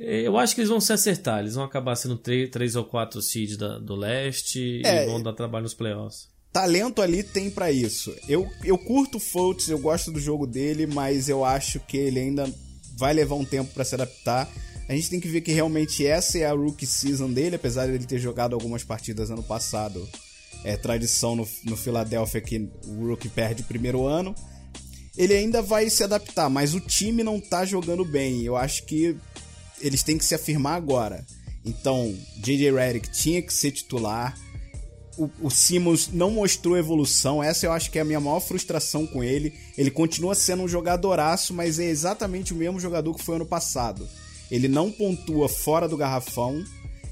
eu 0.03 0.37
acho 0.37 0.55
que 0.55 0.61
eles 0.61 0.69
vão 0.69 0.79
se 0.79 0.93
acertar. 0.93 1.39
Eles 1.39 1.55
vão 1.55 1.63
acabar 1.63 1.95
sendo 1.95 2.17
três, 2.17 2.49
três 2.49 2.75
ou 2.75 2.83
quatro 2.83 3.21
seeds 3.21 3.57
da, 3.57 3.77
do 3.79 3.95
leste 3.95 4.81
é, 4.85 5.03
e 5.03 5.05
vão 5.07 5.21
dar 5.21 5.33
trabalho 5.33 5.63
nos 5.63 5.73
playoffs. 5.73 6.27
Talento 6.51 7.01
ali 7.01 7.21
tem 7.21 7.49
para 7.49 7.71
isso. 7.71 8.13
Eu, 8.27 8.47
eu 8.63 8.77
curto 8.77 9.17
o 9.17 9.19
Fultz, 9.19 9.69
eu 9.69 9.77
gosto 9.77 10.11
do 10.11 10.19
jogo 10.19 10.47
dele, 10.47 10.87
mas 10.87 11.29
eu 11.29 11.45
acho 11.45 11.79
que 11.81 11.97
ele 11.97 12.19
ainda 12.19 12.51
vai 12.97 13.13
levar 13.13 13.35
um 13.35 13.45
tempo 13.45 13.71
para 13.73 13.85
se 13.85 13.95
adaptar. 13.95 14.49
A 14.87 14.93
gente 14.93 15.09
tem 15.11 15.19
que 15.19 15.27
ver 15.27 15.41
que 15.41 15.51
realmente 15.51 16.05
essa 16.05 16.39
é 16.39 16.45
a 16.45 16.51
rookie 16.51 16.87
season 16.87 17.31
dele, 17.31 17.55
apesar 17.55 17.85
de 17.85 17.93
ele 17.93 18.05
ter 18.05 18.17
jogado 18.17 18.55
algumas 18.55 18.83
partidas 18.83 19.29
ano 19.29 19.43
passado. 19.43 20.07
É 20.63 20.75
tradição 20.75 21.35
no, 21.35 21.47
no 21.63 21.77
Philadelphia 21.77 22.41
que 22.41 22.67
o 22.87 23.07
rookie 23.07 23.29
perde 23.29 23.61
o 23.61 23.65
primeiro 23.65 24.07
ano. 24.07 24.33
Ele 25.15 25.35
ainda 25.35 25.61
vai 25.61 25.89
se 25.89 26.03
adaptar, 26.03 26.49
mas 26.49 26.73
o 26.73 26.79
time 26.79 27.23
não 27.23 27.39
tá 27.39 27.63
jogando 27.63 28.03
bem. 28.03 28.41
Eu 28.41 28.55
acho 28.55 28.85
que 28.85 29.15
eles 29.81 30.03
têm 30.03 30.17
que 30.17 30.25
se 30.25 30.35
afirmar 30.35 30.75
agora. 30.75 31.25
Então, 31.65 32.15
J.J. 32.37 32.71
Redick 32.71 33.11
tinha 33.11 33.41
que 33.41 33.53
ser 33.53 33.71
titular. 33.71 34.37
O, 35.17 35.29
o 35.41 35.49
Simmons 35.49 36.09
não 36.11 36.31
mostrou 36.31 36.77
evolução. 36.77 37.43
Essa 37.43 37.65
eu 37.65 37.71
acho 37.71 37.91
que 37.91 37.97
é 37.97 38.01
a 38.01 38.05
minha 38.05 38.19
maior 38.19 38.39
frustração 38.39 39.05
com 39.05 39.23
ele. 39.23 39.53
Ele 39.77 39.91
continua 39.91 40.33
sendo 40.33 40.63
um 40.63 40.67
jogadoraço, 40.67 41.53
mas 41.53 41.79
é 41.79 41.85
exatamente 41.85 42.53
o 42.53 42.55
mesmo 42.55 42.79
jogador 42.79 43.13
que 43.13 43.23
foi 43.23 43.35
ano 43.35 43.45
passado. 43.45 44.07
Ele 44.49 44.67
não 44.67 44.91
pontua 44.91 45.49
fora 45.49 45.87
do 45.87 45.97
garrafão. 45.97 46.63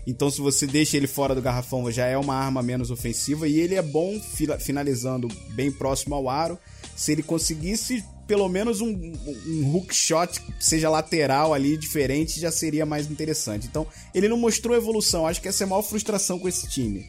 Então, 0.06 0.32
se 0.32 0.40
você 0.40 0.66
deixa 0.66 0.96
ele 0.96 1.08
fora 1.08 1.36
do 1.36 1.42
garrafão, 1.42 1.92
já 1.92 2.06
é 2.06 2.18
uma 2.18 2.34
arma 2.34 2.64
menos 2.64 2.90
ofensiva. 2.90 3.48
E 3.48 3.60
ele 3.60 3.76
é 3.76 3.82
bom 3.82 4.20
finalizando 4.60 5.28
bem 5.54 5.70
próximo 5.70 6.16
ao 6.16 6.30
aro. 6.30 6.58
Se 6.96 7.12
ele 7.12 7.22
conseguisse 7.22 8.04
pelo 8.28 8.50
menos 8.50 8.82
um, 8.82 9.13
um 9.48 9.76
hook 9.76 9.96
shot, 9.96 10.42
seja 10.60 10.90
lateral 10.90 11.54
ali, 11.54 11.78
diferente, 11.78 12.40
já 12.40 12.52
seria 12.52 12.86
mais 12.86 13.10
interessante. 13.10 13.68
Então, 13.68 13.88
ele 14.13 14.28
não 14.28 14.38
mostrou 14.38 14.76
evolução. 14.76 15.26
Acho 15.26 15.42
que 15.42 15.48
essa 15.48 15.63
é 15.63 15.66
a 15.66 15.70
maior 15.70 15.82
frustração 15.82 16.38
com 16.38 16.48
esse 16.48 16.68
time. 16.68 17.06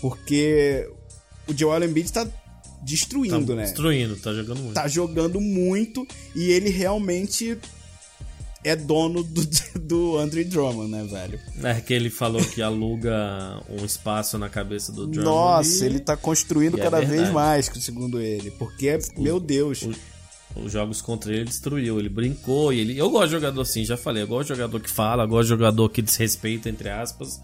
Porque 0.00 0.88
o 1.48 1.56
Joel 1.56 1.84
Embiid 1.84 2.12
tá 2.12 2.26
destruindo, 2.82 3.46
tá 3.46 3.54
né? 3.54 3.64
Destruindo, 3.64 4.16
tá 4.16 4.32
jogando 4.32 4.60
muito. 4.60 4.74
Tá 4.74 4.88
jogando 4.88 5.40
muito 5.40 6.06
e 6.34 6.50
ele 6.50 6.70
realmente 6.70 7.58
é 8.64 8.76
dono 8.76 9.22
do, 9.22 9.42
do 9.80 10.16
Andre 10.18 10.44
Drummond, 10.44 10.90
né, 10.90 11.04
velho? 11.04 11.40
É 11.62 11.80
que 11.80 11.92
ele 11.92 12.10
falou 12.10 12.42
que 12.44 12.62
aluga 12.62 13.60
um 13.68 13.84
espaço 13.84 14.38
na 14.38 14.48
cabeça 14.48 14.92
do 14.92 15.06
Drummond. 15.06 15.24
Nossa, 15.24 15.84
e... 15.84 15.86
ele 15.86 16.00
tá 16.00 16.16
construindo 16.16 16.78
é 16.78 16.82
cada 16.82 17.02
é 17.02 17.04
vez 17.04 17.30
mais, 17.30 17.66
segundo 17.66 18.20
ele. 18.20 18.50
Porque, 18.52 18.98
o, 19.16 19.22
meu 19.22 19.40
Deus. 19.40 19.82
O 19.82 19.92
os 20.56 20.72
jogos 20.72 21.00
contra 21.00 21.32
ele 21.32 21.44
destruiu. 21.44 21.98
Ele 21.98 22.08
brincou 22.08 22.72
e 22.72 22.80
ele. 22.80 22.98
Eu 22.98 23.10
gosto 23.10 23.26
de 23.26 23.32
jogador 23.32 23.60
assim, 23.60 23.84
já 23.84 23.96
falei. 23.96 24.22
Eu 24.22 24.26
gosto 24.26 24.48
de 24.48 24.54
jogador 24.54 24.80
que 24.80 24.90
fala, 24.90 25.24
eu 25.24 25.28
gosto 25.28 25.44
de 25.44 25.48
jogador 25.50 25.88
que 25.88 26.02
desrespeita, 26.02 26.68
entre 26.68 26.88
aspas. 26.88 27.40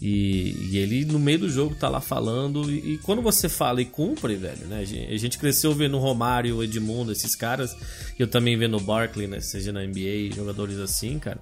E, 0.00 0.54
e 0.70 0.78
ele 0.78 1.06
no 1.06 1.18
meio 1.18 1.40
do 1.40 1.48
jogo 1.48 1.74
tá 1.74 1.88
lá 1.88 2.00
falando. 2.00 2.70
E, 2.70 2.94
e, 2.94 2.98
quando 2.98 3.22
você 3.22 3.48
fala 3.48 3.80
e 3.80 3.84
cumpre, 3.84 4.36
velho, 4.36 4.66
né? 4.66 4.80
A 4.80 5.16
gente 5.16 5.38
cresceu 5.38 5.74
vendo 5.74 5.98
Romário, 5.98 6.62
Edmundo, 6.62 7.12
esses 7.12 7.34
caras. 7.34 7.74
Eu 8.18 8.26
também 8.26 8.56
vendo 8.56 8.78
Barkley, 8.78 9.26
né? 9.26 9.40
Seja 9.40 9.72
na 9.72 9.82
NBA, 9.82 10.34
jogadores 10.34 10.78
assim, 10.78 11.18
cara. 11.18 11.40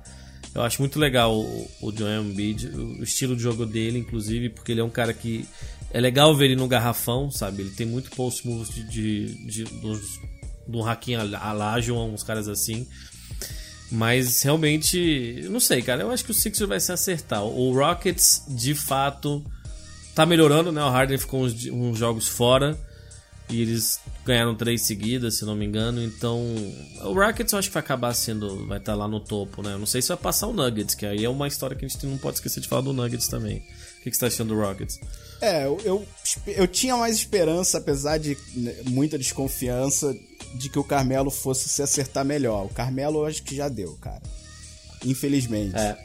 Eu 0.55 0.63
acho 0.63 0.81
muito 0.81 1.01
legal 1.01 1.37
o, 1.37 1.69
o 1.83 1.93
Joel 1.93 2.23
Embiid, 2.23 2.69
o 2.69 3.03
estilo 3.03 3.35
de 3.35 3.43
jogo 3.43 3.67
dele, 3.67 3.99
inclusive, 3.99 4.51
porque 4.51 4.71
ele 4.71 4.81
é 4.81 4.85
um 4.85 4.91
cara 4.91 5.13
que 5.13 5.45
é 5.91 6.01
legal 6.01 6.35
ver 6.37 6.47
ele 6.47 6.57
no 6.57 6.69
garrafão, 6.69 7.29
sabe? 7.29 7.63
Ele 7.63 7.71
tem 7.71 7.87
muito 7.87 8.11
post 8.11 8.47
moves 8.47 8.73
de, 8.73 8.85
de, 8.85 9.35
de 9.47 9.65
dos 9.81 10.21
do 10.67 10.83
Hakim 10.83 11.15
Alajuwon, 11.15 12.13
uns 12.13 12.23
caras 12.23 12.49
assim. 12.49 12.87
Mas 13.91 14.43
realmente, 14.43 15.47
não 15.51 15.61
sei, 15.61 15.83
cara. 15.83 16.03
Eu 16.03 16.11
acho 16.11 16.25
que 16.25 16.31
o 16.31 16.35
Sixers 16.35 16.69
vai 16.69 16.81
se 16.81 16.91
acertar. 16.91 17.45
O 17.45 17.73
Rockets, 17.73 18.43
de 18.49 18.75
fato, 18.75 19.45
tá 20.15 20.27
melhorando, 20.27 20.73
né? 20.73 20.83
O 20.83 20.89
Harden 20.89 21.19
ficou 21.19 21.45
uns, 21.45 21.67
uns 21.67 21.99
jogos 21.99 22.27
fora. 22.27 22.77
E 23.49 23.61
eles 23.61 24.01
ganharam 24.25 24.55
três 24.55 24.87
seguidas, 24.87 25.37
se 25.37 25.45
não 25.45 25.55
me 25.55 25.67
engano. 25.67 26.03
Então, 26.03 26.43
o 27.03 27.13
Rockets 27.13 27.53
eu 27.53 27.59
acho 27.59 27.69
que 27.69 27.75
vai 27.75 27.83
acabar 27.83 28.15
sendo. 28.15 28.67
Vai 28.67 28.79
estar 28.79 28.93
tá 28.93 28.99
lá 28.99 29.07
no 29.07 29.21
topo, 29.21 29.63
né? 29.63 29.75
Eu 29.75 29.79
não 29.79 29.87
sei 29.87 30.01
se 30.01 30.09
vai 30.09 30.17
passar 30.17 30.47
o 30.47 30.53
Nuggets, 30.53 30.95
que 30.95 31.05
aí 31.05 31.25
é 31.25 31.29
uma 31.29 31.47
história 31.47 31.77
que 31.77 31.85
a 31.85 31.89
gente 31.89 32.07
não 32.07 32.17
pode 32.17 32.39
esquecer 32.39 32.61
de 32.61 32.69
falar 32.69 32.83
do 32.83 32.93
Nuggets 32.93 33.29
também. 33.29 33.59
O 33.59 34.03
que, 34.03 34.11
que 34.11 34.17
você 34.17 34.21
tá 34.21 34.27
achando 34.27 34.49
do 34.49 34.61
Rockets? 34.61 34.99
É, 35.41 35.65
eu, 35.67 35.79
eu, 35.85 36.07
eu 36.47 36.67
tinha 36.67 36.97
mais 36.97 37.17
esperança, 37.17 37.79
apesar 37.79 38.19
de 38.19 38.37
né, 38.55 38.75
muita 38.87 39.19
desconfiança, 39.19 40.17
de 40.55 40.69
que 40.69 40.79
o 40.79 40.85
Carmelo 40.85 41.31
fosse 41.31 41.69
se 41.69 41.83
acertar 41.83 42.25
melhor. 42.25 42.67
O 42.67 42.69
Carmelo 42.69 43.21
eu 43.21 43.27
acho 43.27 43.43
que 43.43 43.55
já 43.55 43.69
deu, 43.69 43.95
cara. 43.95 44.23
Infelizmente. 45.05 45.77
É. 45.77 45.99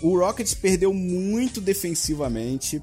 O 0.00 0.18
Rockets 0.18 0.54
perdeu 0.54 0.92
muito 0.92 1.60
defensivamente. 1.60 2.82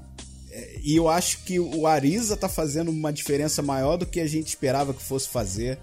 É, 0.50 0.80
e 0.82 0.96
eu 0.96 1.08
acho 1.08 1.44
que 1.44 1.60
o 1.60 1.86
Ariza 1.86 2.36
tá 2.36 2.48
fazendo 2.48 2.90
uma 2.90 3.12
diferença 3.12 3.60
maior 3.60 3.96
do 3.96 4.06
que 4.06 4.20
a 4.20 4.26
gente 4.26 4.48
esperava 4.48 4.94
que 4.94 5.02
fosse 5.02 5.28
fazer. 5.28 5.78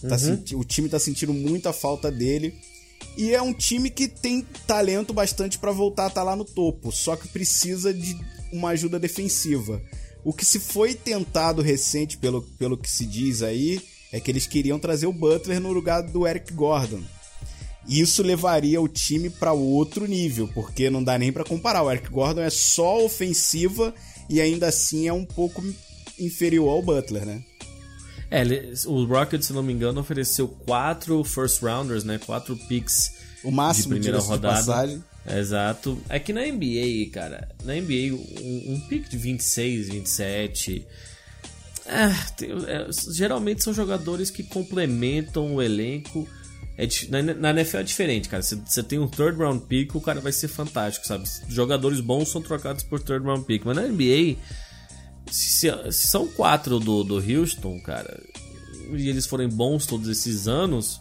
Tá 0.00 0.16
uhum. 0.16 0.60
o 0.60 0.64
time 0.64 0.88
tá 0.88 0.98
sentindo 0.98 1.34
muita 1.34 1.72
falta 1.72 2.10
dele. 2.10 2.54
E 3.16 3.34
é 3.34 3.42
um 3.42 3.52
time 3.52 3.90
que 3.90 4.08
tem 4.08 4.42
talento 4.66 5.12
bastante 5.12 5.58
para 5.58 5.72
voltar 5.72 6.04
a 6.04 6.08
estar 6.08 6.20
tá 6.20 6.24
lá 6.24 6.36
no 6.36 6.44
topo. 6.44 6.90
Só 6.92 7.16
que 7.16 7.28
precisa 7.28 7.92
de 7.92 8.16
uma 8.52 8.70
ajuda 8.70 8.98
defensiva. 8.98 9.82
O 10.24 10.32
que 10.32 10.44
se 10.44 10.58
foi 10.58 10.94
tentado 10.94 11.62
recente, 11.62 12.18
pelo, 12.18 12.42
pelo 12.58 12.76
que 12.76 12.90
se 12.90 13.06
diz 13.06 13.42
aí, 13.42 13.80
é 14.12 14.20
que 14.20 14.30
eles 14.30 14.46
queriam 14.46 14.78
trazer 14.78 15.06
o 15.06 15.12
Butler 15.12 15.60
no 15.60 15.72
lugar 15.72 16.02
do 16.02 16.26
Eric 16.26 16.52
Gordon. 16.52 17.02
Isso 17.88 18.22
levaria 18.22 18.80
o 18.80 18.88
time 18.88 19.30
para 19.30 19.52
outro 19.52 20.06
nível, 20.06 20.48
porque 20.48 20.90
não 20.90 21.02
dá 21.02 21.18
nem 21.18 21.32
para 21.32 21.44
comparar. 21.44 21.82
O 21.82 21.90
Eric 21.90 22.10
Gordon 22.10 22.42
é 22.42 22.50
só 22.50 23.04
ofensiva 23.04 23.94
e 24.28 24.40
ainda 24.40 24.68
assim 24.68 25.08
é 25.08 25.12
um 25.12 25.24
pouco 25.24 25.62
inferior 26.18 26.68
ao 26.68 26.82
Butler, 26.82 27.24
né? 27.24 27.42
É, 28.30 28.42
o 28.86 29.04
Rockets, 29.04 29.48
se 29.48 29.52
não 29.52 29.62
me 29.62 29.72
engano, 29.72 30.00
ofereceu 30.00 30.46
quatro 30.46 31.22
first 31.24 31.60
rounders, 31.62 32.04
né? 32.04 32.18
Quatro 32.18 32.56
picks 32.56 33.12
o 33.42 33.50
máximo 33.50 33.94
de 33.94 34.00
primeira 34.00 34.18
rodada. 34.18 34.60
De 34.60 34.66
passagem. 34.66 35.04
Exato. 35.26 36.00
É 36.08 36.18
que 36.18 36.32
na 36.32 36.42
NBA, 36.42 37.10
cara, 37.12 37.48
na 37.64 37.74
NBA, 37.74 38.14
um, 38.14 38.74
um 38.74 38.80
pick 38.88 39.08
de 39.08 39.16
26, 39.16 39.88
27. 39.88 40.86
É, 41.86 42.08
tem, 42.36 42.50
é, 42.66 42.86
geralmente 43.12 43.62
são 43.62 43.74
jogadores 43.74 44.30
que 44.30 44.42
complementam 44.42 45.54
o 45.54 45.62
elenco. 45.62 46.28
É, 46.78 46.86
na, 47.08 47.22
na 47.34 47.50
NFL 47.50 47.78
é 47.78 47.82
diferente, 47.82 48.28
cara. 48.28 48.42
Você 48.42 48.82
tem 48.82 48.98
um 48.98 49.08
third 49.08 49.38
round 49.38 49.66
pick, 49.66 49.94
o 49.94 50.00
cara 50.00 50.20
vai 50.20 50.32
ser 50.32 50.48
fantástico, 50.48 51.06
sabe? 51.06 51.24
Jogadores 51.48 52.00
bons 52.00 52.28
são 52.28 52.40
trocados 52.40 52.82
por 52.82 53.00
third 53.00 53.24
round 53.24 53.44
pick. 53.44 53.64
Mas 53.64 53.76
na 53.76 53.82
NBA, 53.82 54.36
se, 55.30 55.70
se 55.92 56.06
são 56.08 56.26
quatro 56.26 56.78
do, 56.78 57.04
do 57.04 57.16
Houston, 57.16 57.80
cara, 57.80 58.22
e 58.92 59.08
eles 59.08 59.26
forem 59.26 59.48
bons 59.48 59.86
todos 59.86 60.08
esses 60.08 60.48
anos 60.48 61.00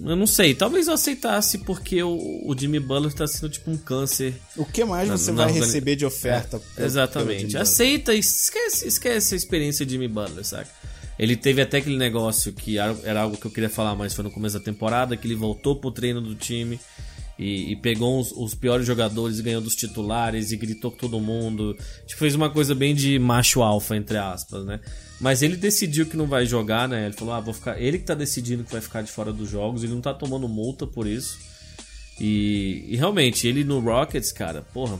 eu 0.00 0.14
não 0.14 0.28
sei, 0.28 0.54
talvez 0.54 0.86
eu 0.86 0.94
aceitasse 0.94 1.58
porque 1.58 2.00
o, 2.02 2.42
o 2.44 2.56
Jimmy 2.56 2.78
Butler 2.78 3.12
tá 3.12 3.26
sendo 3.26 3.50
tipo 3.50 3.68
um 3.70 3.76
câncer. 3.76 4.34
O 4.56 4.64
que 4.64 4.84
mais 4.84 5.08
na, 5.08 5.18
você 5.18 5.32
na 5.32 5.38
vai 5.38 5.46
organi... 5.46 5.66
receber 5.66 5.96
de 5.96 6.06
oferta? 6.06 6.56
É, 6.56 6.60
pelo, 6.76 6.86
exatamente. 6.86 7.46
Pelo 7.48 7.62
Aceita 7.62 8.14
e 8.14 8.20
esquece, 8.20 8.86
esquece 8.86 9.34
a 9.34 9.36
experiência 9.36 9.84
de 9.84 9.92
Jimmy 9.92 10.06
Butler, 10.06 10.44
saca? 10.44 10.70
Ele 11.18 11.34
teve 11.34 11.60
até 11.60 11.78
aquele 11.78 11.96
negócio 11.96 12.52
que 12.52 12.78
era 12.78 13.22
algo 13.22 13.36
que 13.36 13.44
eu 13.44 13.50
queria 13.50 13.68
falar, 13.68 13.96
mas 13.96 14.14
foi 14.14 14.22
no 14.22 14.30
começo 14.30 14.56
da 14.56 14.64
temporada, 14.64 15.16
que 15.16 15.26
ele 15.26 15.34
voltou 15.34 15.74
pro 15.74 15.90
treino 15.90 16.20
do 16.20 16.36
time 16.36 16.78
e, 17.38 17.72
e 17.72 17.76
pegou 17.76 18.20
os, 18.20 18.32
os, 18.32 18.54
piores 18.54 18.86
jogadores 18.86 19.38
e 19.38 19.42
ganhou 19.42 19.60
dos 19.60 19.76
titulares 19.76 20.50
e 20.50 20.56
gritou 20.56 20.90
com 20.90 20.96
todo 20.96 21.20
mundo. 21.20 21.76
Tipo, 22.06 22.18
fez 22.18 22.34
uma 22.34 22.50
coisa 22.50 22.74
bem 22.74 22.94
de 22.94 23.18
macho 23.18 23.62
alfa, 23.62 23.96
entre 23.96 24.18
aspas, 24.18 24.64
né? 24.64 24.80
Mas 25.20 25.42
ele 25.42 25.56
decidiu 25.56 26.06
que 26.06 26.16
não 26.16 26.26
vai 26.26 26.44
jogar, 26.44 26.88
né? 26.88 27.06
Ele 27.06 27.14
falou, 27.14 27.34
ah, 27.34 27.40
vou 27.40 27.54
ficar. 27.54 27.80
Ele 27.80 27.98
que 27.98 28.04
tá 28.04 28.14
decidindo 28.14 28.64
que 28.64 28.72
vai 28.72 28.80
ficar 28.80 29.02
de 29.02 29.12
fora 29.12 29.32
dos 29.32 29.48
jogos, 29.48 29.84
ele 29.84 29.94
não 29.94 30.00
tá 30.00 30.12
tomando 30.12 30.48
multa 30.48 30.86
por 30.86 31.06
isso. 31.06 31.38
E, 32.20 32.84
e 32.88 32.96
realmente, 32.96 33.46
ele 33.46 33.62
no 33.62 33.78
Rockets, 33.78 34.32
cara, 34.32 34.62
porra, 34.74 34.98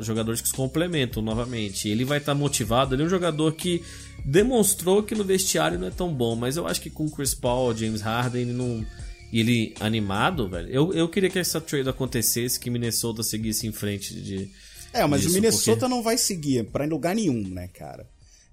jogadores 0.00 0.40
que 0.40 0.48
se 0.48 0.54
complementam 0.54 1.22
novamente. 1.22 1.88
Ele 1.88 2.04
vai 2.04 2.18
estar 2.18 2.32
tá 2.32 2.38
motivado, 2.38 2.94
ele 2.94 3.02
é 3.02 3.06
um 3.06 3.10
jogador 3.10 3.52
que 3.52 3.82
demonstrou 4.24 5.02
que 5.02 5.14
no 5.14 5.24
vestiário 5.24 5.78
não 5.78 5.88
é 5.88 5.90
tão 5.90 6.12
bom, 6.12 6.36
mas 6.36 6.56
eu 6.56 6.66
acho 6.66 6.80
que 6.80 6.90
com 6.90 7.10
Chris 7.10 7.34
Paul, 7.34 7.74
James 7.76 8.00
Harden, 8.00 8.42
ele 8.42 8.52
não 8.52 8.84
e 9.32 9.40
ele 9.40 9.74
animado, 9.80 10.46
velho. 10.46 10.68
Eu, 10.68 10.92
eu 10.92 11.08
queria 11.08 11.30
que 11.30 11.38
essa 11.38 11.60
trade 11.60 11.88
acontecesse, 11.88 12.60
que 12.60 12.68
Minnesota 12.68 13.22
seguisse 13.22 13.66
em 13.66 13.72
frente 13.72 14.14
de. 14.14 14.50
É, 14.92 15.06
mas 15.06 15.22
disso, 15.22 15.32
o 15.32 15.34
Minnesota 15.34 15.80
porque... 15.80 15.94
não 15.94 16.02
vai 16.02 16.18
seguir 16.18 16.64
para 16.64 16.84
lugar 16.84 17.14
nenhum, 17.14 17.48
né, 17.48 17.66
cara? 17.68 18.06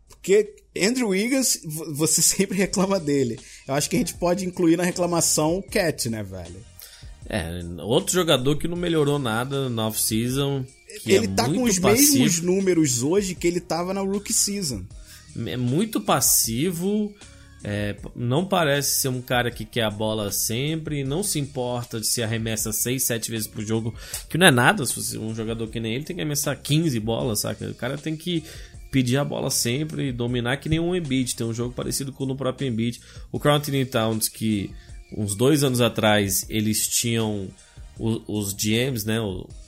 Porque 0.08 0.56
Andrew 0.78 1.10
Wiggins, 1.10 1.60
você 1.66 2.22
sempre 2.24 2.58
reclama 2.58 2.98
dele. 2.98 3.38
Eu 3.68 3.74
acho 3.74 3.90
que 3.90 3.98
a 3.98 4.00
gente 4.00 4.14
pode 4.14 4.46
incluir 4.46 4.78
na 4.78 4.84
reclamação 4.84 5.58
o 5.58 5.64
Cat, 5.64 6.10
né, 6.10 6.24
velho? 6.24 6.64
É, 7.28 7.62
outro 7.84 8.14
jogador 8.14 8.58
que 8.58 8.68
não 8.68 8.78
melhorou 8.78 9.20
nada 9.20 9.70
na 9.70 9.88
off-season. 9.88 10.66
Ele 11.06 11.26
é 11.26 11.28
tá 11.28 11.46
com 11.46 11.64
os 11.64 11.78
passivo. 11.78 12.20
mesmos 12.20 12.42
números 12.42 13.04
hoje 13.04 13.36
que 13.36 13.46
ele 13.46 13.60
tava 13.60 13.94
na 13.94 14.02
rookie 14.02 14.34
season. 14.34 14.84
É 15.46 15.58
muito 15.58 16.00
passivo. 16.00 17.14
É, 17.64 17.96
não 18.16 18.46
parece 18.46 19.02
ser 19.02 19.10
um 19.10 19.22
cara 19.22 19.52
que 19.52 19.66
quer 19.66 19.84
a 19.84 19.90
bola 19.90 20.32
sempre, 20.32 21.04
não 21.04 21.22
se 21.22 21.40
importa 21.40 22.00
de 22.00 22.08
se 22.08 22.24
arremessa 22.24 22.72
6, 22.72 23.04
7 23.04 23.32
vezes 23.32 23.48
por 23.48 23.64
jogo, 23.66 23.94
que 24.30 24.38
não 24.38 24.48
é 24.48 24.52
nada, 24.52 24.86
se 24.86 24.96
você 24.96 25.18
um 25.18 25.36
jogador 25.36 25.68
que 25.68 25.80
nem 25.80 25.96
ele 25.96 26.06
tem 26.06 26.16
que 26.16 26.22
arremessar 26.22 26.58
15 26.58 26.98
bolas, 27.02 27.42
saca? 27.42 27.66
O 27.70 27.76
cara 27.76 27.98
tem 27.98 28.16
que 28.16 28.44
pedir 28.92 29.18
a 29.18 29.26
bola 29.26 29.50
sempre 29.50 30.08
e 30.08 30.12
dominar 30.12 30.58
que 30.58 30.70
nem 30.70 30.80
um 30.80 30.96
Embiid, 30.96 31.36
tem 31.36 31.46
um 31.46 31.54
jogo 31.54 31.74
parecido 31.74 32.12
com 32.12 32.24
o 32.24 32.36
próprio 32.36 32.68
Embiid. 32.68 33.02
O 33.32 33.40
Carl 33.40 33.62
Towns, 33.92 34.30
que 34.30 34.72
uns 35.16 35.36
dois 35.36 35.64
anos 35.64 35.82
atrás 35.82 36.46
eles 36.50 36.88
tinham 36.88 37.50
os, 38.00 38.54
GMs, 38.54 39.06
né? 39.06 39.18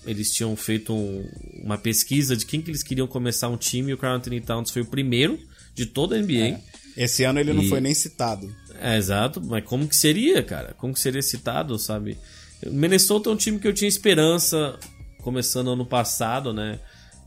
Eles 0.06 0.32
tinham 0.32 0.56
feito 0.56 0.94
um, 0.94 1.28
uma 1.64 1.78
pesquisa 1.78 2.36
de 2.36 2.46
quem 2.46 2.62
que 2.62 2.72
eles 2.72 2.84
queriam 2.84 3.06
começar 3.06 3.50
um 3.50 3.58
time 3.58 3.92
e 3.92 3.94
o 3.94 3.98
Carl 3.98 4.16
Anthony 4.16 4.40
Towns 4.40 4.72
foi 4.72 4.82
o 4.82 4.86
primeiro 4.86 5.38
de 5.76 5.86
toda 5.86 6.16
a 6.16 6.22
NBA. 6.22 6.34
É. 6.34 6.62
Esse 6.96 7.24
ano 7.24 7.40
ele 7.40 7.52
e... 7.52 7.54
não 7.54 7.64
foi 7.64 7.80
nem 7.82 7.94
citado. 7.94 8.54
É, 8.80 8.98
exato, 8.98 9.42
mas 9.42 9.64
como 9.64 9.88
que 9.88 9.96
seria, 9.96 10.42
cara? 10.42 10.74
Como 10.78 10.94
que 10.94 11.00
seria 11.00 11.22
citado, 11.22 11.78
sabe? 11.78 12.18
Minnesota 12.66 13.30
é 13.30 13.34
um 13.34 13.36
time 13.36 13.60
que 13.60 13.68
eu 13.68 13.74
tinha 13.74 13.88
esperança 13.88 14.78
começando 15.22 15.72
ano 15.72 15.86
passado, 15.86 16.52
né? 16.54 16.80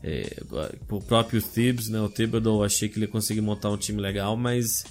É, 0.03 0.37
o 0.89 1.01
próprio 1.01 1.41
Thibs, 1.41 1.89
né? 1.89 1.99
O 1.99 2.09
Thibodeau, 2.09 2.63
achei 2.63 2.87
que 2.87 2.97
ele 2.97 3.05
ia 3.05 3.11
conseguir 3.11 3.41
montar 3.41 3.69
um 3.69 3.77
time 3.77 4.01
legal, 4.01 4.35
mas 4.37 4.85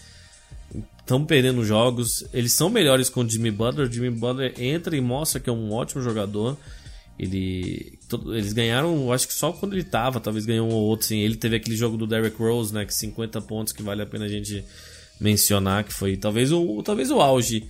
estão 0.98 1.24
perdendo 1.24 1.64
jogos. 1.64 2.24
Eles 2.32 2.52
são 2.52 2.68
melhores 2.68 3.08
com 3.08 3.20
o 3.20 3.28
Jimmy 3.28 3.50
Butler. 3.50 3.88
O 3.88 3.92
Jimmy 3.92 4.10
Butler 4.10 4.54
entra 4.58 4.96
e 4.96 5.00
mostra 5.00 5.38
que 5.38 5.48
é 5.48 5.52
um 5.52 5.72
ótimo 5.72 6.02
jogador. 6.02 6.58
Ele, 7.18 7.98
todo, 8.08 8.34
eles 8.34 8.52
ganharam, 8.52 9.12
acho 9.12 9.28
que 9.28 9.34
só 9.34 9.52
quando 9.52 9.74
ele 9.74 9.84
tava, 9.84 10.18
talvez 10.20 10.44
ganhou 10.44 10.68
um 10.68 10.72
ou 10.72 10.82
outro. 10.82 11.06
Sim. 11.06 11.18
Ele 11.18 11.36
teve 11.36 11.56
aquele 11.56 11.76
jogo 11.76 11.96
do 11.96 12.06
Derrick 12.06 12.36
Rose, 12.36 12.74
né? 12.74 12.84
Que 12.84 12.94
50 12.94 13.40
pontos 13.42 13.72
que 13.72 13.82
vale 13.82 14.02
a 14.02 14.06
pena 14.06 14.24
a 14.24 14.28
gente 14.28 14.64
mencionar, 15.20 15.84
que 15.84 15.92
foi 15.92 16.16
talvez 16.16 16.50
o, 16.50 16.82
talvez 16.82 17.10
o 17.10 17.20
auge 17.20 17.68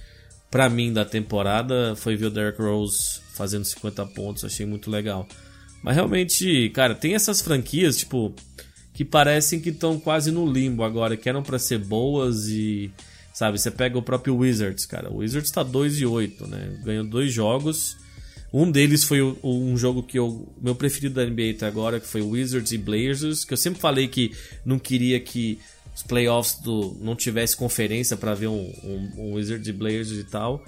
para 0.51 0.69
mim 0.69 0.93
da 0.93 1.05
temporada 1.05 1.95
foi 1.97 2.17
ver 2.17 2.27
o 2.27 2.31
Derrick 2.31 2.61
Rose 2.61 3.21
fazendo 3.35 3.65
50 3.65 4.07
pontos, 4.07 4.45
achei 4.45 4.65
muito 4.65 4.91
legal. 4.91 5.27
Mas 5.83 5.97
realmente, 5.97 6.71
cara, 6.71 6.95
tem 6.95 7.15
essas 7.15 7.43
franquias, 7.43 7.97
tipo, 7.99 8.35
que 8.95 9.05
parecem 9.05 9.61
que 9.61 9.71
estão 9.71 9.99
quase 9.99 10.31
no 10.31 10.51
limbo 10.51 10.85
agora, 10.85 11.17
que 11.17 11.29
eram 11.29 11.43
para 11.43 11.59
ser 11.59 11.79
boas 11.79 12.47
e 12.47 12.91
sabe, 13.35 13.59
você 13.59 13.71
pega 13.71 13.99
o 13.99 14.03
próprio 14.03 14.37
Wizards, 14.37 14.87
cara. 14.87 15.11
O 15.11 15.17
Wizards 15.17 15.51
tá 15.51 15.65
2 15.65 15.99
e 15.99 16.07
8, 16.07 16.47
né? 16.47 16.81
Ganhou 16.85 17.05
dois 17.05 17.33
jogos 17.33 17.97
um 18.57 18.71
deles 18.71 19.03
foi 19.03 19.21
o, 19.21 19.37
um 19.43 19.77
jogo 19.77 20.01
que 20.01 20.17
eu. 20.17 20.47
Meu 20.63 20.77
preferido 20.77 21.17
da 21.17 21.27
NBA 21.27 21.57
até 21.57 21.67
agora, 21.67 21.99
que 21.99 22.07
foi 22.07 22.23
Wizards 22.23 22.71
e 22.71 22.79
Blazers, 22.79 23.45
que 23.45 23.53
eu 23.53 23.57
sempre 23.57 23.81
falei 23.81 24.07
que 24.07 24.33
não 24.65 24.79
queria 24.79 25.19
que 25.19 25.59
os 25.93 26.05
playoffs 26.05 26.61
do, 26.61 26.97
não 27.01 27.17
tivesse 27.17 27.57
conferência 27.57 28.17
para 28.17 28.33
ver 28.33 28.47
um, 28.47 28.73
um, 28.85 29.13
um, 29.19 29.35
Wizards 29.35 29.67
e 29.67 29.73
Blazers 29.73 30.21
e 30.21 30.25
tal. 30.25 30.65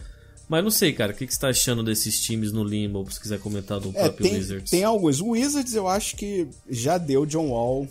Mas 0.49 0.64
não 0.64 0.70
sei, 0.70 0.92
cara, 0.92 1.12
o 1.12 1.14
que, 1.14 1.29
que 1.29 1.33
você 1.33 1.40
tá 1.40 1.49
achando 1.49 1.85
desses 1.85 2.20
times 2.20 2.51
no 2.51 2.64
limbo? 2.64 3.09
Se 3.09 3.20
quiser 3.20 3.38
comentar 3.38 3.79
do 3.79 3.90
é, 3.90 3.92
próprio 3.92 4.31
tem, 4.31 4.37
Wizards. 4.37 4.70
Tem 4.70 4.83
alguns. 4.83 5.20
O 5.20 5.29
Wizards 5.31 5.75
eu 5.75 5.87
acho 5.87 6.16
que 6.16 6.49
já 6.68 6.99
deu 6.99 7.25
John 7.25 7.51
Wall. 7.51 7.87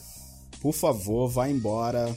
Por 0.61 0.73
favor, 0.73 1.29
vá 1.29 1.49
embora. 1.49 2.13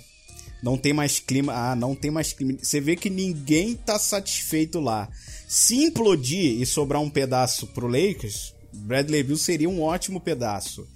Não 0.60 0.76
tem 0.76 0.92
mais 0.92 1.20
clima. 1.20 1.52
Ah, 1.52 1.76
não 1.76 1.94
tem 1.94 2.10
mais 2.10 2.32
clima. 2.32 2.58
Você 2.60 2.80
vê 2.80 2.96
que 2.96 3.08
ninguém 3.08 3.76
tá 3.76 4.00
satisfeito 4.00 4.80
lá. 4.80 5.08
Se 5.48 5.82
implodir 5.82 6.60
e 6.60 6.66
sobrar 6.66 7.00
um 7.00 7.08
pedaço 7.08 7.66
pro 7.68 7.86
Lakers, 7.86 8.54
Bradley 8.70 9.22
Bill 9.22 9.38
seria 9.38 9.68
um 9.68 9.82
ótimo 9.82 10.20
pedaço, 10.20 10.86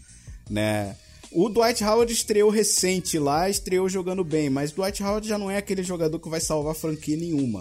né? 0.50 0.94
O 1.30 1.48
Dwight 1.48 1.82
Howard 1.82 2.12
estreou 2.12 2.50
recente 2.50 3.18
lá, 3.18 3.48
estreou 3.48 3.88
jogando 3.88 4.22
bem, 4.22 4.50
mas 4.50 4.70
Dwight 4.70 5.02
Howard 5.02 5.26
já 5.26 5.38
não 5.38 5.50
é 5.50 5.56
aquele 5.56 5.82
jogador 5.82 6.18
que 6.18 6.28
vai 6.28 6.38
salvar 6.38 6.74
franquia 6.74 7.16
nenhuma. 7.16 7.60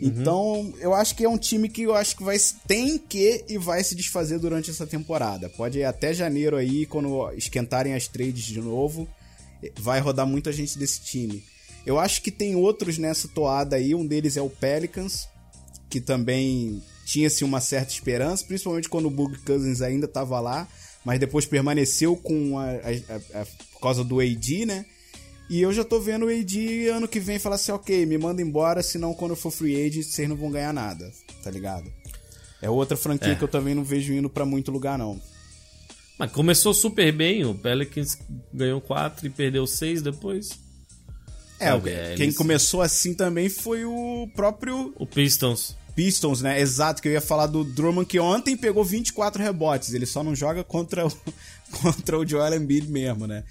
Uhum. 0.00 0.08
Então, 0.08 0.74
eu 0.78 0.94
acho 0.94 1.16
que 1.16 1.24
é 1.24 1.28
um 1.28 1.36
time 1.36 1.68
que 1.68 1.82
eu 1.82 1.94
acho 1.94 2.16
que 2.16 2.22
vai 2.22 2.36
tem 2.68 2.96
que 2.96 3.44
e 3.48 3.58
vai 3.58 3.82
se 3.82 3.96
desfazer 3.96 4.38
durante 4.38 4.70
essa 4.70 4.86
temporada. 4.86 5.48
Pode 5.48 5.80
ir 5.80 5.84
até 5.84 6.14
janeiro 6.14 6.56
aí, 6.56 6.86
quando 6.86 7.28
esquentarem 7.32 7.94
as 7.94 8.06
trades 8.06 8.44
de 8.44 8.60
novo, 8.60 9.08
vai 9.80 9.98
rodar 9.98 10.28
muita 10.28 10.52
gente 10.52 10.78
desse 10.78 11.00
time. 11.00 11.42
Eu 11.84 11.98
acho 11.98 12.22
que 12.22 12.30
tem 12.30 12.54
outros 12.54 12.98
nessa 12.98 13.26
toada 13.26 13.74
aí, 13.74 13.96
um 13.96 14.06
deles 14.06 14.36
é 14.36 14.42
o 14.42 14.48
Pelicans, 14.48 15.28
que 15.94 16.00
também 16.00 16.82
tinha-se 17.04 17.44
uma 17.44 17.60
certa 17.60 17.92
esperança, 17.92 18.44
principalmente 18.44 18.88
quando 18.88 19.06
o 19.06 19.10
Bug 19.10 19.38
Cousins 19.46 19.80
ainda 19.80 20.06
estava 20.06 20.40
lá, 20.40 20.66
mas 21.04 21.20
depois 21.20 21.46
permaneceu 21.46 22.16
com 22.16 22.58
a, 22.58 22.64
a, 22.64 23.42
a, 23.42 23.46
por 23.72 23.80
causa 23.80 24.02
do 24.02 24.18
AD, 24.18 24.66
né? 24.66 24.84
E 25.48 25.60
eu 25.60 25.72
já 25.72 25.84
tô 25.84 26.00
vendo 26.00 26.26
o 26.26 26.28
AD 26.28 26.88
ano 26.88 27.06
que 27.06 27.20
vem 27.20 27.38
falar 27.38 27.54
assim, 27.54 27.70
ok, 27.70 28.04
me 28.06 28.18
manda 28.18 28.42
embora, 28.42 28.82
senão 28.82 29.14
quando 29.14 29.32
eu 29.32 29.36
for 29.36 29.52
free 29.52 29.86
agent 29.86 30.04
vocês 30.04 30.28
não 30.28 30.34
vão 30.34 30.50
ganhar 30.50 30.72
nada, 30.72 31.12
tá 31.44 31.50
ligado? 31.50 31.88
É 32.60 32.68
outra 32.68 32.96
franquia 32.96 33.32
é. 33.32 33.34
que 33.36 33.44
eu 33.44 33.48
também 33.48 33.72
não 33.72 33.84
vejo 33.84 34.12
indo 34.12 34.28
para 34.28 34.44
muito 34.44 34.72
lugar, 34.72 34.98
não. 34.98 35.22
Mas 36.18 36.32
começou 36.32 36.74
super 36.74 37.12
bem, 37.12 37.44
o 37.44 37.54
Pelicans 37.54 38.18
ganhou 38.52 38.80
4 38.80 39.28
e 39.28 39.30
perdeu 39.30 39.64
6 39.64 40.02
depois. 40.02 40.58
É, 41.60 41.68
é 41.68 42.14
quem 42.16 42.32
começou 42.32 42.82
assim 42.82 43.14
também 43.14 43.48
foi 43.48 43.84
o 43.84 44.28
próprio... 44.34 44.92
O 44.98 45.06
Pistons. 45.06 45.76
Pistons, 45.94 46.42
né? 46.42 46.60
Exato, 46.60 47.00
que 47.00 47.08
eu 47.08 47.12
ia 47.12 47.20
falar 47.20 47.46
do 47.46 47.64
Drummond, 47.64 48.06
que 48.06 48.18
ontem 48.18 48.56
pegou 48.56 48.84
24 48.84 49.42
rebotes. 49.42 49.94
Ele 49.94 50.06
só 50.06 50.22
não 50.22 50.34
joga 50.34 50.64
contra 50.64 51.06
o, 51.06 51.12
contra 51.82 52.18
o 52.18 52.26
Joel 52.26 52.54
Embiid 52.54 52.88
mesmo, 52.88 53.26
né? 53.26 53.44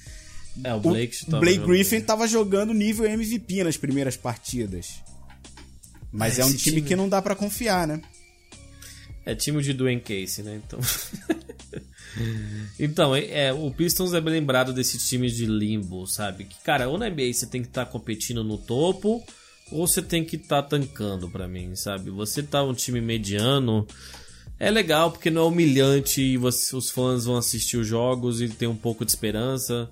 É, 0.64 0.74
o 0.74 0.80
Blake, 0.80 1.18
o 1.28 1.40
Blake 1.40 1.66
Griffin 1.66 1.98
bem. 1.98 2.06
tava 2.06 2.28
jogando 2.28 2.74
nível 2.74 3.06
MVP 3.06 3.64
nas 3.64 3.78
primeiras 3.78 4.16
partidas. 4.16 5.02
Mas 6.12 6.38
é, 6.38 6.44
é 6.44 6.46
um 6.46 6.50
time, 6.50 6.60
time, 6.60 6.82
que 6.84 6.96
não 6.96 7.10
dá 7.10 7.22
para 7.22 7.36
confiar, 7.36 7.88
né? 7.88 8.00
É 9.26 9.34
time 9.34 9.62
de 9.64 9.74
Dwayne 9.74 10.02
Casey, 10.02 10.44
né? 10.44 10.62
Então. 10.64 10.80
então, 12.78 13.16
é, 13.16 13.48
é, 13.48 13.54
o 13.54 13.72
Pistons 13.72 14.14
é 14.14 14.22
bem 14.22 14.34
lembrado 14.34 14.74
desses 14.74 15.08
times 15.08 15.36
de 15.36 15.46
limbo, 15.46 16.06
sabe? 16.06 16.44
Que, 16.44 16.56
cara, 16.64 16.88
ou 16.88 17.00
na 17.00 17.10
NBA 17.10 17.34
você 17.34 17.48
tem 17.48 17.62
que 17.62 17.70
estar 17.70 17.86
tá 17.86 17.92
competindo 17.92 18.44
no 18.44 18.58
topo, 18.58 19.26
ou 19.72 19.88
você 19.88 20.02
tem 20.02 20.24
que 20.24 20.36
estar 20.36 20.62
tá 20.62 20.70
tancando 20.70 21.30
para 21.30 21.48
mim, 21.48 21.76
sabe? 21.76 22.10
Você 22.12 22.44
tá 22.44 22.64
um 22.64 22.74
time 22.74 23.02
mediano. 23.02 23.88
É 24.60 24.70
legal 24.70 25.12
porque 25.12 25.30
não 25.30 25.44
é 25.44 25.46
humilhante 25.46 26.22
e 26.22 26.38
você, 26.38 26.76
os 26.76 26.90
fãs 26.90 27.26
vão 27.26 27.38
assistir 27.38 27.78
os 27.78 27.88
jogos 27.88 28.42
e 28.42 28.48
tem 28.48 28.68
um 28.68 28.76
pouco 28.76 29.04
de 29.04 29.12
esperança. 29.12 29.90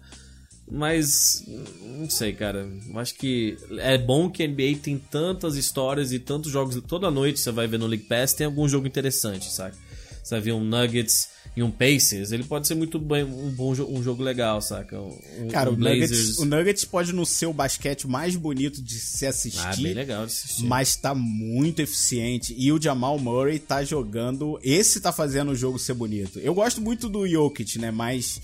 Mas, 0.70 1.44
não 1.82 2.10
sei, 2.10 2.32
cara. 2.32 2.66
Acho 2.96 3.16
que 3.16 3.58
é 3.80 3.98
bom 3.98 4.30
que 4.30 4.42
a 4.42 4.48
NBA 4.48 4.78
tem 4.82 4.98
tantas 4.98 5.56
histórias 5.56 6.14
e 6.14 6.20
tantos 6.20 6.50
jogos. 6.50 6.82
Toda 6.88 7.12
noite 7.12 7.42
você 7.42 7.52
vai 7.52 7.68
ver 7.68 7.78
no 7.78 7.88
League 7.88 8.06
Pass, 8.06 8.34
tem 8.34 8.46
algum 8.46 8.70
jogo 8.70 8.88
interessante, 8.88 9.52
sabe? 9.52 9.76
Você 10.24 10.36
vai 10.36 10.42
ver 10.42 10.54
um 10.54 10.64
Nuggets 10.64 11.30
e 11.54 11.62
um 11.62 11.70
Pacers, 11.70 12.32
ele 12.32 12.46
pode 12.46 12.66
ser 12.66 12.76
muito 12.76 12.98
bem 12.98 13.26
um 13.26 13.50
bom 13.50 13.72
um 13.72 14.02
jogo 14.02 14.24
legal, 14.24 14.62
saca? 14.62 14.98
Um, 14.98 15.48
Cara, 15.52 15.70
um 15.70 15.74
o, 15.74 15.78
Nuggets, 15.78 16.38
o 16.38 16.46
Nuggets 16.46 16.86
pode 16.86 17.12
não 17.12 17.26
ser 17.26 17.48
o 17.48 17.54
basquete 17.54 18.08
mais 18.08 18.38
bonito 18.38 18.82
de 18.82 18.94
se 18.94 19.26
assistir. 19.26 19.60
Ah, 19.60 19.76
bem 19.76 19.94
legal 19.94 20.26
de 20.26 20.32
assistir. 20.32 20.66
Mas 20.66 20.96
tá 20.96 21.14
muito 21.14 21.82
eficiente. 21.82 22.56
E 22.58 22.72
o 22.72 22.82
Jamal 22.82 23.20
Murray 23.20 23.60
tá 23.60 23.84
jogando. 23.84 24.58
Esse 24.64 25.02
tá 25.02 25.12
fazendo 25.12 25.52
o 25.52 25.56
jogo 25.56 25.78
ser 25.78 25.94
bonito. 25.94 26.40
Eu 26.40 26.54
gosto 26.54 26.80
muito 26.80 27.10
do 27.10 27.28
Jokic, 27.28 27.78
né? 27.80 27.92
Mas 27.92 28.42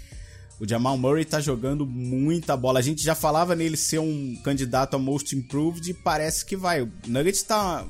o 0.60 0.68
Jamal 0.68 0.98
Murray 0.98 1.24
tá 1.24 1.40
jogando 1.40 1.86
muita 1.86 2.58
bola. 2.58 2.80
A 2.80 2.84
gente 2.84 3.02
já 3.02 3.16
falava 3.16 3.56
nele 3.56 3.78
ser 3.78 4.00
um 4.00 4.36
candidato 4.44 4.96
a 4.96 5.00
Most 5.00 5.34
Improved 5.34 5.90
e 5.90 5.94
parece 5.94 6.46
que 6.46 6.58
vai. 6.58 6.82
O 6.82 6.92
Nuggets 7.08 7.42
tá 7.44 7.86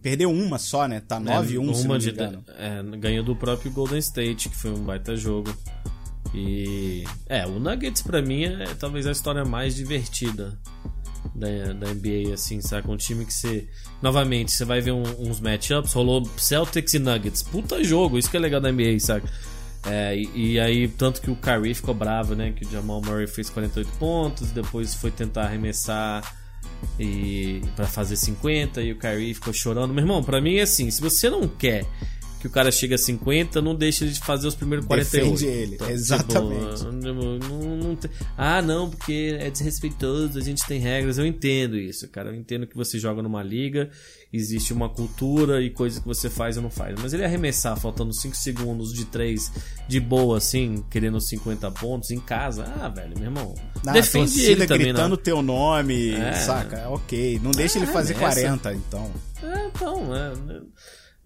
Perdeu 0.00 0.30
uma 0.30 0.58
só, 0.58 0.86
né? 0.88 1.00
Tá 1.00 1.20
9 1.20 1.56
É, 1.56 1.58
1 1.58 1.74
se 1.74 1.82
não 1.82 1.90
uma 1.90 1.98
de, 1.98 2.10
é, 2.56 2.82
ganhou 2.98 3.24
do 3.24 3.36
próprio 3.36 3.70
Golden 3.70 3.98
State, 3.98 4.48
que 4.48 4.56
foi 4.56 4.70
um 4.70 4.82
baita 4.84 5.16
jogo. 5.16 5.52
E 6.34 7.04
é, 7.28 7.46
o 7.46 7.58
Nuggets 7.58 8.02
pra 8.02 8.22
mim 8.22 8.44
é 8.44 8.64
talvez 8.78 9.06
a 9.06 9.10
história 9.10 9.44
mais 9.44 9.74
divertida 9.74 10.58
da, 11.34 11.72
da 11.74 11.92
NBA, 11.92 12.32
assim, 12.32 12.60
saca? 12.60 12.90
Um 12.90 12.96
time 12.96 13.24
que 13.26 13.32
você. 13.34 13.68
Novamente, 14.00 14.50
você 14.52 14.64
vai 14.64 14.80
ver 14.80 14.92
um- 14.92 15.02
uns 15.28 15.40
matchups, 15.40 15.92
rolou 15.92 16.24
Celtics 16.38 16.94
e 16.94 16.98
Nuggets. 16.98 17.42
Puta 17.42 17.82
jogo, 17.84 18.18
isso 18.18 18.30
que 18.30 18.36
é 18.36 18.40
legal 18.40 18.60
da 18.60 18.70
NBA, 18.72 18.98
saca? 18.98 19.28
É, 19.84 20.16
e, 20.16 20.52
e 20.52 20.60
aí, 20.60 20.88
tanto 20.88 21.20
que 21.20 21.30
o 21.30 21.36
Kyrie 21.36 21.74
ficou 21.74 21.92
bravo, 21.94 22.34
né? 22.34 22.52
Que 22.52 22.64
o 22.64 22.70
Jamal 22.70 23.02
Murray 23.02 23.26
fez 23.26 23.50
48 23.50 23.90
pontos, 23.98 24.50
depois 24.52 24.94
foi 24.94 25.10
tentar 25.10 25.42
arremessar 25.44 26.22
e 26.98 27.60
para 27.76 27.86
fazer 27.86 28.16
50 28.16 28.82
e 28.82 28.92
o 28.92 28.98
Kyrie 28.98 29.34
ficou 29.34 29.52
chorando. 29.52 29.92
Meu 29.92 30.02
irmão, 30.02 30.22
pra 30.22 30.40
mim 30.40 30.56
é 30.56 30.62
assim, 30.62 30.90
se 30.90 31.00
você 31.00 31.28
não 31.30 31.48
quer 31.48 31.86
que 32.42 32.48
o 32.48 32.50
cara 32.50 32.70
chegue 32.72 32.92
a 32.92 32.98
50, 32.98 33.62
não 33.62 33.72
deixa 33.74 34.04
ele 34.04 34.12
de 34.12 34.18
fazer 34.20 34.48
os 34.48 34.54
primeiros 34.54 34.84
48. 34.84 35.24
Defende 35.30 35.46
ele, 35.46 35.74
Então, 35.76 35.88
exatamente. 35.90 36.76
tipo, 36.76 36.92
não- 36.92 37.38
não- 37.38 37.76
não 37.76 37.98
Ah, 38.36 38.60
não, 38.60 38.90
porque 38.90 39.36
é 39.38 39.48
desrespeitoso, 39.48 40.36
a 40.38 40.42
gente 40.42 40.66
tem 40.66 40.80
regras. 40.80 41.18
Eu 41.18 41.24
entendo 41.26 41.78
isso, 41.78 42.08
cara. 42.08 42.30
Eu 42.30 42.34
entendo 42.34 42.66
que 42.66 42.74
você 42.76 42.98
joga 42.98 43.22
numa 43.22 43.42
liga, 43.44 43.90
existe 44.32 44.72
uma 44.72 44.88
cultura 44.88 45.62
e 45.62 45.70
coisas 45.70 46.00
que 46.00 46.06
você 46.06 46.28
faz 46.28 46.56
ou 46.56 46.62
não 46.64 46.70
faz. 46.70 46.96
Mas 47.00 47.12
ele 47.12 47.24
arremessar 47.24 47.76
faltando 47.78 48.12
5 48.12 48.34
segundos 48.36 48.92
de 48.92 49.04
3 49.04 49.52
de 49.86 50.00
boa, 50.00 50.38
assim, 50.38 50.84
querendo 50.90 51.20
50 51.20 51.70
pontos 51.70 52.10
em 52.10 52.18
casa. 52.18 52.64
Ah, 52.80 52.88
velho, 52.88 53.14
meu 53.16 53.26
irmão. 53.26 53.54
Na 53.84 53.92
defende 53.92 54.40
ele 54.42 54.66
também, 54.66 54.86
gritando 54.88 55.10
não. 55.10 55.16
teu 55.16 55.42
nome, 55.42 56.10
É. 56.10 56.32
saca? 56.32 56.88
Ok. 56.88 57.40
Não 57.42 57.52
deixa 57.52 57.78
ele 57.78 57.86
É, 57.88 57.92
fazer 57.92 58.14
nessa. 58.14 58.40
40, 58.40 58.74
então. 58.74 59.10
É, 59.42 59.66
então, 59.66 60.16
é, 60.16 60.32
é, 60.54 60.60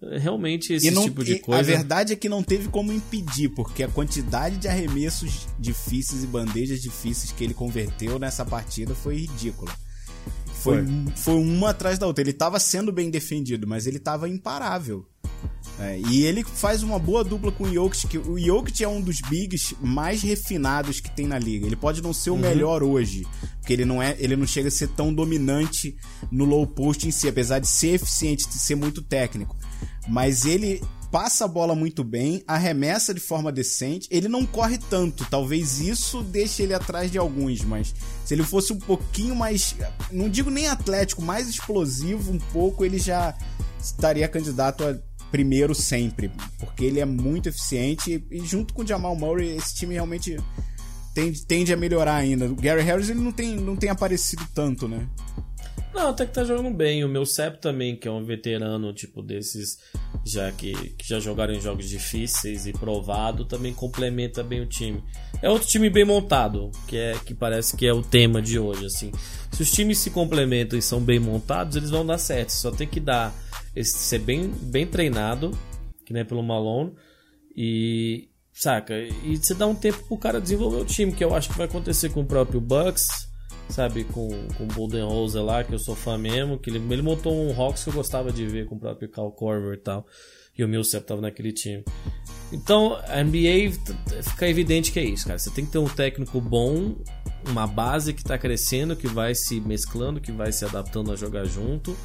realmente 0.01 0.73
esse 0.73 0.91
não- 0.91 1.03
tipo 1.03 1.23
de 1.23 1.39
coisa. 1.39 1.59
A 1.59 1.63
verdade 1.63 2.13
é 2.13 2.15
que 2.15 2.29
não 2.29 2.43
teve 2.43 2.67
como 2.69 2.91
impedir, 2.91 3.49
porque 3.49 3.83
a 3.83 3.87
quantidade 3.87 4.57
de 4.57 4.67
arremessos 4.67 5.47
difíceis 5.59 6.23
e 6.23 6.27
bandejas 6.27 6.81
difíceis 6.81 7.31
que 7.31 7.43
ele 7.43 7.53
converteu 7.53 8.19
nessa 8.19 8.45
partida 8.45 8.93
foi 8.93 9.17
ridícula. 9.17 9.71
Foi, 10.53 10.83
foi 11.15 11.35
uma 11.35 11.69
atrás 11.69 11.97
da 11.97 12.07
outra. 12.07 12.23
Ele 12.23 12.33
tava 12.33 12.59
sendo 12.59 12.91
bem 12.91 13.09
defendido, 13.09 13.67
mas 13.67 13.87
ele 13.87 13.99
tava 13.99 14.27
imparável. 14.27 15.05
É, 15.79 15.99
e 15.99 16.25
ele 16.25 16.43
faz 16.43 16.81
uma 16.81 16.97
boa 16.97 17.23
dupla 17.23 17.51
com 17.51 17.65
o 17.65 17.71
Jokic, 17.71 18.07
que 18.07 18.17
o 18.17 18.39
Jokic 18.39 18.83
é 18.83 18.87
um 18.87 18.99
dos 18.99 19.17
bigs 19.29 19.75
mais 19.79 20.23
refinados 20.23 20.99
que 20.99 21.11
tem 21.11 21.27
na 21.27 21.37
liga. 21.37 21.67
Ele 21.67 21.75
pode 21.75 22.01
não 22.01 22.11
ser 22.11 22.31
o 22.31 22.37
melhor 22.37 22.81
hoje, 22.81 23.27
porque 23.59 23.73
ele 23.73 23.85
não 23.85 24.01
é, 24.01 24.15
ele 24.17 24.35
não 24.35 24.47
chega 24.47 24.69
a 24.69 24.71
ser 24.71 24.87
tão 24.89 25.13
dominante 25.13 25.95
no 26.31 26.45
low 26.45 26.65
post 26.65 27.07
em 27.07 27.11
si, 27.11 27.27
apesar 27.27 27.59
de 27.59 27.67
ser 27.67 27.89
eficiente, 27.89 28.49
de 28.49 28.55
ser 28.55 28.73
muito 28.73 29.03
técnico. 29.03 29.55
Mas 30.07 30.45
ele 30.45 30.81
passa 31.11 31.45
a 31.45 31.47
bola 31.47 31.73
muito 31.73 32.03
bem, 32.03 32.43
arremessa 32.45 33.13
de 33.13 33.19
forma 33.19 33.51
decente, 33.51 34.07
ele 34.11 34.27
não 34.27 34.45
corre 34.45 34.77
tanto, 34.77 35.25
talvez 35.29 35.79
isso 35.79 36.21
deixe 36.21 36.63
ele 36.63 36.73
atrás 36.73 37.09
de 37.09 37.17
alguns, 37.17 37.61
mas 37.61 37.95
se 38.25 38.33
ele 38.33 38.43
fosse 38.43 38.73
um 38.73 38.77
pouquinho 38.77 39.35
mais, 39.35 39.75
não 40.11 40.29
digo 40.29 40.49
nem 40.49 40.67
atlético, 40.67 41.21
mais 41.21 41.47
explosivo 41.47 42.31
um 42.31 42.37
pouco, 42.37 42.83
ele 42.83 42.99
já 42.99 43.33
estaria 43.79 44.27
candidato 44.27 44.83
a 44.83 44.97
primeiro 45.31 45.75
sempre, 45.75 46.31
porque 46.59 46.85
ele 46.85 46.99
é 46.99 47.05
muito 47.05 47.49
eficiente 47.49 48.25
e 48.31 48.39
junto 48.45 48.73
com 48.73 48.81
o 48.81 48.87
Jamal 48.87 49.15
Murray 49.15 49.55
esse 49.55 49.75
time 49.75 49.93
realmente 49.93 50.37
tende, 51.13 51.45
tende 51.45 51.73
a 51.73 51.77
melhorar 51.77 52.15
ainda. 52.15 52.45
O 52.45 52.55
Gary 52.55 52.81
Harris 52.81 53.09
ele 53.09 53.19
não 53.19 53.31
tem, 53.31 53.55
não 53.55 53.75
tem 53.75 53.89
aparecido 53.89 54.45
tanto, 54.53 54.87
né? 54.87 55.07
Não, 55.97 56.09
até 56.09 56.27
que 56.27 56.31
tá 56.31 56.43
jogando 56.43 56.69
bem. 56.69 57.03
O 57.03 57.09
meu 57.09 57.25
Cep 57.25 57.59
também, 57.59 57.95
que 57.95 58.07
é 58.07 58.11
um 58.11 58.23
veterano, 58.23 58.93
tipo, 58.93 59.19
desses 59.23 59.79
já 60.23 60.51
que, 60.51 60.71
que 60.91 61.07
já 61.07 61.19
jogaram 61.19 61.55
em 61.55 61.59
jogos 61.59 61.89
difíceis 61.89 62.67
e 62.67 62.71
provado, 62.71 63.45
também 63.45 63.73
complementa 63.73 64.43
bem 64.43 64.61
o 64.61 64.67
time. 64.67 65.03
É 65.41 65.49
outro 65.49 65.67
time 65.67 65.89
bem 65.89 66.05
montado, 66.05 66.69
que 66.87 66.95
é 66.95 67.13
que 67.25 67.33
parece 67.33 67.75
que 67.75 67.87
é 67.87 67.91
o 67.91 68.03
tema 68.03 68.39
de 68.39 68.59
hoje, 68.59 68.85
assim. 68.85 69.11
Se 69.51 69.63
os 69.63 69.71
times 69.71 69.97
se 69.97 70.11
complementam 70.11 70.77
e 70.77 70.83
são 70.83 71.01
bem 71.01 71.19
montados, 71.19 71.75
eles 71.75 71.89
vão 71.89 72.05
dar 72.05 72.19
certo. 72.19 72.51
Só 72.51 72.69
tem 72.69 72.87
que 72.87 72.99
dar 72.99 73.33
esse, 73.75 73.97
ser 73.97 74.19
bem, 74.19 74.49
bem 74.49 74.85
treinado, 74.85 75.49
que 76.05 76.13
nem 76.13 76.23
pelo 76.23 76.43
Malone, 76.43 76.93
e 77.55 78.29
saca? 78.53 78.93
E 78.99 79.35
você 79.35 79.55
dá 79.55 79.65
um 79.65 79.73
tempo 79.73 79.97
pro 80.07 80.17
cara 80.19 80.39
desenvolver 80.39 80.77
o 80.77 80.85
time, 80.85 81.11
que 81.11 81.23
eu 81.23 81.33
acho 81.33 81.49
que 81.49 81.57
vai 81.57 81.65
acontecer 81.65 82.09
com 82.09 82.21
o 82.21 82.25
próprio 82.25 82.61
Bucks 82.61 83.26
sabe, 83.69 84.03
com, 84.05 84.29
com 84.57 84.63
o 84.63 85.07
Rose 85.07 85.37
lá, 85.39 85.63
que 85.63 85.73
eu 85.73 85.79
sou 85.79 85.95
fã 85.95 86.17
mesmo, 86.17 86.57
que 86.57 86.69
ele, 86.69 86.81
ele 86.91 87.01
montou 87.01 87.33
um 87.33 87.59
Hawks 87.59 87.83
que 87.83 87.89
eu 87.89 87.93
gostava 87.93 88.31
de 88.31 88.45
ver 88.45 88.65
com 88.65 88.75
o 88.75 88.79
próprio 88.79 89.09
Cal 89.09 89.31
Corver 89.31 89.73
e 89.73 89.81
tal, 89.81 90.05
e 90.57 90.63
o 90.63 90.67
Millsap 90.67 91.05
tava 91.05 91.21
naquele 91.21 91.51
time. 91.51 91.83
Então, 92.51 92.97
a 93.07 93.23
NBA 93.23 93.71
fica 94.23 94.47
evidente 94.47 94.91
que 94.91 94.99
é 94.99 95.03
isso, 95.03 95.27
cara. 95.27 95.37
Você 95.37 95.51
tem 95.51 95.65
que 95.65 95.71
ter 95.71 95.77
um 95.77 95.87
técnico 95.87 96.39
bom, 96.39 96.95
uma 97.47 97.67
base 97.67 98.13
que 98.13 98.23
tá 98.23 98.37
crescendo, 98.37 98.95
que 98.95 99.07
vai 99.07 99.35
se 99.35 99.59
mesclando, 99.59 100.21
que 100.21 100.31
vai 100.31 100.51
se 100.51 100.63
adaptando 100.63 101.11
a 101.11 101.15
jogar 101.15 101.45
junto. 101.45 101.95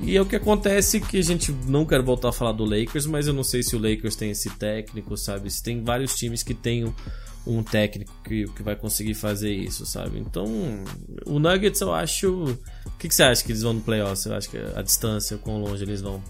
E 0.00 0.16
é 0.16 0.20
o 0.20 0.26
que 0.26 0.36
acontece 0.36 1.00
que 1.00 1.18
a 1.18 1.22
gente 1.22 1.52
não 1.66 1.86
quer 1.86 2.02
voltar 2.02 2.30
a 2.30 2.32
falar 2.32 2.52
do 2.52 2.64
Lakers, 2.64 3.06
mas 3.06 3.26
eu 3.26 3.32
não 3.32 3.44
sei 3.44 3.62
se 3.62 3.76
o 3.76 3.78
Lakers 3.78 4.16
tem 4.16 4.30
esse 4.30 4.50
técnico, 4.50 5.16
sabe? 5.16 5.50
Se 5.50 5.62
tem 5.62 5.82
vários 5.82 6.14
times 6.14 6.42
que 6.42 6.54
tem 6.54 6.84
um, 6.84 6.92
um 7.46 7.62
técnico 7.62 8.12
que, 8.24 8.46
que 8.48 8.62
vai 8.62 8.74
conseguir 8.74 9.14
fazer 9.14 9.52
isso, 9.52 9.84
sabe? 9.84 10.18
Então, 10.18 10.46
o 11.26 11.38
Nuggets 11.38 11.80
eu 11.80 11.92
acho. 11.92 12.56
O 12.86 12.90
que, 12.98 13.08
que 13.08 13.14
você 13.14 13.22
acha 13.22 13.44
que 13.44 13.52
eles 13.52 13.62
vão 13.62 13.74
no 13.74 13.80
playoffs? 13.80 14.20
Você 14.20 14.32
acha 14.32 14.48
que 14.48 14.58
a 14.58 14.82
distância, 14.82 15.36
quão 15.38 15.60
longe 15.60 15.82
eles 15.82 16.00
vão? 16.00 16.22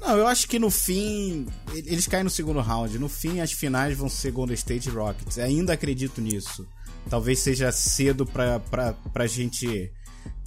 Não, 0.00 0.16
eu 0.16 0.26
acho 0.26 0.48
que 0.48 0.58
no 0.58 0.70
fim 0.70 1.46
eles 1.74 2.06
caem 2.06 2.24
no 2.24 2.30
segundo 2.30 2.60
round. 2.60 2.98
No 2.98 3.08
fim, 3.08 3.40
as 3.40 3.52
finais 3.52 3.96
vão 3.96 4.08
ser 4.08 4.30
Golden 4.32 4.54
State 4.54 4.88
Rockets. 4.90 5.38
Ainda 5.38 5.72
acredito 5.72 6.20
nisso. 6.20 6.66
Talvez 7.08 7.38
seja 7.38 7.70
cedo 7.70 8.26
pra, 8.26 8.58
pra, 8.58 8.92
pra 8.92 9.26
gente 9.26 9.90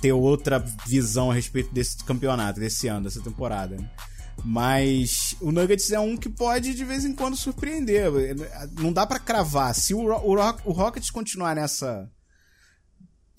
ter 0.01 0.11
outra 0.11 0.59
visão 0.87 1.31
a 1.31 1.33
respeito 1.33 1.73
desse 1.73 2.03
campeonato, 2.03 2.59
desse 2.59 2.87
ano, 2.87 3.05
dessa 3.05 3.21
temporada. 3.21 3.75
né? 3.77 3.89
Mas 4.43 5.35
o 5.41 5.51
Nuggets 5.51 5.91
é 5.91 5.99
um 5.99 6.15
que 6.15 6.29
pode 6.29 6.73
de 6.73 6.85
vez 6.85 7.05
em 7.05 7.13
quando 7.13 7.35
surpreender. 7.35 8.11
Não 8.79 8.91
dá 8.93 9.05
pra 9.05 9.19
cravar. 9.19 9.73
Se 9.75 9.93
o, 9.93 9.99
o, 9.99 10.33
o 10.65 10.71
Rockets 10.71 11.09
continuar 11.09 11.55
nessa 11.55 12.09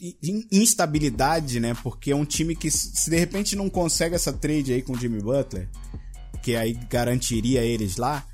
in- 0.01 0.46
instabilidade, 0.51 1.61
né? 1.61 1.76
Porque 1.82 2.11
é 2.11 2.16
um 2.16 2.24
time 2.24 2.55
que 2.55 2.70
se 2.70 3.11
de 3.11 3.18
repente 3.18 3.57
não 3.57 3.68
consegue 3.68 4.14
essa 4.14 4.32
trade 4.32 4.72
aí 4.72 4.82
com 4.82 4.92
o 4.92 4.98
Jimmy 4.98 5.20
Butler, 5.20 5.68
que 6.42 6.57
aí 6.57 6.72
garantiria 6.88 7.62
eles 7.62 7.96
lá, 7.96 8.26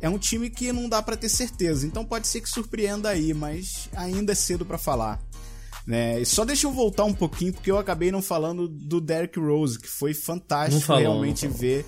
é 0.00 0.08
um 0.08 0.18
time 0.18 0.48
que 0.50 0.72
não 0.72 0.88
dá 0.88 1.02
pra 1.02 1.16
ter 1.16 1.28
certeza. 1.28 1.86
Então 1.86 2.04
pode 2.04 2.26
ser 2.26 2.40
que 2.40 2.48
surpreenda 2.48 3.08
aí, 3.08 3.34
mas 3.34 3.88
ainda 3.94 4.32
é 4.32 4.34
cedo 4.34 4.64
pra 4.64 4.78
falar. 4.78 5.20
Né? 5.86 6.24
Só 6.24 6.44
deixa 6.44 6.66
eu 6.66 6.72
voltar 6.72 7.04
um 7.04 7.14
pouquinho, 7.14 7.52
porque 7.52 7.70
eu 7.70 7.78
acabei 7.78 8.12
não 8.12 8.22
falando 8.22 8.68
do 8.68 9.00
Derrick 9.00 9.38
Rose, 9.40 9.78
que 9.78 9.88
foi 9.88 10.14
fantástico 10.14 10.82
falou, 10.82 11.02
realmente 11.02 11.48
ver 11.48 11.84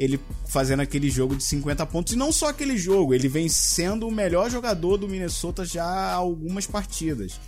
ele 0.00 0.18
fazendo 0.46 0.80
aquele 0.80 1.10
jogo 1.10 1.36
de 1.36 1.44
50 1.44 1.84
pontos. 1.84 2.14
E 2.14 2.16
não 2.16 2.32
só 2.32 2.48
aquele 2.48 2.78
jogo, 2.78 3.12
ele 3.12 3.28
vem 3.28 3.50
sendo 3.50 4.08
o 4.08 4.10
melhor 4.10 4.50
jogador 4.50 4.96
do 4.96 5.06
Minnesota 5.06 5.62
já 5.62 5.84
há 5.84 6.14
algumas 6.14 6.66
partidas. 6.66 7.38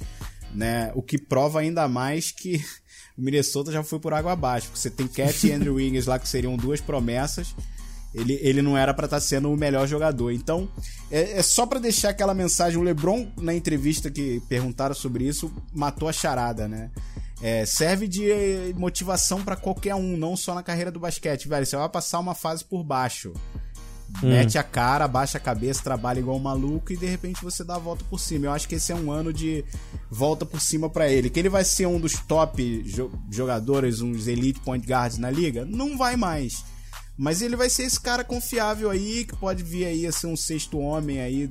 Né? 0.55 0.93
O 0.95 1.01
que 1.01 1.17
prova 1.17 1.61
ainda 1.61 1.89
mais 1.89 2.31
que 2.31 2.63
o 3.17 3.23
Minnesota 3.23 3.73
já 3.73 3.83
foi 3.83 3.99
por 3.99 4.13
água 4.13 4.33
abaixo. 4.33 4.67
Porque 4.67 4.81
você 4.81 4.91
tem 4.91 5.09
Cat 5.09 5.47
e 5.47 5.51
Andrew 5.51 5.77
Wiggins 5.77 6.05
lá 6.05 6.19
que 6.19 6.29
seriam 6.29 6.55
duas 6.55 6.79
promessas. 6.79 7.55
Ele, 8.15 8.39
ele 8.43 8.61
não 8.63 8.77
era 8.77 8.93
pra 8.93 9.07
estar 9.07 9.21
sendo 9.21 9.51
o 9.51 9.57
melhor 9.57 9.87
jogador. 9.89 10.31
Então, 10.33 10.69
é, 11.11 11.39
é 11.39 11.43
só 11.43 11.65
pra 11.67 11.79
deixar 11.79 12.11
aquela 12.11 12.35
mensagem. 12.35 12.79
O 12.79 12.83
LeBron, 12.83 13.27
na 13.39 13.55
entrevista 13.55 14.11
que 14.11 14.41
perguntaram 14.49 14.95
sobre 14.95 15.25
isso, 15.27 15.51
matou 15.73 16.09
a 16.09 16.13
charada, 16.13 16.69
né? 16.69 16.91
É, 17.41 17.65
serve 17.67 18.07
de 18.07 18.31
eh, 18.31 18.73
motivação 18.77 19.43
pra 19.43 19.57
qualquer 19.57 19.95
um, 19.97 20.17
não 20.17 20.37
só 20.37 20.55
na 20.55 20.63
carreira 20.63 20.93
do 20.93 21.01
basquete, 21.01 21.49
velho. 21.49 21.67
Você 21.67 21.77
vai 21.77 21.89
passar 21.89 22.19
uma 22.21 22.35
fase 22.35 22.65
por 22.65 22.85
baixo. 22.85 23.33
Mete 24.23 24.59
a 24.59 24.63
cara, 24.63 25.09
baixa 25.09 25.39
a 25.39 25.41
cabeça, 25.41 25.83
trabalha 25.83 26.19
igual 26.21 26.37
um 26.37 26.41
maluco 26.41 26.93
e 26.93 26.97
de 26.99 27.07
repente 27.07 27.43
você 27.43 27.65
dá 27.65 27.77
a 27.77 27.79
volta 27.79 28.05
por 28.11 28.21
cima. 28.21 28.45
Eu 28.47 28.53
acho 28.53 28.69
que 28.69 28.75
esse 28.75 28.93
é 28.93 28.95
um 28.95 29.11
ano 29.11 29.33
de 29.33 29.65
volta 30.11 30.45
por 30.45 30.61
cima 30.61 30.91
pra 30.91 31.11
ele. 31.11 31.31
Que 31.31 31.41
ele 31.41 31.49
vai 31.49 31.65
ser 31.65 31.87
um 31.87 31.99
dos 31.99 32.19
top 32.29 32.83
jo- 32.83 33.11
jogadores, 33.31 34.03
uns 34.03 34.27
elite 34.29 34.61
point 34.61 34.87
guards 34.87 35.17
na 35.17 35.31
liga? 35.31 35.65
Não 35.65 35.97
vai 35.97 36.15
mais. 36.15 36.63
Mas 37.17 37.43
ele 37.43 37.57
vai 37.57 37.69
ser 37.69 37.85
esse 37.85 38.01
cara 38.01 38.25
confiável 38.25 38.91
aí, 38.91 39.25
que 39.25 39.37
pode 39.37 39.63
vir 39.63 39.85
aí 39.85 40.07
a 40.07 40.13
ser 40.13 40.27
um 40.27 40.37
sexto 40.37 40.79
homem 40.79 41.21
aí 41.21 41.51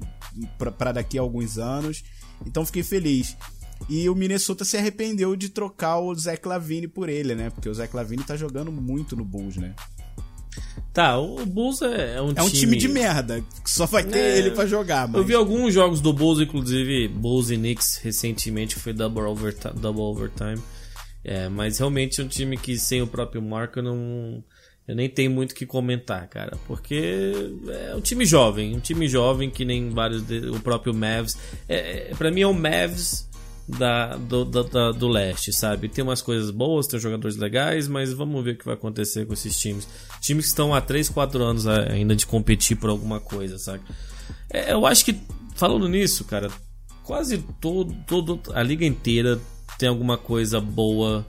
pra- 0.58 0.72
pra 0.72 0.92
daqui 0.92 1.18
a 1.18 1.22
alguns 1.22 1.58
anos. 1.58 2.04
Então 2.46 2.66
fiquei 2.66 2.84
feliz. 2.84 3.38
E 3.90 4.10
o 4.10 4.16
Minnesota 4.16 4.64
se 4.66 4.78
arrependeu 4.78 5.36
de 5.36 5.50
trocar 5.50 6.00
o 6.00 6.14
Zach 6.16 6.46
Lavine 6.48 6.88
por 6.88 7.10
ele, 7.10 7.34
né? 7.36 7.50
Porque 7.50 7.70
o 7.70 7.74
Zach 7.74 7.96
Lavine 7.96 8.24
tá 8.24 8.36
jogando 8.36 8.72
muito 8.72 9.16
no 9.16 9.24
Bulls, 9.26 9.58
né? 9.58 9.74
Tá, 10.94 11.18
o 11.18 11.46
Bulls 11.46 11.82
é, 11.82 12.16
é 12.18 12.22
um 12.22 12.34
É 12.36 12.42
um 12.44 12.50
time 12.50 12.76
de 12.76 12.88
merda, 12.90 13.42
que 13.64 13.70
só 13.72 13.86
vai 13.86 14.04
ter 14.04 14.18
É, 14.18 14.38
ele 14.38 14.52
pra 14.52 14.66
jogar, 14.66 15.08
mas... 15.08 15.16
Eu 15.18 15.24
vi 15.26 15.34
alguns 15.34 15.74
jogos 15.74 16.02
do 16.02 16.12
Bulls, 16.12 16.42
inclusive 16.42 17.08
Bulls 17.08 17.50
e 17.50 17.56
Knicks 17.58 17.98
recentemente, 18.04 18.76
que 18.76 18.82
foi 18.82 18.92
double 18.94 19.24
overtime, 19.24 19.74
double 19.76 20.02
overtime. 20.02 20.62
É, 21.24 21.48
mas 21.48 21.78
realmente 21.78 22.20
é 22.20 22.24
um 22.24 22.28
time 22.28 22.58
que 22.58 22.78
sem 22.78 23.02
o 23.02 23.08
próprio 23.08 23.42
Marco 23.42 23.80
eu 23.80 23.84
não. 23.84 24.44
Eu 24.88 24.96
nem 24.96 25.08
tenho 25.10 25.32
muito 25.32 25.52
o 25.52 25.56
que 25.56 25.66
comentar, 25.66 26.28
cara. 26.28 26.58
Porque 26.68 27.34
é 27.70 27.96
um 27.96 28.02
time 28.02 28.26
jovem. 28.26 28.76
Um 28.76 28.80
time 28.80 29.08
jovem 29.08 29.50
que 29.50 29.64
nem 29.64 29.90
vários. 29.90 30.26
de- 30.26 30.50
o 30.50 30.60
próprio 30.60 30.94
Mavs. 30.94 31.38
É, 31.70 32.10
é, 32.12 32.16
pra 32.16 32.32
mim 32.32 32.42
é 32.42 32.48
o 32.48 32.54
Mavs 32.54 33.30
da, 33.68 34.18
do, 34.18 34.44
da- 34.44 34.64
da- 34.64 34.92
do 34.92 35.08
leste, 35.08 35.54
sabe? 35.54 35.88
Tem 35.88 36.04
umas 36.04 36.22
coisas 36.22 36.50
boas, 36.52 36.88
tem 36.88 37.00
jogadores 37.00 37.38
legais, 37.38 37.88
mas 37.88 38.12
vamos 38.12 38.44
ver 38.44 38.52
o 38.52 38.58
que 38.58 38.66
vai 38.66 38.74
acontecer 38.74 39.26
com 39.26 39.34
esses 39.34 39.58
times. 39.58 39.88
Times 40.20 40.46
que 40.46 40.50
estão 40.50 40.74
há 40.74 40.82
3, 40.82 41.08
4 41.10 41.42
anos 41.44 41.68
ainda 41.68 42.16
de 42.16 42.26
competir 42.26 42.76
por 42.76 42.90
alguma 42.90 43.20
coisa, 43.20 43.58
sabe? 43.60 43.82
É, 44.50 44.74
eu 44.74 44.86
acho 44.86 45.06
que, 45.06 45.16
falando 45.56 45.88
nisso, 45.88 46.26
cara, 46.26 46.50
quase 47.04 47.38
todo, 47.62 47.96
todo 48.08 48.42
a 48.54 48.62
liga 48.64 48.86
inteira 48.86 49.40
tem 49.78 49.88
alguma 49.88 50.18
coisa 50.18 50.60
boa 50.60 51.26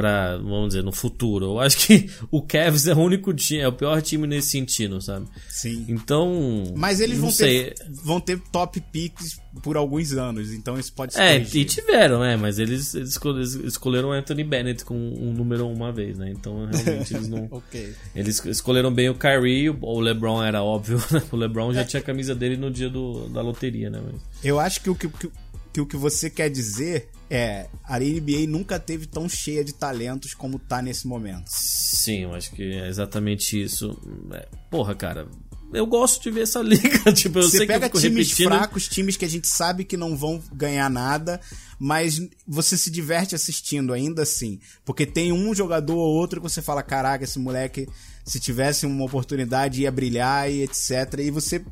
pra, 0.00 0.36
vamos 0.38 0.68
dizer, 0.68 0.82
no 0.82 0.92
futuro. 0.92 1.46
Eu 1.46 1.60
acho 1.60 1.86
que 1.86 2.08
o 2.30 2.40
Cavs 2.42 2.86
é 2.86 2.94
o 2.94 2.98
único 2.98 3.32
time, 3.34 3.60
é 3.60 3.68
o 3.68 3.72
pior 3.72 4.00
time 4.00 4.26
nesse 4.26 4.48
sentido, 4.50 5.00
sabe? 5.00 5.26
Sim. 5.48 5.84
Então. 5.88 6.64
Mas 6.76 7.00
eles 7.00 7.16
não 7.18 7.24
vão 7.26 7.32
sei. 7.32 7.64
ter, 7.74 7.74
vão 8.04 8.20
ter 8.20 8.38
top 8.50 8.80
picks 8.92 9.38
por 9.62 9.76
alguns 9.76 10.12
anos, 10.12 10.52
então 10.52 10.78
isso 10.78 10.92
pode 10.92 11.12
ser. 11.12 11.20
É, 11.22 11.32
corrigir. 11.38 11.62
e 11.62 11.64
tiveram, 11.64 12.20
né? 12.20 12.36
Mas 12.36 12.58
eles, 12.58 12.94
eles 12.94 13.10
escol- 13.10 13.36
eles 13.36 13.54
escolheram 13.54 14.08
o 14.10 14.12
Anthony 14.12 14.44
Bennett 14.44 14.84
com 14.84 14.94
um 14.94 15.32
número 15.32 15.66
um 15.66 15.72
uma 15.74 15.92
vez, 15.92 16.16
né? 16.18 16.30
Então 16.30 16.66
realmente 16.66 17.14
eles 17.14 17.28
não. 17.28 17.48
Ok. 17.50 17.94
Eles 18.14 18.44
escolheram 18.46 18.92
bem 18.92 19.08
o 19.08 19.14
Kyrie, 19.14 19.70
o 19.70 20.00
LeBron 20.00 20.42
era 20.42 20.62
óbvio, 20.62 20.98
né? 21.10 21.22
O 21.32 21.36
LeBron 21.36 21.72
já 21.74 21.84
tinha 21.84 22.00
a 22.00 22.04
camisa 22.04 22.34
dele 22.34 22.56
no 22.56 22.70
dia 22.70 22.88
do, 22.88 23.28
da 23.28 23.42
loteria, 23.42 23.90
né? 23.90 24.00
Mas- 24.04 24.20
Eu 24.44 24.58
acho 24.60 24.80
que 24.80 24.88
o 24.90 24.94
que, 24.94 25.08
que, 25.08 25.30
que 25.72 25.80
o 25.80 25.86
que 25.86 25.96
você 25.96 26.30
quer 26.30 26.48
dizer 26.48 27.08
é 27.30 27.68
a 27.84 27.98
NBA 27.98 28.46
nunca 28.48 28.78
teve 28.78 29.06
tão 29.06 29.28
cheia 29.28 29.62
de 29.64 29.72
talentos 29.72 30.34
como 30.34 30.58
tá 30.58 30.82
nesse 30.82 31.06
momento. 31.06 31.44
Sim, 31.48 32.24
eu 32.24 32.34
acho 32.34 32.50
que 32.50 32.62
é 32.62 32.88
exatamente 32.88 33.62
isso. 33.62 33.96
É, 34.32 34.48
Porra, 34.70 34.94
cara, 34.94 35.28
eu 35.72 35.86
gosto 35.86 36.20
de 36.22 36.30
ver 36.30 36.42
essa 36.42 36.60
liga. 36.62 37.12
tipo, 37.12 37.38
eu 37.38 37.42
Você 37.44 37.58
sei 37.58 37.66
que 37.66 37.72
eu 37.72 37.80
pega 37.80 37.98
times 38.00 38.28
repetindo. 38.30 38.48
fracos, 38.48 38.88
times 38.88 39.16
que 39.16 39.24
a 39.24 39.28
gente 39.28 39.46
sabe 39.46 39.84
que 39.84 39.96
não 39.96 40.16
vão 40.16 40.42
ganhar 40.52 40.90
nada, 40.90 41.40
mas 41.78 42.20
você 42.46 42.76
se 42.76 42.90
diverte 42.90 43.34
assistindo 43.36 43.92
ainda 43.92 44.22
assim. 44.22 44.58
Porque 44.84 45.06
tem 45.06 45.32
um 45.32 45.54
jogador 45.54 45.96
ou 45.96 46.14
outro 46.16 46.40
que 46.40 46.48
você 46.48 46.60
fala: 46.60 46.82
caraca, 46.82 47.22
esse 47.24 47.38
moleque, 47.38 47.88
se 48.24 48.40
tivesse 48.40 48.84
uma 48.86 49.04
oportunidade, 49.04 49.82
ia 49.82 49.92
brilhar 49.92 50.50
e 50.50 50.62
etc. 50.64 51.20
E 51.20 51.30
você 51.30 51.64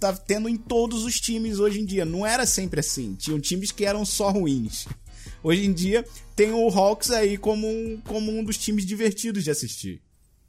tá 0.00 0.12
tendo 0.14 0.48
em 0.48 0.56
todos 0.56 1.04
os 1.04 1.20
times 1.20 1.58
hoje 1.58 1.80
em 1.80 1.84
dia. 1.84 2.04
Não 2.04 2.26
era 2.26 2.46
sempre 2.46 2.80
assim. 2.80 3.14
Tinham 3.14 3.38
times 3.38 3.70
que 3.70 3.84
eram 3.84 4.04
só 4.04 4.30
ruins. 4.30 4.86
Hoje 5.42 5.66
em 5.66 5.72
dia 5.72 6.04
tem 6.34 6.52
o 6.52 6.68
Hawks 6.68 7.10
aí 7.10 7.36
como 7.36 7.68
um, 7.68 8.00
como 8.04 8.32
um 8.32 8.42
dos 8.42 8.56
times 8.56 8.86
divertidos 8.86 9.44
de 9.44 9.50
assistir. 9.50 10.00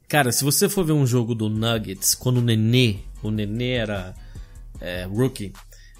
Cara, 0.08 0.32
se 0.32 0.42
você 0.42 0.68
for 0.68 0.84
ver 0.84 0.92
um 0.92 1.06
jogo 1.06 1.34
do 1.34 1.48
Nuggets, 1.48 2.14
quando 2.14 2.38
o 2.38 2.42
Nenê, 2.42 2.96
o 3.22 3.30
Nenê 3.30 3.72
era 3.72 4.14
é, 4.80 5.04
rookie, 5.04 5.52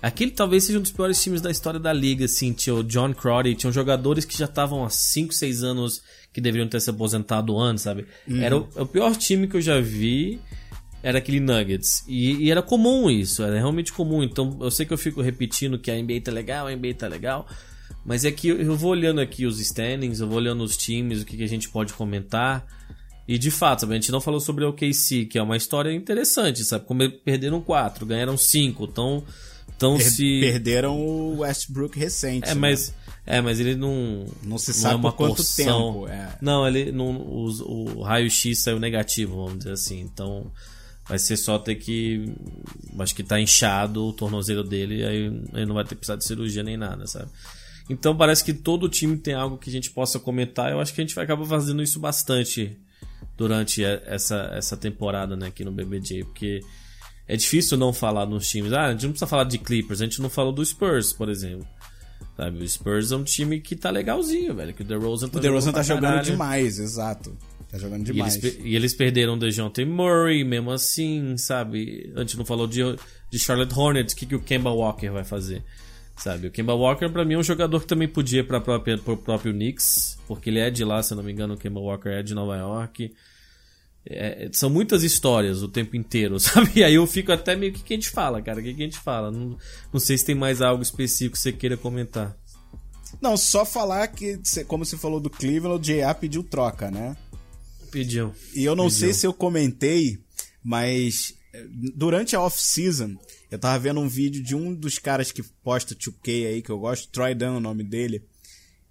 aquele 0.02 0.30
talvez 0.30 0.64
seja 0.64 0.78
um 0.78 0.82
dos 0.82 0.90
piores 0.90 1.22
times 1.22 1.40
da 1.40 1.50
história 1.50 1.80
da 1.80 1.92
liga, 1.92 2.26
assim, 2.26 2.52
tinha 2.52 2.74
o 2.74 2.84
John 2.84 3.14
Crowder, 3.14 3.56
tinham 3.56 3.72
jogadores 3.72 4.24
que 4.24 4.36
já 4.36 4.44
estavam 4.44 4.84
há 4.84 4.90
5, 4.90 5.32
6 5.32 5.62
anos 5.62 6.02
que 6.30 6.40
deveriam 6.40 6.68
ter 6.68 6.80
se 6.80 6.90
aposentado 6.90 7.58
antes, 7.58 7.84
sabe? 7.84 8.06
Era 8.28 8.56
o, 8.56 8.68
o 8.76 8.86
pior 8.86 9.16
time 9.16 9.46
que 9.46 9.56
eu 9.56 9.62
já 9.62 9.80
vi, 9.80 10.40
era 11.02 11.18
aquele 11.18 11.40
Nuggets. 11.40 12.04
E, 12.06 12.44
e 12.44 12.50
era 12.50 12.62
comum 12.62 13.10
isso, 13.10 13.42
era 13.42 13.56
realmente 13.56 13.92
comum. 13.92 14.22
Então 14.22 14.56
eu 14.60 14.70
sei 14.70 14.86
que 14.86 14.92
eu 14.92 14.98
fico 14.98 15.20
repetindo 15.20 15.78
que 15.78 15.90
a 15.90 15.94
NBA 16.00 16.20
tá 16.24 16.32
legal, 16.32 16.66
a 16.66 16.70
NBA 16.76 16.94
tá 16.94 17.08
legal. 17.08 17.46
Mas 18.04 18.24
é 18.24 18.30
que 18.32 18.48
eu- 18.48 18.76
vou 18.76 18.90
olhando 18.90 19.20
aqui 19.20 19.46
os 19.46 19.60
standings, 19.60 20.20
eu 20.20 20.26
vou 20.28 20.38
olhando 20.38 20.62
os 20.64 20.76
times, 20.76 21.22
o 21.22 21.24
que, 21.24 21.36
que 21.36 21.44
a 21.44 21.48
gente 21.48 21.68
pode 21.68 21.92
comentar. 21.92 22.66
E 23.28 23.38
de 23.38 23.50
fato, 23.50 23.82
sabe, 23.82 23.92
a 23.92 23.96
gente 23.96 24.10
não 24.10 24.20
falou 24.20 24.40
sobre 24.40 24.64
o 24.64 24.70
OKC, 24.70 25.26
que 25.26 25.38
é 25.38 25.42
uma 25.42 25.56
história 25.56 25.92
interessante, 25.92 26.64
sabe? 26.64 26.84
Como 26.84 27.08
perderam 27.24 27.60
quatro, 27.60 28.04
ganharam 28.04 28.36
cinco, 28.36 28.84
então, 28.90 29.22
então 29.76 29.96
Per- 29.96 30.10
se. 30.10 30.40
Perderam 30.40 30.98
o 31.00 31.38
Westbrook 31.38 31.96
recente. 31.98 32.48
É, 32.48 32.54
né? 32.54 32.60
mas. 32.60 32.92
É, 33.24 33.40
mas 33.40 33.60
ele 33.60 33.76
não. 33.76 34.26
Não 34.42 34.58
se 34.58 34.70
não 34.72 34.74
sabe 34.80 34.94
é 34.94 34.96
uma 34.96 35.10
por 35.12 35.16
quanto 35.18 35.36
porção. 35.36 35.92
tempo. 36.02 36.08
É. 36.08 36.36
Não, 36.42 36.66
ele 36.66 36.90
não. 36.90 37.44
os- 37.44 37.60
o 37.60 38.02
raio-x 38.02 38.58
saiu 38.60 38.80
negativo, 38.80 39.36
vamos 39.36 39.58
dizer 39.58 39.72
assim. 39.72 40.00
Então. 40.00 40.50
Vai 41.08 41.18
ser 41.18 41.36
só 41.36 41.58
ter 41.58 41.74
que. 41.76 42.32
Acho 42.98 43.14
que 43.14 43.22
tá 43.22 43.40
inchado 43.40 44.04
o 44.04 44.12
tornozelo 44.12 44.62
dele, 44.62 45.04
aí 45.04 45.24
ele 45.52 45.66
não 45.66 45.74
vai 45.74 45.84
ter 45.84 45.96
precisar 45.96 46.16
de 46.16 46.24
cirurgia 46.24 46.62
nem 46.62 46.76
nada, 46.76 47.06
sabe? 47.06 47.28
Então 47.90 48.16
parece 48.16 48.44
que 48.44 48.54
todo 48.54 48.88
time 48.88 49.16
tem 49.16 49.34
algo 49.34 49.58
que 49.58 49.68
a 49.68 49.72
gente 49.72 49.90
possa 49.90 50.18
comentar. 50.18 50.70
Eu 50.70 50.80
acho 50.80 50.94
que 50.94 51.00
a 51.00 51.04
gente 51.04 51.14
vai 51.14 51.24
acabar 51.24 51.44
fazendo 51.44 51.82
isso 51.82 51.98
bastante 51.98 52.78
durante 53.36 53.84
essa, 53.84 54.50
essa 54.54 54.76
temporada 54.76 55.36
né, 55.36 55.48
aqui 55.48 55.64
no 55.64 55.72
BBJ, 55.72 56.24
porque 56.24 56.60
é 57.26 57.36
difícil 57.36 57.76
não 57.76 57.92
falar 57.92 58.24
nos 58.26 58.48
times. 58.48 58.72
Ah, 58.72 58.86
a 58.86 58.92
gente 58.92 59.02
não 59.04 59.10
precisa 59.10 59.26
falar 59.26 59.44
de 59.44 59.58
Clippers, 59.58 60.00
a 60.00 60.04
gente 60.04 60.22
não 60.22 60.30
falou 60.30 60.52
do 60.52 60.64
Spurs, 60.64 61.12
por 61.12 61.28
exemplo. 61.28 61.66
Sabe, 62.36 62.62
o 62.62 62.68
Spurs 62.68 63.12
é 63.12 63.16
um 63.16 63.24
time 63.24 63.60
que 63.60 63.76
tá 63.76 63.90
legalzinho, 63.90 64.54
velho. 64.54 64.72
Que 64.72 64.82
o 64.82 64.84
DeRozan 64.84 65.28
tá 65.28 65.38
O 65.38 65.40
DeRozan 65.40 65.72
tá 65.72 65.82
jogando 65.82 66.02
caralho. 66.02 66.30
demais, 66.30 66.78
exato. 66.78 67.36
Tá 67.72 67.78
jogando 67.78 68.06
E 68.06 68.20
eles, 68.20 68.36
demais. 68.36 68.58
e 68.62 68.76
eles 68.76 68.94
perderam 68.94 69.32
o 69.32 69.38
DeJounte 69.38 69.82
Murray, 69.86 70.44
mesmo 70.44 70.70
assim, 70.70 71.38
sabe? 71.38 72.12
A 72.14 72.20
gente 72.20 72.36
não 72.36 72.44
falou 72.44 72.66
de, 72.66 72.82
de 73.30 73.38
Charlotte 73.38 73.72
Hornets, 73.74 74.12
o 74.12 74.16
que, 74.16 74.26
que 74.26 74.34
o 74.34 74.42
Kemba 74.42 74.70
Walker 74.70 75.08
vai 75.08 75.24
fazer? 75.24 75.64
Sabe? 76.14 76.48
O 76.48 76.50
Kemba 76.50 76.74
Walker, 76.74 77.08
pra 77.08 77.24
mim, 77.24 77.32
é 77.32 77.38
um 77.38 77.42
jogador 77.42 77.80
que 77.80 77.86
também 77.86 78.06
podia 78.06 78.40
ir 78.40 78.46
própria, 78.46 78.98
pro 78.98 79.16
próprio 79.16 79.54
Knicks, 79.54 80.18
porque 80.28 80.50
ele 80.50 80.58
é 80.58 80.70
de 80.70 80.84
lá, 80.84 81.02
se 81.02 81.14
eu 81.14 81.16
não 81.16 81.24
me 81.24 81.32
engano, 81.32 81.54
o 81.54 81.56
Kemba 81.56 81.80
Walker 81.80 82.10
é 82.10 82.22
de 82.22 82.34
Nova 82.34 82.58
York. 82.58 83.10
É, 84.04 84.50
são 84.52 84.68
muitas 84.68 85.02
histórias 85.02 85.62
o 85.62 85.68
tempo 85.68 85.96
inteiro, 85.96 86.38
sabe? 86.40 86.72
E 86.76 86.84
aí 86.84 86.94
eu 86.94 87.06
fico 87.06 87.32
até 87.32 87.56
meio 87.56 87.72
que 87.72 87.82
que 87.82 87.94
a 87.94 87.96
gente 87.96 88.10
fala, 88.10 88.42
cara? 88.42 88.60
O 88.60 88.62
que, 88.62 88.74
que 88.74 88.82
a 88.82 88.84
gente 88.84 88.98
fala? 88.98 89.30
Não, 89.30 89.56
não 89.90 89.98
sei 89.98 90.18
se 90.18 90.26
tem 90.26 90.34
mais 90.34 90.60
algo 90.60 90.82
específico 90.82 91.36
que 91.36 91.38
você 91.38 91.52
queira 91.52 91.76
comentar. 91.78 92.36
Não, 93.20 93.34
só 93.34 93.64
falar 93.64 94.06
que, 94.08 94.38
como 94.66 94.84
você 94.84 94.98
falou 94.98 95.20
do 95.20 95.30
Cleveland, 95.30 95.80
o 95.80 95.82
J.A. 95.82 96.14
pediu 96.14 96.42
troca, 96.42 96.90
né? 96.90 97.16
Pediu. 97.92 98.34
E 98.54 98.64
eu 98.64 98.74
não 98.74 98.86
Pediu. 98.86 98.98
sei 98.98 99.12
se 99.12 99.26
eu 99.26 99.32
comentei, 99.34 100.18
mas 100.64 101.34
eh, 101.52 101.66
durante 101.94 102.34
a 102.34 102.40
off-season, 102.40 103.14
eu 103.50 103.58
tava 103.58 103.78
vendo 103.78 104.00
um 104.00 104.08
vídeo 104.08 104.42
de 104.42 104.56
um 104.56 104.74
dos 104.74 104.98
caras 104.98 105.30
que 105.30 105.42
posta 105.62 105.94
2K 105.94 106.46
aí, 106.48 106.62
que 106.62 106.70
eu 106.70 106.78
gosto, 106.78 107.08
Troy 107.10 107.34
Dunn 107.34 107.54
é 107.54 107.56
o 107.58 107.60
nome 107.60 107.84
dele. 107.84 108.24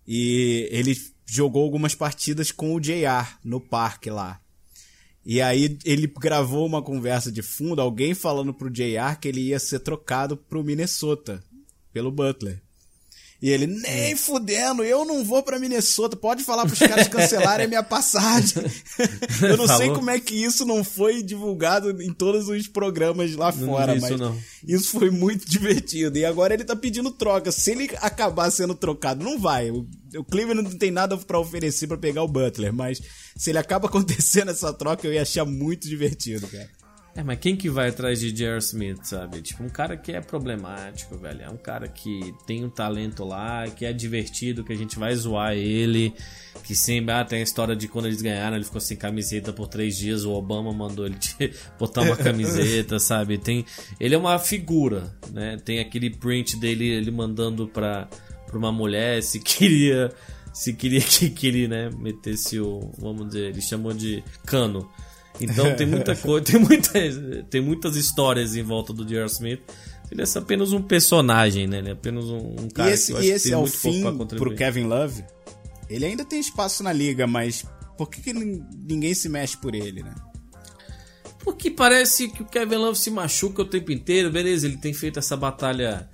E 0.08 0.70
ele 0.72 0.95
jogou 1.26 1.64
algumas 1.64 1.95
partidas 1.95 2.52
com 2.52 2.76
o 2.76 2.80
JR 2.80 3.38
no 3.43 3.60
parque 3.60 4.10
lá. 4.10 4.39
E 5.26 5.41
aí 5.41 5.78
ele 5.84 6.08
gravou 6.08 6.66
uma 6.66 6.82
conversa 6.82 7.32
de 7.32 7.41
fundo, 7.41 7.82
alguém 7.82 8.14
falando 8.14 8.54
pro 8.54 8.70
JR 8.70 9.18
que 9.20 9.28
ele 9.28 9.41
ia 9.41 9.60
ser 9.60 9.80
trocado 9.80 10.38
pro 10.38 10.64
Minnesota, 10.64 11.43
pelo 11.91 12.12
Butler. 12.12 12.62
E 13.41 13.49
ele, 13.49 13.65
nem 13.65 14.15
fudendo, 14.15 14.83
eu 14.83 15.03
não 15.03 15.25
vou 15.25 15.41
pra 15.41 15.57
Minnesota, 15.57 16.15
pode 16.15 16.43
falar 16.43 16.63
pros 16.67 16.77
caras 16.77 17.07
cancelarem 17.07 17.65
a 17.65 17.67
minha 17.67 17.81
passagem. 17.81 18.63
eu 19.41 19.57
não 19.57 19.65
sei 19.65 19.87
Falou? 19.87 19.95
como 19.95 20.11
é 20.11 20.19
que 20.19 20.35
isso 20.35 20.63
não 20.63 20.83
foi 20.83 21.23
divulgado 21.23 21.99
em 22.03 22.13
todos 22.13 22.47
os 22.47 22.67
programas 22.67 23.35
lá 23.35 23.51
Não 23.51 23.65
fora, 23.67 23.95
isso, 23.95 24.07
mas 24.07 24.19
não. 24.19 24.37
isso 24.67 24.91
foi 24.91 25.09
muito 25.09 25.45
divertido. 25.49 26.19
E 26.19 26.23
agora 26.23 26.53
ele 26.53 26.63
tá 26.63 26.75
pedindo 26.75 27.09
troca. 27.09 27.51
Se 27.51 27.71
ele 27.71 27.89
acabar 27.99 28.51
sendo 28.51 28.75
trocado, 28.75 29.25
não 29.25 29.39
vai. 29.39 29.71
O, 29.71 29.87
o 30.15 30.23
Cleveland 30.23 30.69
não 30.69 30.77
tem 30.77 30.91
nada 30.91 31.17
pra 31.17 31.39
oferecer 31.39 31.87
pra 31.87 31.97
pegar 31.97 32.21
o 32.21 32.27
Butler, 32.27 32.71
mas 32.71 33.01
se 33.35 33.49
ele 33.49 33.57
acaba 33.57 33.87
acontecendo 33.89 34.51
essa 34.51 34.71
troca, 34.71 35.07
eu 35.07 35.13
ia 35.13 35.23
achar 35.23 35.45
muito 35.45 35.89
divertido, 35.89 36.47
cara. 36.47 36.69
É, 37.14 37.24
mas 37.24 37.39
quem 37.39 37.57
que 37.57 37.70
vai 37.70 37.89
atrás 37.89 38.22
de 38.22 38.32
J.R. 38.32 38.59
Smith, 38.59 39.03
sabe? 39.03 39.41
Tipo, 39.41 39.64
um 39.64 39.70
cara 39.70 39.97
que 39.97 40.14
é 40.14 40.22
problemático, 40.22 41.18
velho. 41.18 41.41
É 41.41 41.49
um 41.49 41.57
cara 41.57 41.88
que 41.88 42.34
tem 42.47 42.64
um 42.64 42.70
talento 42.70 43.26
lá, 43.26 43.68
que 43.68 43.86
é 43.86 43.91
divertido, 43.91 44.64
que 44.64 44.72
a 44.72 44.78
gente 44.78 44.97
vai 44.97 45.14
zoar 45.14 45.53
ele. 45.53 46.14
Que 46.64 46.74
sempre, 46.74 47.14
ah, 47.14 47.26
tem 47.26 47.39
a 47.39 47.43
história 47.43 47.76
de 47.76 47.88
quando 47.88 48.05
eles 48.05 48.22
ganharam, 48.22 48.55
ele 48.55 48.64
ficou 48.64 48.80
sem 48.80 48.95
camiseta 48.95 49.51
por 49.51 49.68
três 49.68 49.97
dias, 49.97 50.24
o 50.24 50.32
Obama 50.32 50.72
mandou 50.72 51.05
ele 51.05 51.18
botar 51.78 52.01
uma 52.01 52.16
camiseta, 52.16 52.97
sabe? 52.99 53.38
Tem, 53.38 53.66
ele 53.99 54.16
é 54.16 54.18
uma 54.18 54.39
figura, 54.39 55.14
né? 55.32 55.57
Tem 55.57 55.80
aquele 55.80 56.09
print 56.09 56.57
dele, 56.57 56.88
ele 56.88 57.12
mandando 57.12 57.68
pra, 57.68 58.07
pra 58.47 58.57
uma 58.57 58.72
mulher 58.72 59.22
se 59.22 59.39
queria... 59.39 60.12
Se 60.53 60.74
queria 60.74 60.99
que, 61.01 61.30
que 61.30 61.47
ele, 61.47 61.68
né, 61.68 61.89
metesse 61.97 62.59
o... 62.59 62.91
Vamos 62.97 63.28
dizer, 63.28 63.49
ele 63.49 63.62
chamou 63.62 63.93
de 63.93 64.22
cano. 64.45 64.89
Então 65.45 65.75
tem 65.75 65.87
muita 65.87 66.15
coisa, 66.17 66.45
tem, 66.45 66.59
muita, 66.59 66.91
tem 67.49 67.61
muitas 67.61 67.95
histórias 67.95 68.55
em 68.55 68.63
volta 68.63 68.93
do 68.93 69.05
J.R. 69.05 69.25
Smith. 69.27 69.61
Ele 70.11 70.21
é 70.21 70.25
apenas 70.37 70.73
um 70.73 70.81
personagem, 70.81 71.67
né? 71.67 71.77
Ele 71.79 71.89
é 71.89 71.93
apenas 71.93 72.25
um, 72.25 72.37
um 72.59 72.67
E 72.67 72.73
cara 72.73 72.91
esse, 72.91 73.13
que 73.13 73.19
eu 73.19 73.23
e 73.23 73.29
esse 73.31 73.53
é 73.53 73.57
o 73.57 73.65
fim 73.65 74.03
pro. 74.27 74.53
Kevin 74.55 74.83
Love. 74.83 75.23
Ele 75.89 76.05
ainda 76.05 76.25
tem 76.25 76.39
espaço 76.39 76.83
na 76.83 76.91
liga, 76.91 77.25
mas 77.25 77.65
por 77.97 78.09
que, 78.09 78.21
que 78.21 78.33
nin- 78.33 78.63
ninguém 78.87 79.13
se 79.13 79.29
mexe 79.29 79.55
por 79.57 79.73
ele, 79.73 80.03
né? 80.03 80.13
Porque 81.43 81.71
parece 81.71 82.27
que 82.29 82.43
o 82.43 82.45
Kevin 82.45 82.75
Love 82.75 82.97
se 82.97 83.09
machuca 83.09 83.61
o 83.61 83.65
tempo 83.65 83.91
inteiro, 83.91 84.29
beleza, 84.29 84.67
ele 84.67 84.77
tem 84.77 84.93
feito 84.93 85.17
essa 85.17 85.35
batalha, 85.35 86.07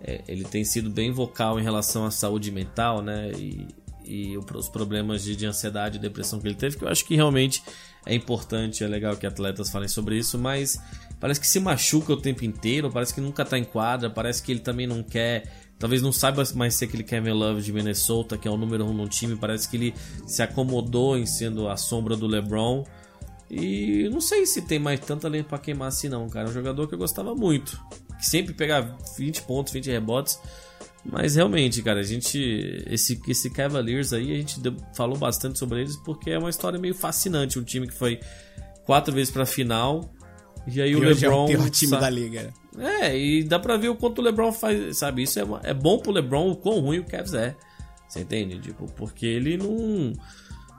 é, 0.00 0.22
ele 0.26 0.44
tem 0.44 0.64
sido 0.64 0.90
bem 0.90 1.12
vocal 1.12 1.60
em 1.60 1.62
relação 1.62 2.04
à 2.04 2.10
saúde 2.10 2.50
mental, 2.50 3.00
né? 3.02 3.30
E, 3.36 3.68
e 4.04 4.36
os 4.36 4.68
problemas 4.68 5.22
de, 5.22 5.36
de 5.36 5.46
ansiedade 5.46 5.98
e 5.98 6.00
depressão 6.00 6.40
que 6.40 6.48
ele 6.48 6.56
teve, 6.56 6.76
que 6.76 6.84
eu 6.84 6.88
acho 6.88 7.04
que 7.04 7.14
realmente 7.14 7.62
é 8.06 8.14
importante, 8.14 8.82
é 8.82 8.86
legal 8.86 9.16
que 9.16 9.26
atletas 9.26 9.70
falem 9.70 9.88
sobre 9.88 10.18
isso, 10.18 10.38
mas 10.38 10.80
parece 11.20 11.40
que 11.40 11.46
se 11.46 11.60
machuca 11.60 12.12
o 12.12 12.16
tempo 12.16 12.44
inteiro, 12.44 12.90
parece 12.90 13.14
que 13.14 13.20
nunca 13.20 13.44
tá 13.44 13.58
em 13.58 13.64
quadra, 13.64 14.10
parece 14.10 14.42
que 14.42 14.50
ele 14.50 14.60
também 14.60 14.86
não 14.86 15.02
quer, 15.02 15.44
talvez 15.78 16.02
não 16.02 16.12
saiba 16.12 16.42
mais 16.54 16.74
ser 16.74 16.86
aquele 16.86 17.04
Kevin 17.04 17.30
Love 17.30 17.62
de 17.62 17.72
Minnesota, 17.72 18.36
que 18.36 18.48
é 18.48 18.50
o 18.50 18.56
número 18.56 18.84
um 18.84 18.92
no 18.92 19.08
time, 19.08 19.36
parece 19.36 19.68
que 19.68 19.76
ele 19.76 19.94
se 20.26 20.42
acomodou 20.42 21.16
em 21.16 21.26
sendo 21.26 21.68
a 21.68 21.76
sombra 21.76 22.16
do 22.16 22.26
LeBron. 22.26 22.84
E 23.54 24.08
não 24.10 24.20
sei 24.20 24.46
se 24.46 24.62
tem 24.62 24.78
mais 24.78 24.98
tanta 25.00 25.28
lenha 25.28 25.44
pra 25.44 25.58
queimar 25.58 25.88
assim 25.88 26.08
não, 26.08 26.26
cara. 26.26 26.46
É 26.46 26.50
um 26.50 26.54
jogador 26.54 26.88
que 26.88 26.94
eu 26.94 26.98
gostava 26.98 27.34
muito. 27.34 27.78
Que 28.18 28.24
sempre 28.24 28.54
pegava 28.54 28.96
20 29.18 29.42
pontos, 29.42 29.74
20 29.74 29.90
rebotes. 29.90 30.40
Mas 31.04 31.34
realmente, 31.34 31.82
cara, 31.82 32.00
a 32.00 32.04
gente. 32.04 32.38
Esse, 32.86 33.20
esse 33.26 33.50
Cavaliers 33.50 34.12
aí, 34.12 34.32
a 34.32 34.36
gente 34.36 34.60
falou 34.94 35.18
bastante 35.18 35.58
sobre 35.58 35.80
eles 35.80 35.96
porque 35.96 36.30
é 36.30 36.38
uma 36.38 36.50
história 36.50 36.78
meio 36.78 36.94
fascinante. 36.94 37.58
Um 37.58 37.64
time 37.64 37.88
que 37.88 37.94
foi 37.94 38.20
quatro 38.84 39.12
vezes 39.12 39.32
pra 39.32 39.44
final. 39.44 40.12
E 40.66 40.80
aí 40.80 40.92
e 40.92 40.96
o 40.96 41.00
LeBron. 41.00 41.42
É 41.42 41.54
o 41.54 41.58
pior 41.58 41.70
time 41.70 41.90
sabe? 41.90 42.02
da 42.02 42.10
liga. 42.10 42.54
É, 42.78 43.18
e 43.18 43.42
dá 43.42 43.58
pra 43.58 43.76
ver 43.76 43.88
o 43.88 43.96
quanto 43.96 44.20
o 44.20 44.22
LeBron 44.22 44.52
faz. 44.52 44.98
Sabe, 44.98 45.22
isso 45.22 45.40
é, 45.40 45.44
é 45.64 45.74
bom 45.74 45.98
pro 45.98 46.12
LeBron 46.12 46.50
o 46.50 46.56
quão 46.56 46.80
ruim 46.80 47.00
o 47.00 47.04
Cavs 47.04 47.34
é. 47.34 47.56
Você 48.08 48.20
entende? 48.20 48.60
Tipo, 48.60 48.86
porque 48.92 49.26
ele 49.26 49.56
não. 49.56 50.12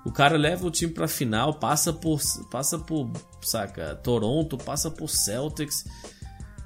O 0.05 0.11
cara 0.11 0.37
leva 0.37 0.67
o 0.67 0.71
time 0.71 0.93
pra 0.93 1.07
final, 1.07 1.53
passa 1.53 1.91
por. 1.91 2.21
Passa 2.49 2.79
por. 2.79 3.11
Saca? 3.41 3.95
Toronto, 3.95 4.57
passa 4.57 4.89
por 4.89 5.09
Celtics. 5.09 5.83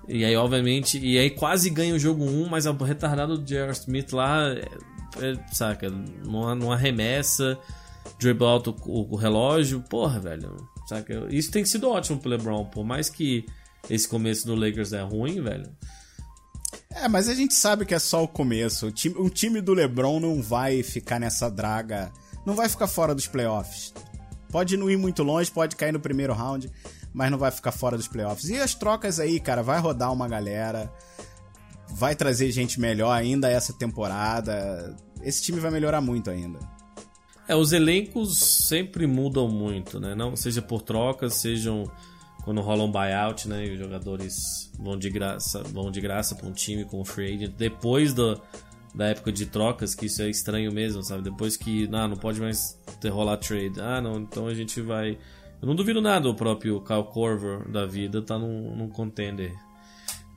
E 0.07 0.23
aí, 0.23 0.35
obviamente, 0.35 0.97
e 0.99 1.17
aí 1.17 1.29
quase 1.29 1.69
ganha 1.69 1.93
o 1.93 1.99
jogo 1.99 2.23
1, 2.23 2.47
mas 2.47 2.65
o 2.65 2.71
retardado 2.73 3.37
do 3.37 3.43
J.R. 3.43 3.71
Smith 3.73 4.13
lá, 4.13 4.49
é, 4.51 4.67
é, 5.21 5.53
saca, 5.53 5.89
não 5.89 6.71
arremessa, 6.71 7.59
dribble 8.17 8.47
alto 8.47 8.75
o, 8.85 9.13
o, 9.13 9.15
relógio, 9.17 9.81
porra, 9.81 10.19
velho, 10.19 10.55
saca? 10.87 11.27
Isso 11.29 11.51
tem 11.51 11.65
sido 11.65 11.89
ótimo 11.89 12.19
pro 12.19 12.29
LeBron, 12.29 12.65
por 12.65 12.85
mais 12.85 13.09
que 13.09 13.45
esse 13.89 14.07
começo 14.07 14.47
do 14.47 14.55
Lakers 14.55 14.93
é 14.93 15.01
ruim, 15.01 15.41
velho. 15.41 15.69
É, 16.89 17.07
mas 17.07 17.27
a 17.27 17.33
gente 17.33 17.53
sabe 17.53 17.85
que 17.85 17.93
é 17.93 17.99
só 17.99 18.23
o 18.23 18.27
começo. 18.27 18.87
O 18.87 18.91
time, 18.91 19.15
o 19.17 19.29
time 19.29 19.61
do 19.61 19.73
LeBron 19.73 20.19
não 20.19 20.41
vai 20.41 20.81
ficar 20.83 21.19
nessa 21.19 21.49
draga, 21.49 22.11
não 22.45 22.55
vai 22.55 22.69
ficar 22.69 22.87
fora 22.87 23.13
dos 23.13 23.27
playoffs. 23.27 23.93
Pode 24.49 24.77
não 24.77 24.89
ir 24.89 24.97
muito 24.97 25.21
longe, 25.21 25.51
pode 25.51 25.75
cair 25.75 25.91
no 25.91 25.99
primeiro 25.99 26.33
round, 26.33 26.71
mas 27.13 27.31
não 27.31 27.37
vai 27.37 27.51
ficar 27.51 27.71
fora 27.71 27.97
dos 27.97 28.07
playoffs. 28.07 28.49
E 28.49 28.57
as 28.57 28.73
trocas 28.73 29.19
aí, 29.19 29.39
cara, 29.39 29.63
vai 29.63 29.79
rodar 29.79 30.11
uma 30.11 30.27
galera, 30.27 30.91
vai 31.89 32.15
trazer 32.15 32.51
gente 32.51 32.79
melhor 32.79 33.11
ainda 33.11 33.49
essa 33.49 33.73
temporada. 33.73 34.95
Esse 35.21 35.41
time 35.41 35.59
vai 35.59 35.71
melhorar 35.71 36.01
muito 36.01 36.29
ainda. 36.29 36.59
É, 37.47 37.55
os 37.55 37.71
elencos 37.71 38.37
sempre 38.67 39.07
mudam 39.07 39.47
muito, 39.47 39.99
né? 39.99 40.13
Não 40.13 40.35
seja 40.35 40.61
por 40.61 40.81
trocas, 40.81 41.35
sejam 41.35 41.89
quando 42.43 42.61
rola 42.61 42.83
um 42.83 42.91
buyout, 42.91 43.47
né? 43.47 43.65
E 43.65 43.73
os 43.73 43.79
jogadores 43.79 44.71
vão 44.77 44.97
de 44.97 45.09
graça, 45.09 45.63
vão 45.63 45.89
de 45.89 46.01
graça 46.01 46.35
para 46.35 46.47
um 46.47 46.51
time 46.51 46.83
com 46.83 46.99
o 46.99 47.05
free 47.05 47.35
agent 47.35 47.53
depois 47.57 48.13
do, 48.13 48.41
da 48.93 49.07
época 49.07 49.31
de 49.31 49.45
trocas, 49.45 49.95
que 49.95 50.07
isso 50.07 50.21
é 50.21 50.29
estranho 50.29 50.71
mesmo, 50.71 51.03
sabe? 51.03 51.23
Depois 51.23 51.55
que 51.55 51.87
não, 51.87 52.07
não 52.09 52.17
pode 52.17 52.41
mais 52.41 52.77
ter 52.99 53.09
rolar 53.09 53.37
trade. 53.37 53.79
Ah, 53.79 54.01
não, 54.01 54.19
então 54.19 54.47
a 54.47 54.53
gente 54.53 54.81
vai 54.81 55.17
eu 55.61 55.67
não 55.67 55.75
duvido 55.75 56.01
nada 56.01 56.29
o 56.29 56.35
próprio 56.35 56.81
Kyle 56.81 57.03
Corver 57.03 57.69
da 57.69 57.85
vida 57.85 58.21
tá 58.21 58.37
num, 58.37 58.75
num 58.75 58.89
contender. 58.89 59.53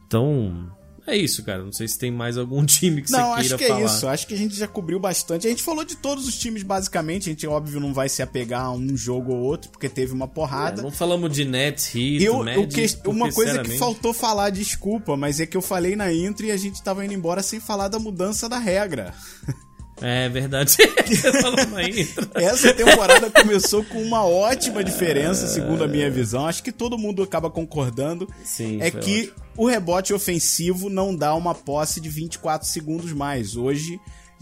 Então, 0.06 0.72
é 1.06 1.16
isso, 1.16 1.42
cara. 1.44 1.62
Não 1.62 1.72
sei 1.72 1.88
se 1.88 1.98
tem 1.98 2.10
mais 2.10 2.38
algum 2.38 2.64
time 2.66 3.02
que 3.02 3.10
não, 3.10 3.34
você 3.34 3.34
queira 3.34 3.34
falar. 3.34 3.40
Não, 3.40 3.44
acho 3.44 3.56
que 3.56 3.68
falar. 3.68 3.80
é 3.80 3.84
isso. 3.84 4.08
Acho 4.08 4.26
que 4.26 4.34
a 4.34 4.36
gente 4.36 4.54
já 4.54 4.66
cobriu 4.66 4.98
bastante. 4.98 5.46
A 5.46 5.50
gente 5.50 5.62
falou 5.62 5.84
de 5.84 5.96
todos 5.96 6.26
os 6.26 6.38
times, 6.38 6.62
basicamente. 6.62 7.28
A 7.28 7.32
gente, 7.32 7.46
óbvio, 7.46 7.80
não 7.80 7.92
vai 7.92 8.08
se 8.08 8.22
apegar 8.22 8.64
a 8.64 8.72
um 8.72 8.96
jogo 8.96 9.32
ou 9.32 9.40
outro, 9.40 9.70
porque 9.70 9.88
teve 9.88 10.12
uma 10.12 10.28
porrada. 10.28 10.80
É, 10.80 10.84
não 10.84 10.90
falamos 10.90 11.32
de 11.32 11.44
Nets, 11.44 11.94
Heat, 11.94 12.24
eu, 12.24 12.44
Magic, 12.44 12.96
que, 12.96 13.08
Uma 13.08 13.32
coisa 13.32 13.62
que 13.62 13.78
faltou 13.78 14.12
falar, 14.12 14.50
desculpa, 14.50 15.16
mas 15.16 15.40
é 15.40 15.46
que 15.46 15.56
eu 15.56 15.62
falei 15.62 15.96
na 15.96 16.12
intro 16.12 16.46
e 16.46 16.50
a 16.50 16.56
gente 16.56 16.82
tava 16.82 17.04
indo 17.04 17.14
embora 17.14 17.42
sem 17.42 17.60
falar 17.60 17.88
da 17.88 17.98
mudança 17.98 18.48
da 18.48 18.58
regra. 18.58 19.14
É 20.00 20.28
verdade. 20.28 20.76
Essa 22.34 22.72
temporada 22.72 23.30
começou 23.30 23.84
com 23.84 24.02
uma 24.02 24.24
ótima 24.24 24.82
diferença, 24.82 25.46
segundo 25.46 25.84
a 25.84 25.88
minha 25.88 26.10
visão. 26.10 26.46
Acho 26.46 26.62
que 26.62 26.72
todo 26.72 26.98
mundo 26.98 27.22
acaba 27.22 27.50
concordando. 27.50 28.28
Sim, 28.44 28.80
é 28.80 28.90
que 28.90 29.22
ótimo. 29.22 29.34
o 29.56 29.66
rebote 29.66 30.14
ofensivo 30.14 30.88
não 30.88 31.14
dá 31.14 31.34
uma 31.34 31.54
posse 31.54 32.00
de 32.00 32.08
24 32.08 32.66
segundos 32.66 33.12
mais. 33.12 33.56
Hoje, 33.56 34.00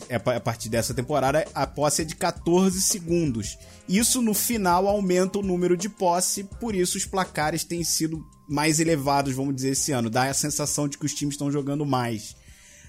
é 0.08 0.16
a 0.16 0.40
partir 0.40 0.68
dessa 0.68 0.94
temporada, 0.94 1.44
a 1.54 1.66
posse 1.66 2.02
é 2.02 2.04
de 2.04 2.14
14 2.14 2.80
segundos. 2.80 3.58
Isso 3.88 4.22
no 4.22 4.34
final 4.34 4.86
aumenta 4.86 5.38
o 5.38 5.42
número 5.42 5.76
de 5.76 5.88
posse, 5.88 6.44
por 6.44 6.74
isso 6.74 6.96
os 6.96 7.04
placares 7.04 7.64
têm 7.64 7.82
sido 7.82 8.24
mais 8.48 8.78
elevados, 8.78 9.34
vamos 9.34 9.56
dizer, 9.56 9.70
esse 9.70 9.92
ano. 9.92 10.08
Dá 10.08 10.24
a 10.24 10.34
sensação 10.34 10.86
de 10.86 10.96
que 10.96 11.06
os 11.06 11.14
times 11.14 11.34
estão 11.34 11.50
jogando 11.50 11.84
mais. 11.84 12.36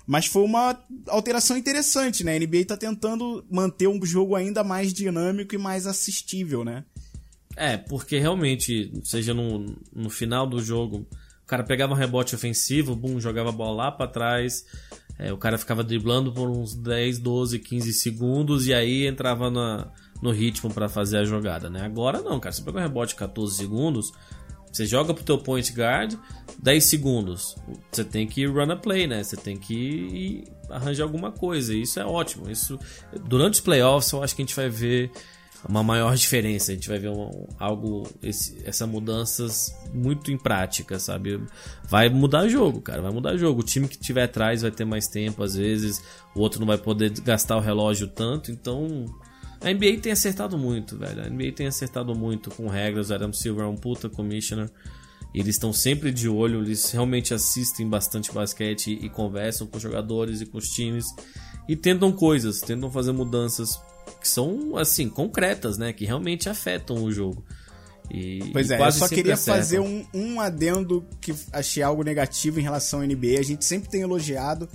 Mas 0.09 0.25
foi 0.25 0.41
uma 0.41 0.75
alteração 1.07 1.55
interessante, 1.55 2.23
né? 2.23 2.35
A 2.35 2.39
NBA 2.39 2.65
tá 2.65 2.75
tentando 2.75 3.45
manter 3.47 3.87
um 3.87 4.03
jogo 4.03 4.35
ainda 4.35 4.63
mais 4.63 4.91
dinâmico 4.91 5.53
e 5.53 5.57
mais 5.59 5.85
assistível, 5.85 6.65
né? 6.65 6.83
É, 7.55 7.77
porque 7.77 8.17
realmente, 8.17 8.91
seja 9.03 9.35
no, 9.35 9.75
no 9.93 10.09
final 10.09 10.47
do 10.47 10.59
jogo, 10.63 11.05
o 11.43 11.45
cara 11.45 11.63
pegava 11.63 11.93
um 11.93 11.95
rebote 11.95 12.33
ofensivo, 12.33 12.95
bum, 12.95 13.19
jogava 13.19 13.49
a 13.49 13.51
bola 13.51 13.83
lá 13.83 13.91
pra 13.91 14.07
trás, 14.07 14.65
é, 15.19 15.31
o 15.31 15.37
cara 15.37 15.59
ficava 15.59 15.83
driblando 15.83 16.33
por 16.33 16.49
uns 16.49 16.73
10, 16.73 17.19
12, 17.19 17.59
15 17.59 17.93
segundos 17.93 18.65
e 18.65 18.73
aí 18.73 19.05
entrava 19.05 19.51
na, 19.51 19.91
no 20.23 20.31
ritmo 20.31 20.73
para 20.73 20.89
fazer 20.89 21.17
a 21.17 21.23
jogada, 21.23 21.69
né? 21.69 21.85
Agora 21.85 22.19
não, 22.19 22.39
cara, 22.39 22.51
você 22.51 22.63
pega 22.63 22.79
um 22.79 22.81
rebote 22.81 23.13
14 23.13 23.55
segundos, 23.55 24.11
você 24.73 24.87
joga 24.87 25.13
pro 25.13 25.23
teu 25.23 25.37
point 25.37 25.71
guard, 25.71 26.15
10 26.61 26.83
segundos. 26.83 27.55
Você 27.91 28.03
tem 28.03 28.27
que 28.27 28.45
run 28.45 28.71
a 28.71 28.75
play, 28.75 29.07
né? 29.07 29.23
Você 29.23 29.37
tem 29.37 29.57
que 29.57 30.43
arranjar 30.69 31.03
alguma 31.03 31.31
coisa. 31.31 31.73
E 31.73 31.81
isso 31.81 31.99
é 31.99 32.05
ótimo. 32.05 32.49
Isso 32.49 32.77
durante 33.25 33.55
os 33.55 33.61
playoffs 33.61 34.11
eu 34.11 34.21
acho 34.21 34.35
que 34.35 34.41
a 34.41 34.45
gente 34.45 34.55
vai 34.55 34.69
ver 34.69 35.11
uma 35.67 35.83
maior 35.83 36.15
diferença. 36.15 36.71
A 36.71 36.75
gente 36.75 36.87
vai 36.87 36.99
ver 36.99 37.11
algo, 37.57 38.07
esse, 38.21 38.61
essa 38.65 38.85
mudanças 38.85 39.73
muito 39.93 40.31
em 40.31 40.37
prática, 40.37 40.99
sabe? 40.99 41.41
Vai 41.83 42.09
mudar 42.09 42.47
jogo, 42.47 42.81
cara. 42.81 43.01
Vai 43.01 43.11
mudar 43.11 43.37
jogo. 43.37 43.61
O 43.61 43.63
time 43.63 43.87
que 43.87 43.97
tiver 43.97 44.23
atrás 44.23 44.61
vai 44.61 44.71
ter 44.71 44.85
mais 44.85 45.07
tempo, 45.07 45.43
às 45.43 45.55
vezes. 45.55 46.03
O 46.35 46.41
outro 46.41 46.59
não 46.59 46.67
vai 46.67 46.77
poder 46.77 47.11
gastar 47.21 47.57
o 47.57 47.61
relógio 47.61 48.07
tanto. 48.07 48.51
Então, 48.51 49.05
a 49.61 49.71
NBA 49.71 49.99
tem 50.01 50.11
acertado 50.11 50.57
muito, 50.57 50.97
velho. 50.97 51.23
A 51.23 51.29
NBA 51.29 51.53
tem 51.53 51.67
acertado 51.67 52.13
muito 52.15 52.49
com 52.51 52.67
regras. 52.67 53.09
O 53.09 53.13
Adam 53.13 53.33
Silver 53.33 53.65
é 53.65 53.67
um 53.67 53.77
puta 53.77 54.09
commissioner. 54.09 54.69
Eles 55.33 55.55
estão 55.55 55.71
sempre 55.71 56.11
de 56.11 56.27
olho, 56.27 56.61
eles 56.63 56.91
realmente 56.91 57.33
assistem 57.33 57.87
bastante 57.87 58.31
basquete 58.31 58.97
e 58.99 59.09
conversam 59.09 59.67
com 59.67 59.77
os 59.77 59.83
jogadores 59.83 60.41
e 60.41 60.45
com 60.45 60.57
os 60.57 60.69
times 60.69 61.05
e 61.67 61.75
tentam 61.75 62.11
coisas, 62.11 62.61
tentam 62.61 62.89
fazer 62.89 63.11
mudanças 63.11 63.79
que 64.19 64.27
são 64.27 64.75
assim 64.75 65.07
concretas, 65.07 65.77
né, 65.77 65.93
que 65.93 66.03
realmente 66.03 66.49
afetam 66.49 67.03
o 67.03 67.11
jogo. 67.11 67.43
E, 68.09 68.49
pois 68.51 68.69
e 68.71 68.73
é, 68.73 68.87
eu 68.87 68.91
só 68.91 69.07
queria 69.07 69.35
acertam. 69.35 69.61
fazer 69.61 69.79
um, 69.79 70.03
um 70.13 70.41
adendo 70.41 71.05
que 71.21 71.33
achei 71.53 71.83
algo 71.83 72.03
negativo 72.03 72.59
em 72.59 72.63
relação 72.63 73.01
à 73.01 73.05
NBA. 73.05 73.39
A 73.39 73.43
gente 73.43 73.63
sempre 73.63 73.87
tem 73.87 74.01
elogiado 74.01 74.67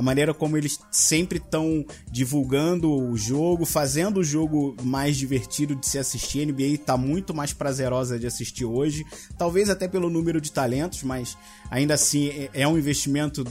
a 0.00 0.02
maneira 0.02 0.32
como 0.32 0.56
eles 0.56 0.80
sempre 0.90 1.36
estão 1.36 1.84
divulgando 2.10 2.90
o 2.90 3.18
jogo, 3.18 3.66
fazendo 3.66 4.20
o 4.20 4.24
jogo 4.24 4.74
mais 4.82 5.14
divertido 5.14 5.76
de 5.76 5.86
se 5.86 5.98
assistir. 5.98 6.40
A 6.40 6.46
NBA 6.46 6.62
está 6.68 6.96
muito 6.96 7.34
mais 7.34 7.52
prazerosa 7.52 8.18
de 8.18 8.26
assistir 8.26 8.64
hoje, 8.64 9.04
talvez 9.36 9.68
até 9.68 9.86
pelo 9.86 10.08
número 10.08 10.40
de 10.40 10.50
talentos, 10.52 11.02
mas 11.02 11.36
ainda 11.70 11.92
assim 11.92 12.28
é, 12.28 12.50
é 12.54 12.66
um 12.66 12.78
investimento 12.78 13.44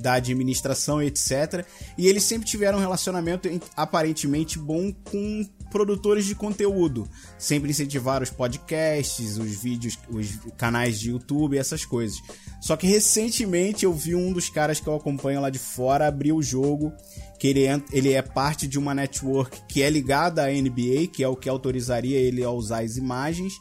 da 0.00 0.14
administração, 0.14 1.02
etc. 1.02 1.64
E 1.96 2.06
eles 2.06 2.24
sempre 2.24 2.46
tiveram 2.46 2.78
um 2.78 2.80
relacionamento 2.80 3.48
aparentemente 3.76 4.58
bom 4.58 4.92
com 4.92 5.44
produtores 5.70 6.26
de 6.26 6.34
conteúdo. 6.34 7.08
Sempre 7.38 7.70
incentivaram 7.70 8.22
os 8.22 8.30
podcasts, 8.30 9.38
os 9.38 9.62
vídeos, 9.62 9.98
os 10.10 10.38
canais 10.56 11.00
de 11.00 11.10
YouTube, 11.10 11.56
essas 11.56 11.84
coisas. 11.84 12.20
Só 12.60 12.76
que 12.76 12.86
recentemente 12.86 13.84
eu 13.84 13.92
vi 13.92 14.14
um 14.14 14.32
dos 14.32 14.48
caras 14.48 14.78
que 14.78 14.86
eu 14.86 14.94
acompanho 14.94 15.40
lá 15.40 15.50
de 15.50 15.58
fora 15.58 16.06
abrir 16.06 16.32
o 16.32 16.42
jogo, 16.42 16.92
que 17.38 17.48
ele 17.48 17.64
é, 17.64 17.82
ele 17.90 18.12
é 18.12 18.22
parte 18.22 18.68
de 18.68 18.78
uma 18.78 18.94
network 18.94 19.62
que 19.66 19.82
é 19.82 19.90
ligada 19.90 20.44
à 20.44 20.48
NBA, 20.48 21.08
que 21.12 21.24
é 21.24 21.28
o 21.28 21.34
que 21.34 21.48
autorizaria 21.48 22.18
ele 22.18 22.44
a 22.44 22.50
usar 22.50 22.82
as 22.82 22.96
imagens. 22.96 23.54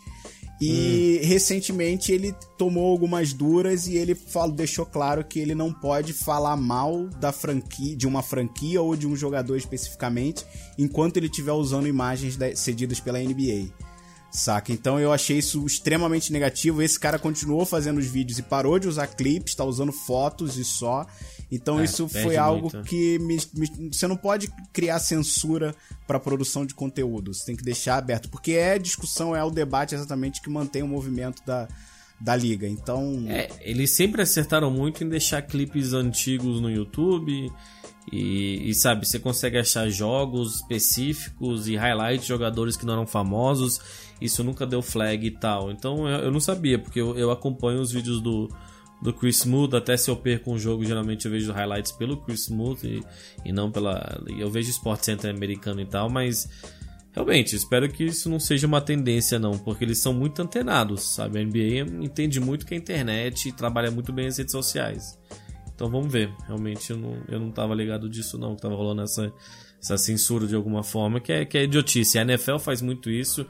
E 0.62 1.20
hum. 1.24 1.28
recentemente 1.28 2.12
ele 2.12 2.36
tomou 2.56 2.92
algumas 2.92 3.34
duras 3.34 3.88
e 3.88 3.96
ele 3.96 4.14
falou, 4.14 4.56
deixou 4.56 4.86
claro 4.86 5.24
que 5.26 5.40
ele 5.40 5.56
não 5.56 5.74
pode 5.74 6.14
falar 6.14 6.56
mal 6.56 7.08
da 7.20 7.32
franquia, 7.32 7.96
de 7.96 8.06
uma 8.06 8.22
franquia 8.22 8.80
ou 8.80 8.96
de 8.96 9.08
um 9.08 9.16
jogador 9.16 9.58
especificamente, 9.58 10.46
enquanto 10.78 11.18
ele 11.18 11.26
estiver 11.26 11.54
usando 11.54 11.88
imagens 11.88 12.38
cedidas 12.56 13.00
pela 13.00 13.20
NBA. 13.20 13.70
Saca? 14.32 14.72
Então 14.72 15.00
eu 15.00 15.12
achei 15.12 15.40
isso 15.40 15.66
extremamente 15.66 16.32
negativo. 16.32 16.82
Esse 16.82 16.98
cara 16.98 17.20
continuou 17.20 17.66
fazendo 17.66 17.98
os 17.98 18.06
vídeos 18.06 18.40
e 18.40 18.44
parou 18.44 18.80
de 18.80 18.88
usar 18.88 19.08
clipes, 19.08 19.56
tá 19.56 19.66
usando 19.66 19.92
fotos 19.92 20.58
e 20.58 20.64
só. 20.64 21.06
Então 21.52 21.80
É, 21.80 21.84
isso 21.84 22.08
foi 22.08 22.38
algo 22.38 22.72
muito. 22.74 22.88
que 22.88 23.20
me- 23.20 23.38
me- 23.54 23.92
você 23.94 24.08
não 24.08 24.16
pode 24.16 24.48
criar 24.72 25.00
censura 25.00 25.76
para 26.08 26.20
produção 26.20 26.66
de 26.66 26.74
conteúdo. 26.74 27.34
Você 27.34 27.46
tem 27.46 27.56
que 27.56 27.64
deixar 27.64 27.98
aberto, 27.98 28.30
porque 28.30 28.54
é 28.54 28.80
discussão, 28.80 29.36
é 29.36 29.44
o 29.44 29.50
debate 29.52 29.94
exatamente 29.94 30.42
que 30.42 30.50
mantém 30.50 30.82
o 30.82 30.88
movimento 30.88 31.44
da, 31.46 31.68
da 32.20 32.36
liga. 32.36 32.68
Então, 32.68 33.26
É, 33.28 33.50
eles 33.62 33.92
sempre 33.92 34.22
acertaram 34.22 34.72
muito 34.72 35.04
em 35.04 35.10
deixar 35.10 35.42
clipes 35.42 35.92
antigos 35.94 36.62
no 36.62 36.70
YouTube. 36.72 37.52
E, 38.12 38.70
e, 38.70 38.74
sabe, 38.74 39.06
você 39.08 39.20
consegue 39.20 39.58
achar 39.60 39.88
jogos 39.90 40.56
específicos 40.56 41.68
e 41.68 41.76
highlights 41.76 42.24
de 42.24 42.28
jogadores 42.30 42.76
que 42.76 42.86
não 42.86 42.94
eram 42.94 43.06
famosos. 43.08 43.80
Isso 44.20 44.44
nunca 44.44 44.66
deu 44.66 44.82
flag 44.82 45.26
e 45.28 45.32
tal. 45.32 45.72
Então 45.72 46.08
eu, 46.08 46.26
eu 46.26 46.32
não 46.32 46.40
sabia, 46.40 46.80
porque 46.80 47.00
eu, 47.00 47.16
eu 47.18 47.30
acompanho 47.30 47.80
os 47.80 47.92
vídeos 47.92 48.20
do, 48.22 48.50
do 49.02 49.14
Chris 49.14 49.38
Smooth. 49.38 49.76
Até 49.76 49.98
se 49.98 50.10
eu 50.10 50.16
perco 50.16 50.52
um 50.52 50.58
jogo, 50.60 50.86
geralmente 50.86 51.26
eu 51.26 51.32
vejo 51.32 51.52
highlights 51.52 51.92
pelo 51.92 52.18
Chris 52.18 52.42
Smooth 52.46 52.88
e, 52.88 53.04
e 53.44 53.52
não 53.52 53.72
pela. 53.72 54.22
Eu 54.38 54.50
vejo 54.50 54.70
Sport 54.70 55.04
Center 55.04 55.34
americano 55.34 55.82
e 55.82 55.86
tal, 55.86 56.10
mas 56.10 56.48
Realmente, 57.14 57.58
espero 57.58 57.90
que 57.90 58.06
isso 58.06 58.30
não 58.30 58.40
seja 58.40 58.66
uma 58.66 58.80
tendência, 58.80 59.38
não, 59.38 59.58
porque 59.58 59.84
eles 59.84 59.98
são 59.98 60.14
muito 60.14 60.42
antenados, 60.42 61.14
sabe? 61.14 61.40
A 61.40 61.44
NBA 61.44 62.04
entende 62.04 62.40
muito 62.40 62.66
que 62.66 62.74
a 62.74 62.78
internet 62.78 63.50
e 63.50 63.52
trabalha 63.52 63.92
muito 63.92 64.14
bem 64.14 64.28
as 64.28 64.38
redes 64.38 64.54
sociais. 64.54 65.20
Então 65.76 65.90
vamos 65.90 66.12
ver. 66.12 66.34
Realmente 66.48 66.90
eu 66.92 66.98
não, 66.98 67.18
eu 67.28 67.40
não 67.40 67.52
tava 67.52 67.76
ligado 67.76 68.10
disso, 68.10 68.38
não, 68.38 68.56
que 68.56 68.62
tava 68.62 68.76
rolando 68.76 69.02
essa, 69.02 69.34
essa 69.82 69.98
censura 69.98 70.48
de 70.48 70.56
alguma 70.56 70.84
forma, 70.84 71.20
que 71.20 71.34
é, 71.34 71.44
que 71.44 71.58
é 71.58 71.64
idiotice. 71.64 72.18
A 72.18 72.22
NFL 72.22 72.60
faz 72.60 72.82
muito 72.82 73.10
isso 73.10 73.46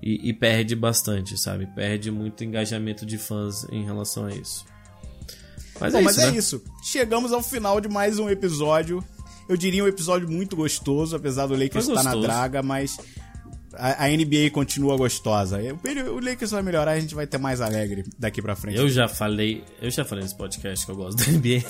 e, 0.00 0.28
e 0.28 0.32
perde 0.32 0.76
bastante, 0.76 1.36
sabe? 1.36 1.66
Perde 1.66 2.12
muito 2.12 2.44
engajamento 2.44 3.04
de 3.04 3.18
fãs 3.18 3.66
em 3.72 3.84
relação 3.84 4.26
a 4.26 4.30
isso. 4.30 4.64
Mas 5.80 5.92
Bom, 5.92 5.98
é 6.00 6.02
mas 6.02 6.16
isso, 6.16 6.26
é 6.26 6.30
né? 6.30 6.36
isso. 6.38 6.62
Chegamos 6.82 7.32
ao 7.32 7.42
final 7.42 7.80
de 7.80 7.88
mais 7.88 8.18
um 8.18 8.28
episódio. 8.28 9.02
Eu 9.48 9.56
diria 9.56 9.82
um 9.82 9.88
episódio 9.88 10.30
muito 10.30 10.54
gostoso, 10.54 11.16
apesar 11.16 11.46
do 11.46 11.54
Lakers 11.54 11.88
estar 11.88 12.02
na 12.02 12.12
gostoso. 12.12 12.26
draga, 12.26 12.62
mas 12.62 12.98
a, 13.72 14.04
a 14.04 14.08
NBA 14.08 14.50
continua 14.52 14.96
gostosa. 14.96 15.58
O, 15.58 16.14
o 16.16 16.20
Lakers 16.20 16.50
vai 16.50 16.62
melhorar, 16.62 16.92
a 16.92 17.00
gente 17.00 17.14
vai 17.14 17.26
ter 17.26 17.38
mais 17.38 17.60
alegre 17.60 18.04
daqui 18.18 18.42
pra 18.42 18.54
frente. 18.54 18.78
Eu 18.78 18.88
já 18.88 19.08
falei, 19.08 19.64
eu 19.80 19.90
já 19.90 20.04
falei 20.04 20.22
nesse 20.22 20.36
podcast 20.36 20.84
que 20.84 20.92
eu 20.92 20.96
gosto 20.96 21.18
da 21.18 21.32
NBA. 21.32 21.64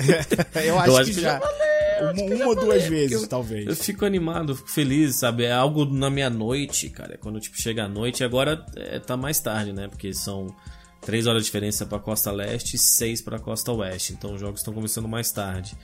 Eu 0.64 0.78
acho, 0.78 0.96
acho 0.96 1.10
que, 1.10 1.16
que 1.16 1.20
já. 1.20 1.38
já 1.38 2.12
uma 2.12 2.34
uma 2.34 2.46
ou 2.46 2.54
duas 2.54 2.84
vezes, 2.84 3.22
eu, 3.22 3.28
talvez. 3.28 3.66
Eu 3.66 3.76
fico 3.76 4.06
animado, 4.06 4.56
fico 4.56 4.70
feliz, 4.70 5.16
sabe? 5.16 5.44
É 5.44 5.52
algo 5.52 5.84
na 5.84 6.08
minha 6.08 6.30
noite, 6.30 6.88
cara. 6.88 7.14
É 7.14 7.16
Quando 7.18 7.38
tipo 7.38 7.60
chega 7.60 7.84
a 7.84 7.88
noite, 7.88 8.24
agora 8.24 8.64
é, 8.76 8.98
tá 8.98 9.16
mais 9.16 9.38
tarde, 9.40 9.72
né? 9.72 9.88
Porque 9.88 10.14
são 10.14 10.54
três 11.00 11.26
horas 11.26 11.42
de 11.42 11.46
diferença 11.46 11.86
pra 11.86 11.98
costa 11.98 12.30
leste 12.30 12.74
e 12.74 12.78
seis 12.78 13.20
pra 13.20 13.38
costa 13.38 13.72
oeste. 13.72 14.12
Então 14.12 14.34
os 14.34 14.40
jogos 14.40 14.60
estão 14.60 14.74
começando 14.74 15.08
mais 15.08 15.30
tarde. 15.30 15.76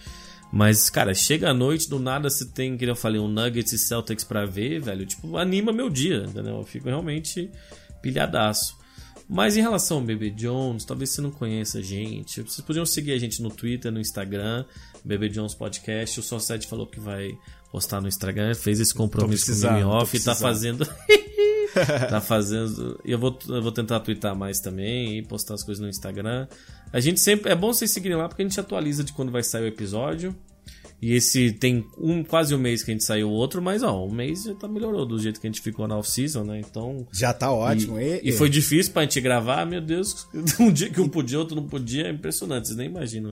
Mas, 0.52 0.88
cara, 0.88 1.12
chega 1.12 1.50
a 1.50 1.54
noite, 1.54 1.88
do 1.88 1.98
nada 1.98 2.30
você 2.30 2.44
tem, 2.46 2.76
que 2.76 2.84
eu 2.84 2.94
falei, 2.94 3.20
um 3.20 3.28
Nuggets 3.28 3.72
e 3.72 3.78
Celtics 3.78 4.24
pra 4.24 4.46
ver, 4.46 4.80
velho. 4.80 5.04
Tipo, 5.04 5.36
anima 5.36 5.72
meu 5.72 5.90
dia, 5.90 6.24
entendeu? 6.26 6.58
Eu 6.58 6.64
fico 6.64 6.88
realmente 6.88 7.50
pilhadaço. 8.00 8.76
Mas 9.28 9.56
em 9.56 9.60
relação 9.60 9.98
ao 9.98 10.04
Bebê 10.04 10.30
Jones, 10.30 10.84
talvez 10.84 11.10
você 11.10 11.20
não 11.20 11.32
conheça 11.32 11.78
a 11.78 11.82
gente. 11.82 12.42
Vocês 12.42 12.60
podiam 12.60 12.86
seguir 12.86 13.12
a 13.12 13.18
gente 13.18 13.42
no 13.42 13.50
Twitter, 13.50 13.90
no 13.90 14.00
Instagram, 14.00 14.64
Bebê 15.04 15.28
Jones 15.28 15.54
Podcast. 15.54 16.20
O 16.20 16.22
Só7 16.22 16.66
falou 16.66 16.86
que 16.86 17.00
vai 17.00 17.36
postar 17.72 18.00
no 18.00 18.06
Instagram, 18.06 18.54
fez 18.54 18.78
esse 18.78 18.94
compromisso 18.94 19.46
com 19.46 19.52
o 19.52 19.54
precisando, 19.54 19.72
Mimi 19.72 19.82
tô 19.82 19.90
Off 19.90 20.16
e 20.16 20.20
tá 20.20 20.34
fazendo. 20.36 20.88
tá 22.08 22.20
fazendo. 22.20 23.00
E 23.04 23.12
eu 23.12 23.18
vou, 23.18 23.38
eu 23.48 23.62
vou 23.62 23.72
tentar 23.72 24.00
twittar 24.00 24.36
mais 24.36 24.60
também 24.60 25.18
e 25.18 25.22
postar 25.22 25.54
as 25.54 25.62
coisas 25.62 25.82
no 25.82 25.88
Instagram. 25.88 26.46
A 26.92 27.00
gente 27.00 27.20
sempre. 27.20 27.50
É 27.50 27.54
bom 27.54 27.72
vocês 27.72 27.90
seguirem 27.90 28.16
lá 28.16 28.28
porque 28.28 28.42
a 28.42 28.44
gente 28.44 28.58
atualiza 28.58 29.04
de 29.04 29.12
quando 29.12 29.30
vai 29.30 29.42
sair 29.42 29.62
o 29.62 29.66
episódio. 29.66 30.34
E 31.00 31.12
esse 31.12 31.52
tem 31.52 31.86
um, 31.98 32.24
quase 32.24 32.54
um 32.54 32.58
mês 32.58 32.82
que 32.82 32.90
a 32.90 32.94
gente 32.94 33.04
saiu 33.04 33.28
o 33.28 33.32
outro, 33.32 33.60
mas 33.60 33.82
ó, 33.82 34.06
um 34.06 34.10
mês 34.10 34.44
já 34.44 34.54
tá 34.54 34.66
melhorou 34.66 35.04
do 35.04 35.18
jeito 35.18 35.38
que 35.38 35.46
a 35.46 35.50
gente 35.50 35.60
ficou 35.60 35.86
na 35.86 35.98
off-season, 35.98 36.44
né? 36.44 36.58
Então. 36.58 37.06
Já 37.12 37.34
tá 37.34 37.52
ótimo. 37.52 38.00
E, 38.00 38.20
E, 38.22 38.30
e 38.30 38.32
foi 38.32 38.48
difícil 38.48 38.92
pra 38.92 39.02
gente 39.02 39.20
gravar, 39.20 39.66
meu 39.66 39.80
Deus. 39.80 40.26
Um 40.58 40.72
dia 40.72 40.88
que 40.88 41.00
um 41.00 41.08
podia, 41.08 41.38
outro 41.38 41.54
não 41.54 41.66
podia, 41.66 42.06
é 42.06 42.10
impressionante, 42.10 42.68
vocês 42.68 42.78
nem 42.78 42.88
imaginam. 42.88 43.30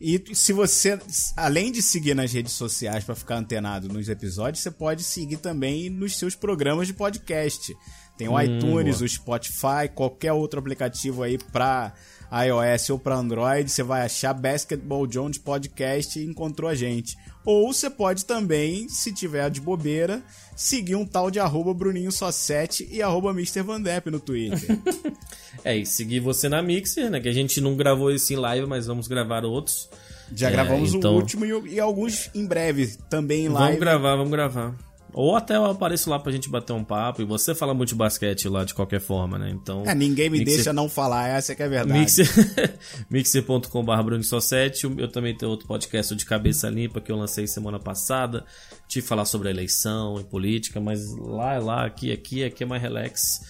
E 0.00 0.22
se 0.34 0.52
você, 0.52 0.98
além 1.36 1.72
de 1.72 1.82
seguir 1.82 2.14
nas 2.14 2.32
redes 2.32 2.52
sociais 2.52 3.02
pra 3.02 3.14
ficar 3.14 3.36
antenado 3.36 3.88
nos 3.88 4.08
episódios, 4.08 4.62
você 4.62 4.70
pode 4.70 5.02
seguir 5.02 5.38
também 5.38 5.88
nos 5.88 6.18
seus 6.18 6.34
programas 6.34 6.86
de 6.86 6.92
podcast. 6.92 7.74
Tem 8.16 8.28
o 8.28 8.40
iTunes, 8.40 8.96
boa. 8.96 9.06
o 9.06 9.08
Spotify, 9.08 9.88
qualquer 9.94 10.32
outro 10.32 10.60
aplicativo 10.60 11.22
aí 11.22 11.38
pra 11.38 11.94
iOS 12.32 12.90
ou 12.90 12.98
pra 12.98 13.16
Android, 13.16 13.70
você 13.70 13.82
vai 13.82 14.02
achar 14.02 14.32
Basketball 14.34 15.06
Jones 15.06 15.38
Podcast 15.38 16.18
e 16.18 16.24
encontrou 16.24 16.68
a 16.68 16.74
gente. 16.74 17.16
Ou 17.44 17.72
você 17.72 17.88
pode 17.88 18.24
também, 18.24 18.88
se 18.88 19.12
tiver 19.12 19.48
de 19.50 19.60
bobeira, 19.60 20.20
seguir 20.56 20.96
um 20.96 21.06
tal 21.06 21.30
de 21.30 21.38
arroba 21.38 21.72
Bruninho 21.72 22.10
Só 22.10 22.32
7 22.32 22.88
e 22.90 23.00
arroba 23.00 23.30
Mr. 23.30 23.62
Van 23.62 23.80
Depp 23.80 24.10
no 24.10 24.20
Twitter. 24.20 24.58
É, 25.64 25.74
e 25.74 25.86
seguir 25.86 26.20
você 26.20 26.48
na 26.50 26.62
Mixer, 26.62 27.10
né? 27.10 27.18
Que 27.18 27.28
a 27.30 27.32
gente 27.32 27.60
não 27.62 27.74
gravou 27.76 28.12
esse 28.12 28.34
em 28.34 28.36
live, 28.36 28.66
mas 28.66 28.86
vamos 28.86 29.08
gravar 29.08 29.42
outros. 29.44 29.88
Já 30.32 30.48
É, 30.48 30.52
gravamos 30.52 30.92
então- 30.94 31.14
o 31.14 31.16
último 31.16 31.44
e, 31.46 31.74
e 31.74 31.80
alguns 31.80 32.30
em 32.34 32.44
breve 32.46 32.94
também 33.08 33.46
em 33.46 33.48
Vamos 33.48 33.60
live. 33.62 33.80
gravar, 33.80 34.16
vamos 34.16 34.30
gravar. 34.30 34.76
Ou 35.16 35.34
até 35.34 35.56
eu 35.56 35.64
apareço 35.64 36.10
lá 36.10 36.18
pra 36.18 36.30
gente 36.30 36.50
bater 36.50 36.74
um 36.74 36.84
papo. 36.84 37.22
E 37.22 37.24
você 37.24 37.54
fala 37.54 37.72
muito 37.72 37.88
de 37.88 37.94
basquete 37.94 38.50
lá 38.50 38.64
de 38.66 38.74
qualquer 38.74 39.00
forma, 39.00 39.38
né? 39.38 39.48
Então. 39.50 39.82
É, 39.86 39.94
ninguém 39.94 40.28
me 40.28 40.40
Mixer- 40.40 40.56
deixa 40.56 40.72
não 40.74 40.90
falar, 40.90 41.28
essa 41.28 41.54
que 41.54 41.62
é 41.62 41.64
a 41.64 41.68
verdade. 41.70 41.98
Mixer, 41.98 42.28
mixer.com.br 43.08 44.40
7. 44.40 44.84
Eu 44.98 45.08
também 45.10 45.34
tenho 45.34 45.50
outro 45.50 45.66
podcast 45.66 46.14
de 46.14 46.24
Cabeça 46.26 46.68
Limpa 46.68 47.00
que 47.00 47.10
eu 47.10 47.16
lancei 47.16 47.46
semana 47.46 47.78
passada. 47.78 48.44
Tive 48.86 49.06
falar 49.06 49.24
sobre 49.24 49.48
a 49.48 49.50
eleição 49.50 50.20
e 50.20 50.24
política, 50.24 50.80
mas 50.80 51.10
lá 51.16 51.54
é 51.54 51.58
lá, 51.60 51.86
aqui, 51.86 52.12
aqui, 52.12 52.44
aqui 52.44 52.62
é 52.62 52.66
mais 52.66 52.82
relax. 52.82 53.40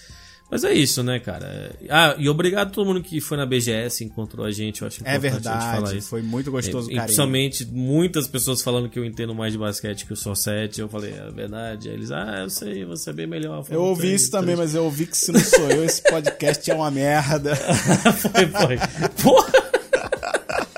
Mas 0.48 0.62
é 0.62 0.72
isso, 0.72 1.02
né, 1.02 1.18
cara? 1.18 1.74
Ah, 1.90 2.14
e 2.18 2.28
obrigado 2.28 2.68
a 2.68 2.70
todo 2.70 2.86
mundo 2.86 3.02
que 3.02 3.20
foi 3.20 3.36
na 3.36 3.44
BGS, 3.44 4.04
encontrou 4.04 4.46
a 4.46 4.52
gente. 4.52 4.82
Eu 4.82 4.88
acho 4.88 5.00
É 5.04 5.16
importante 5.16 5.48
a 5.48 5.52
gente 5.52 5.60
falar 5.60 5.72
verdade, 5.72 5.98
isso. 5.98 6.08
foi 6.08 6.22
muito 6.22 6.50
gostoso 6.52 6.86
e 6.88 6.94
carinho. 6.94 7.04
principalmente 7.04 7.66
muitas 7.66 8.28
pessoas 8.28 8.62
falando 8.62 8.88
que 8.88 8.98
eu 8.98 9.04
entendo 9.04 9.34
mais 9.34 9.52
de 9.52 9.58
basquete 9.58 10.06
que 10.06 10.12
o 10.12 10.16
7. 10.36 10.80
Eu 10.80 10.88
falei, 10.88 11.12
é 11.12 11.30
verdade. 11.32 11.88
Aí 11.88 11.94
eles, 11.94 12.12
ah, 12.12 12.42
eu 12.42 12.50
sei, 12.50 12.84
você 12.84 13.10
é 13.10 13.12
bem 13.12 13.26
melhor. 13.26 13.64
Eu 13.70 13.82
ouvi 13.82 14.14
isso 14.14 14.30
também, 14.30 14.54
mas 14.54 14.74
eu 14.74 14.84
ouvi 14.84 15.06
que 15.06 15.16
se 15.16 15.32
não 15.32 15.40
sou 15.40 15.68
eu, 15.68 15.84
esse 15.84 16.00
podcast 16.02 16.70
é 16.70 16.74
uma 16.74 16.90
merda. 16.92 17.56
foi, 18.14 18.46
foi. 18.46 18.78
Porra! 19.22 19.65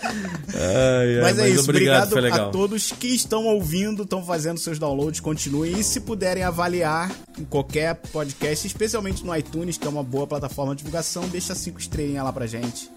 Ai, 0.08 1.16
ai, 1.16 1.20
Mas 1.22 1.38
é 1.38 1.48
isso, 1.48 1.62
obrigado, 1.62 2.12
obrigado, 2.12 2.48
a 2.48 2.50
todos 2.50 2.92
que 2.92 3.08
estão 3.08 3.46
ouvindo, 3.46 4.02
estão 4.02 4.24
fazendo 4.24 4.58
seus 4.58 4.78
downloads, 4.78 5.20
continuem. 5.20 5.78
E 5.78 5.84
se 5.84 6.00
puderem 6.00 6.42
avaliar 6.42 7.10
em 7.38 7.44
qualquer 7.44 7.94
podcast, 7.94 8.66
especialmente 8.66 9.24
no 9.24 9.34
iTunes, 9.36 9.76
que 9.76 9.86
é 9.86 9.90
uma 9.90 10.02
boa 10.02 10.26
plataforma 10.26 10.74
de 10.74 10.78
divulgação, 10.78 11.28
deixa 11.28 11.54
cinco 11.54 11.78
estrelinhas 11.78 12.24
lá 12.24 12.32
pra 12.32 12.46
gente. 12.46 12.90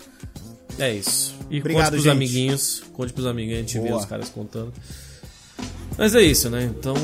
É 0.80 0.94
isso. 0.94 1.36
E 1.50 1.60
Obrigado, 1.60 1.84
conte 1.84 1.92
pros 1.92 2.04
gente. 2.04 2.12
amiguinhos. 2.14 2.84
Conte 2.94 3.14
pros 3.14 3.26
amiguinhos, 3.28 3.60
a 3.60 3.62
gente 3.62 3.80
vê 3.80 3.90
Boa. 3.90 4.00
os 4.00 4.06
caras 4.06 4.30
contando. 4.30 4.74
Mas 5.98 6.16
é 6.16 6.22
isso, 6.22 6.50
né? 6.50 6.64
Então, 6.64 6.96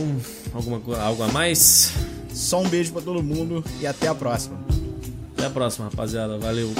alguma, 0.53 0.81
algo 0.99 1.23
a 1.23 1.27
mais? 1.27 1.91
Só 2.33 2.61
um 2.61 2.69
beijo 2.69 2.93
pra 2.93 3.01
todo 3.01 3.21
mundo 3.21 3.63
e 3.81 3.85
até 3.87 4.07
a 4.07 4.15
próxima. 4.15 4.57
Até 5.33 5.45
a 5.45 5.49
próxima, 5.49 5.89
rapaziada. 5.89 6.37
Valeu. 6.37 6.73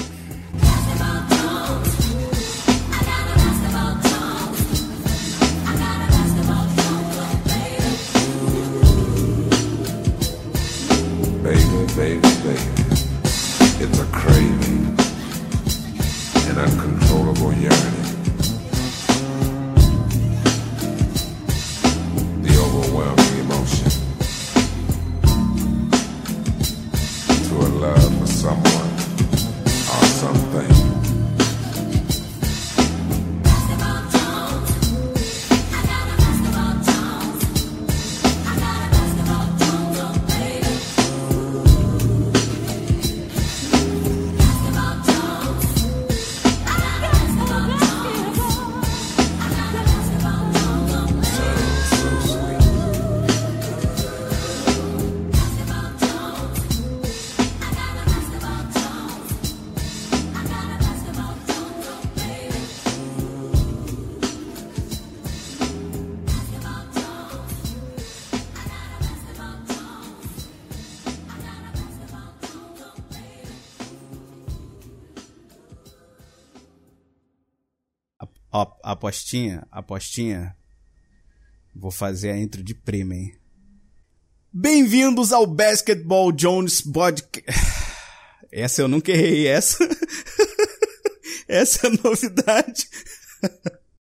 Baby, 11.98 12.20
baby. 12.20 12.60
It's 13.24 13.98
a 13.98 14.04
craving, 14.12 14.57
apostinha, 79.08 79.66
apostinha. 79.70 80.56
Vou 81.74 81.90
fazer 81.90 82.30
a 82.30 82.38
intro 82.38 82.62
de 82.62 82.74
prima, 82.74 83.14
hein? 83.14 83.34
Bem-vindos 84.52 85.32
ao 85.32 85.46
Basketball 85.46 86.30
Jones 86.30 86.82
Podcast. 86.82 87.50
Essa 88.52 88.82
eu 88.82 88.88
nunca 88.88 89.12
errei, 89.12 89.46
essa. 89.46 89.86
essa 91.46 91.86
é 91.86 91.90
a 91.90 91.92
novidade. 92.02 92.88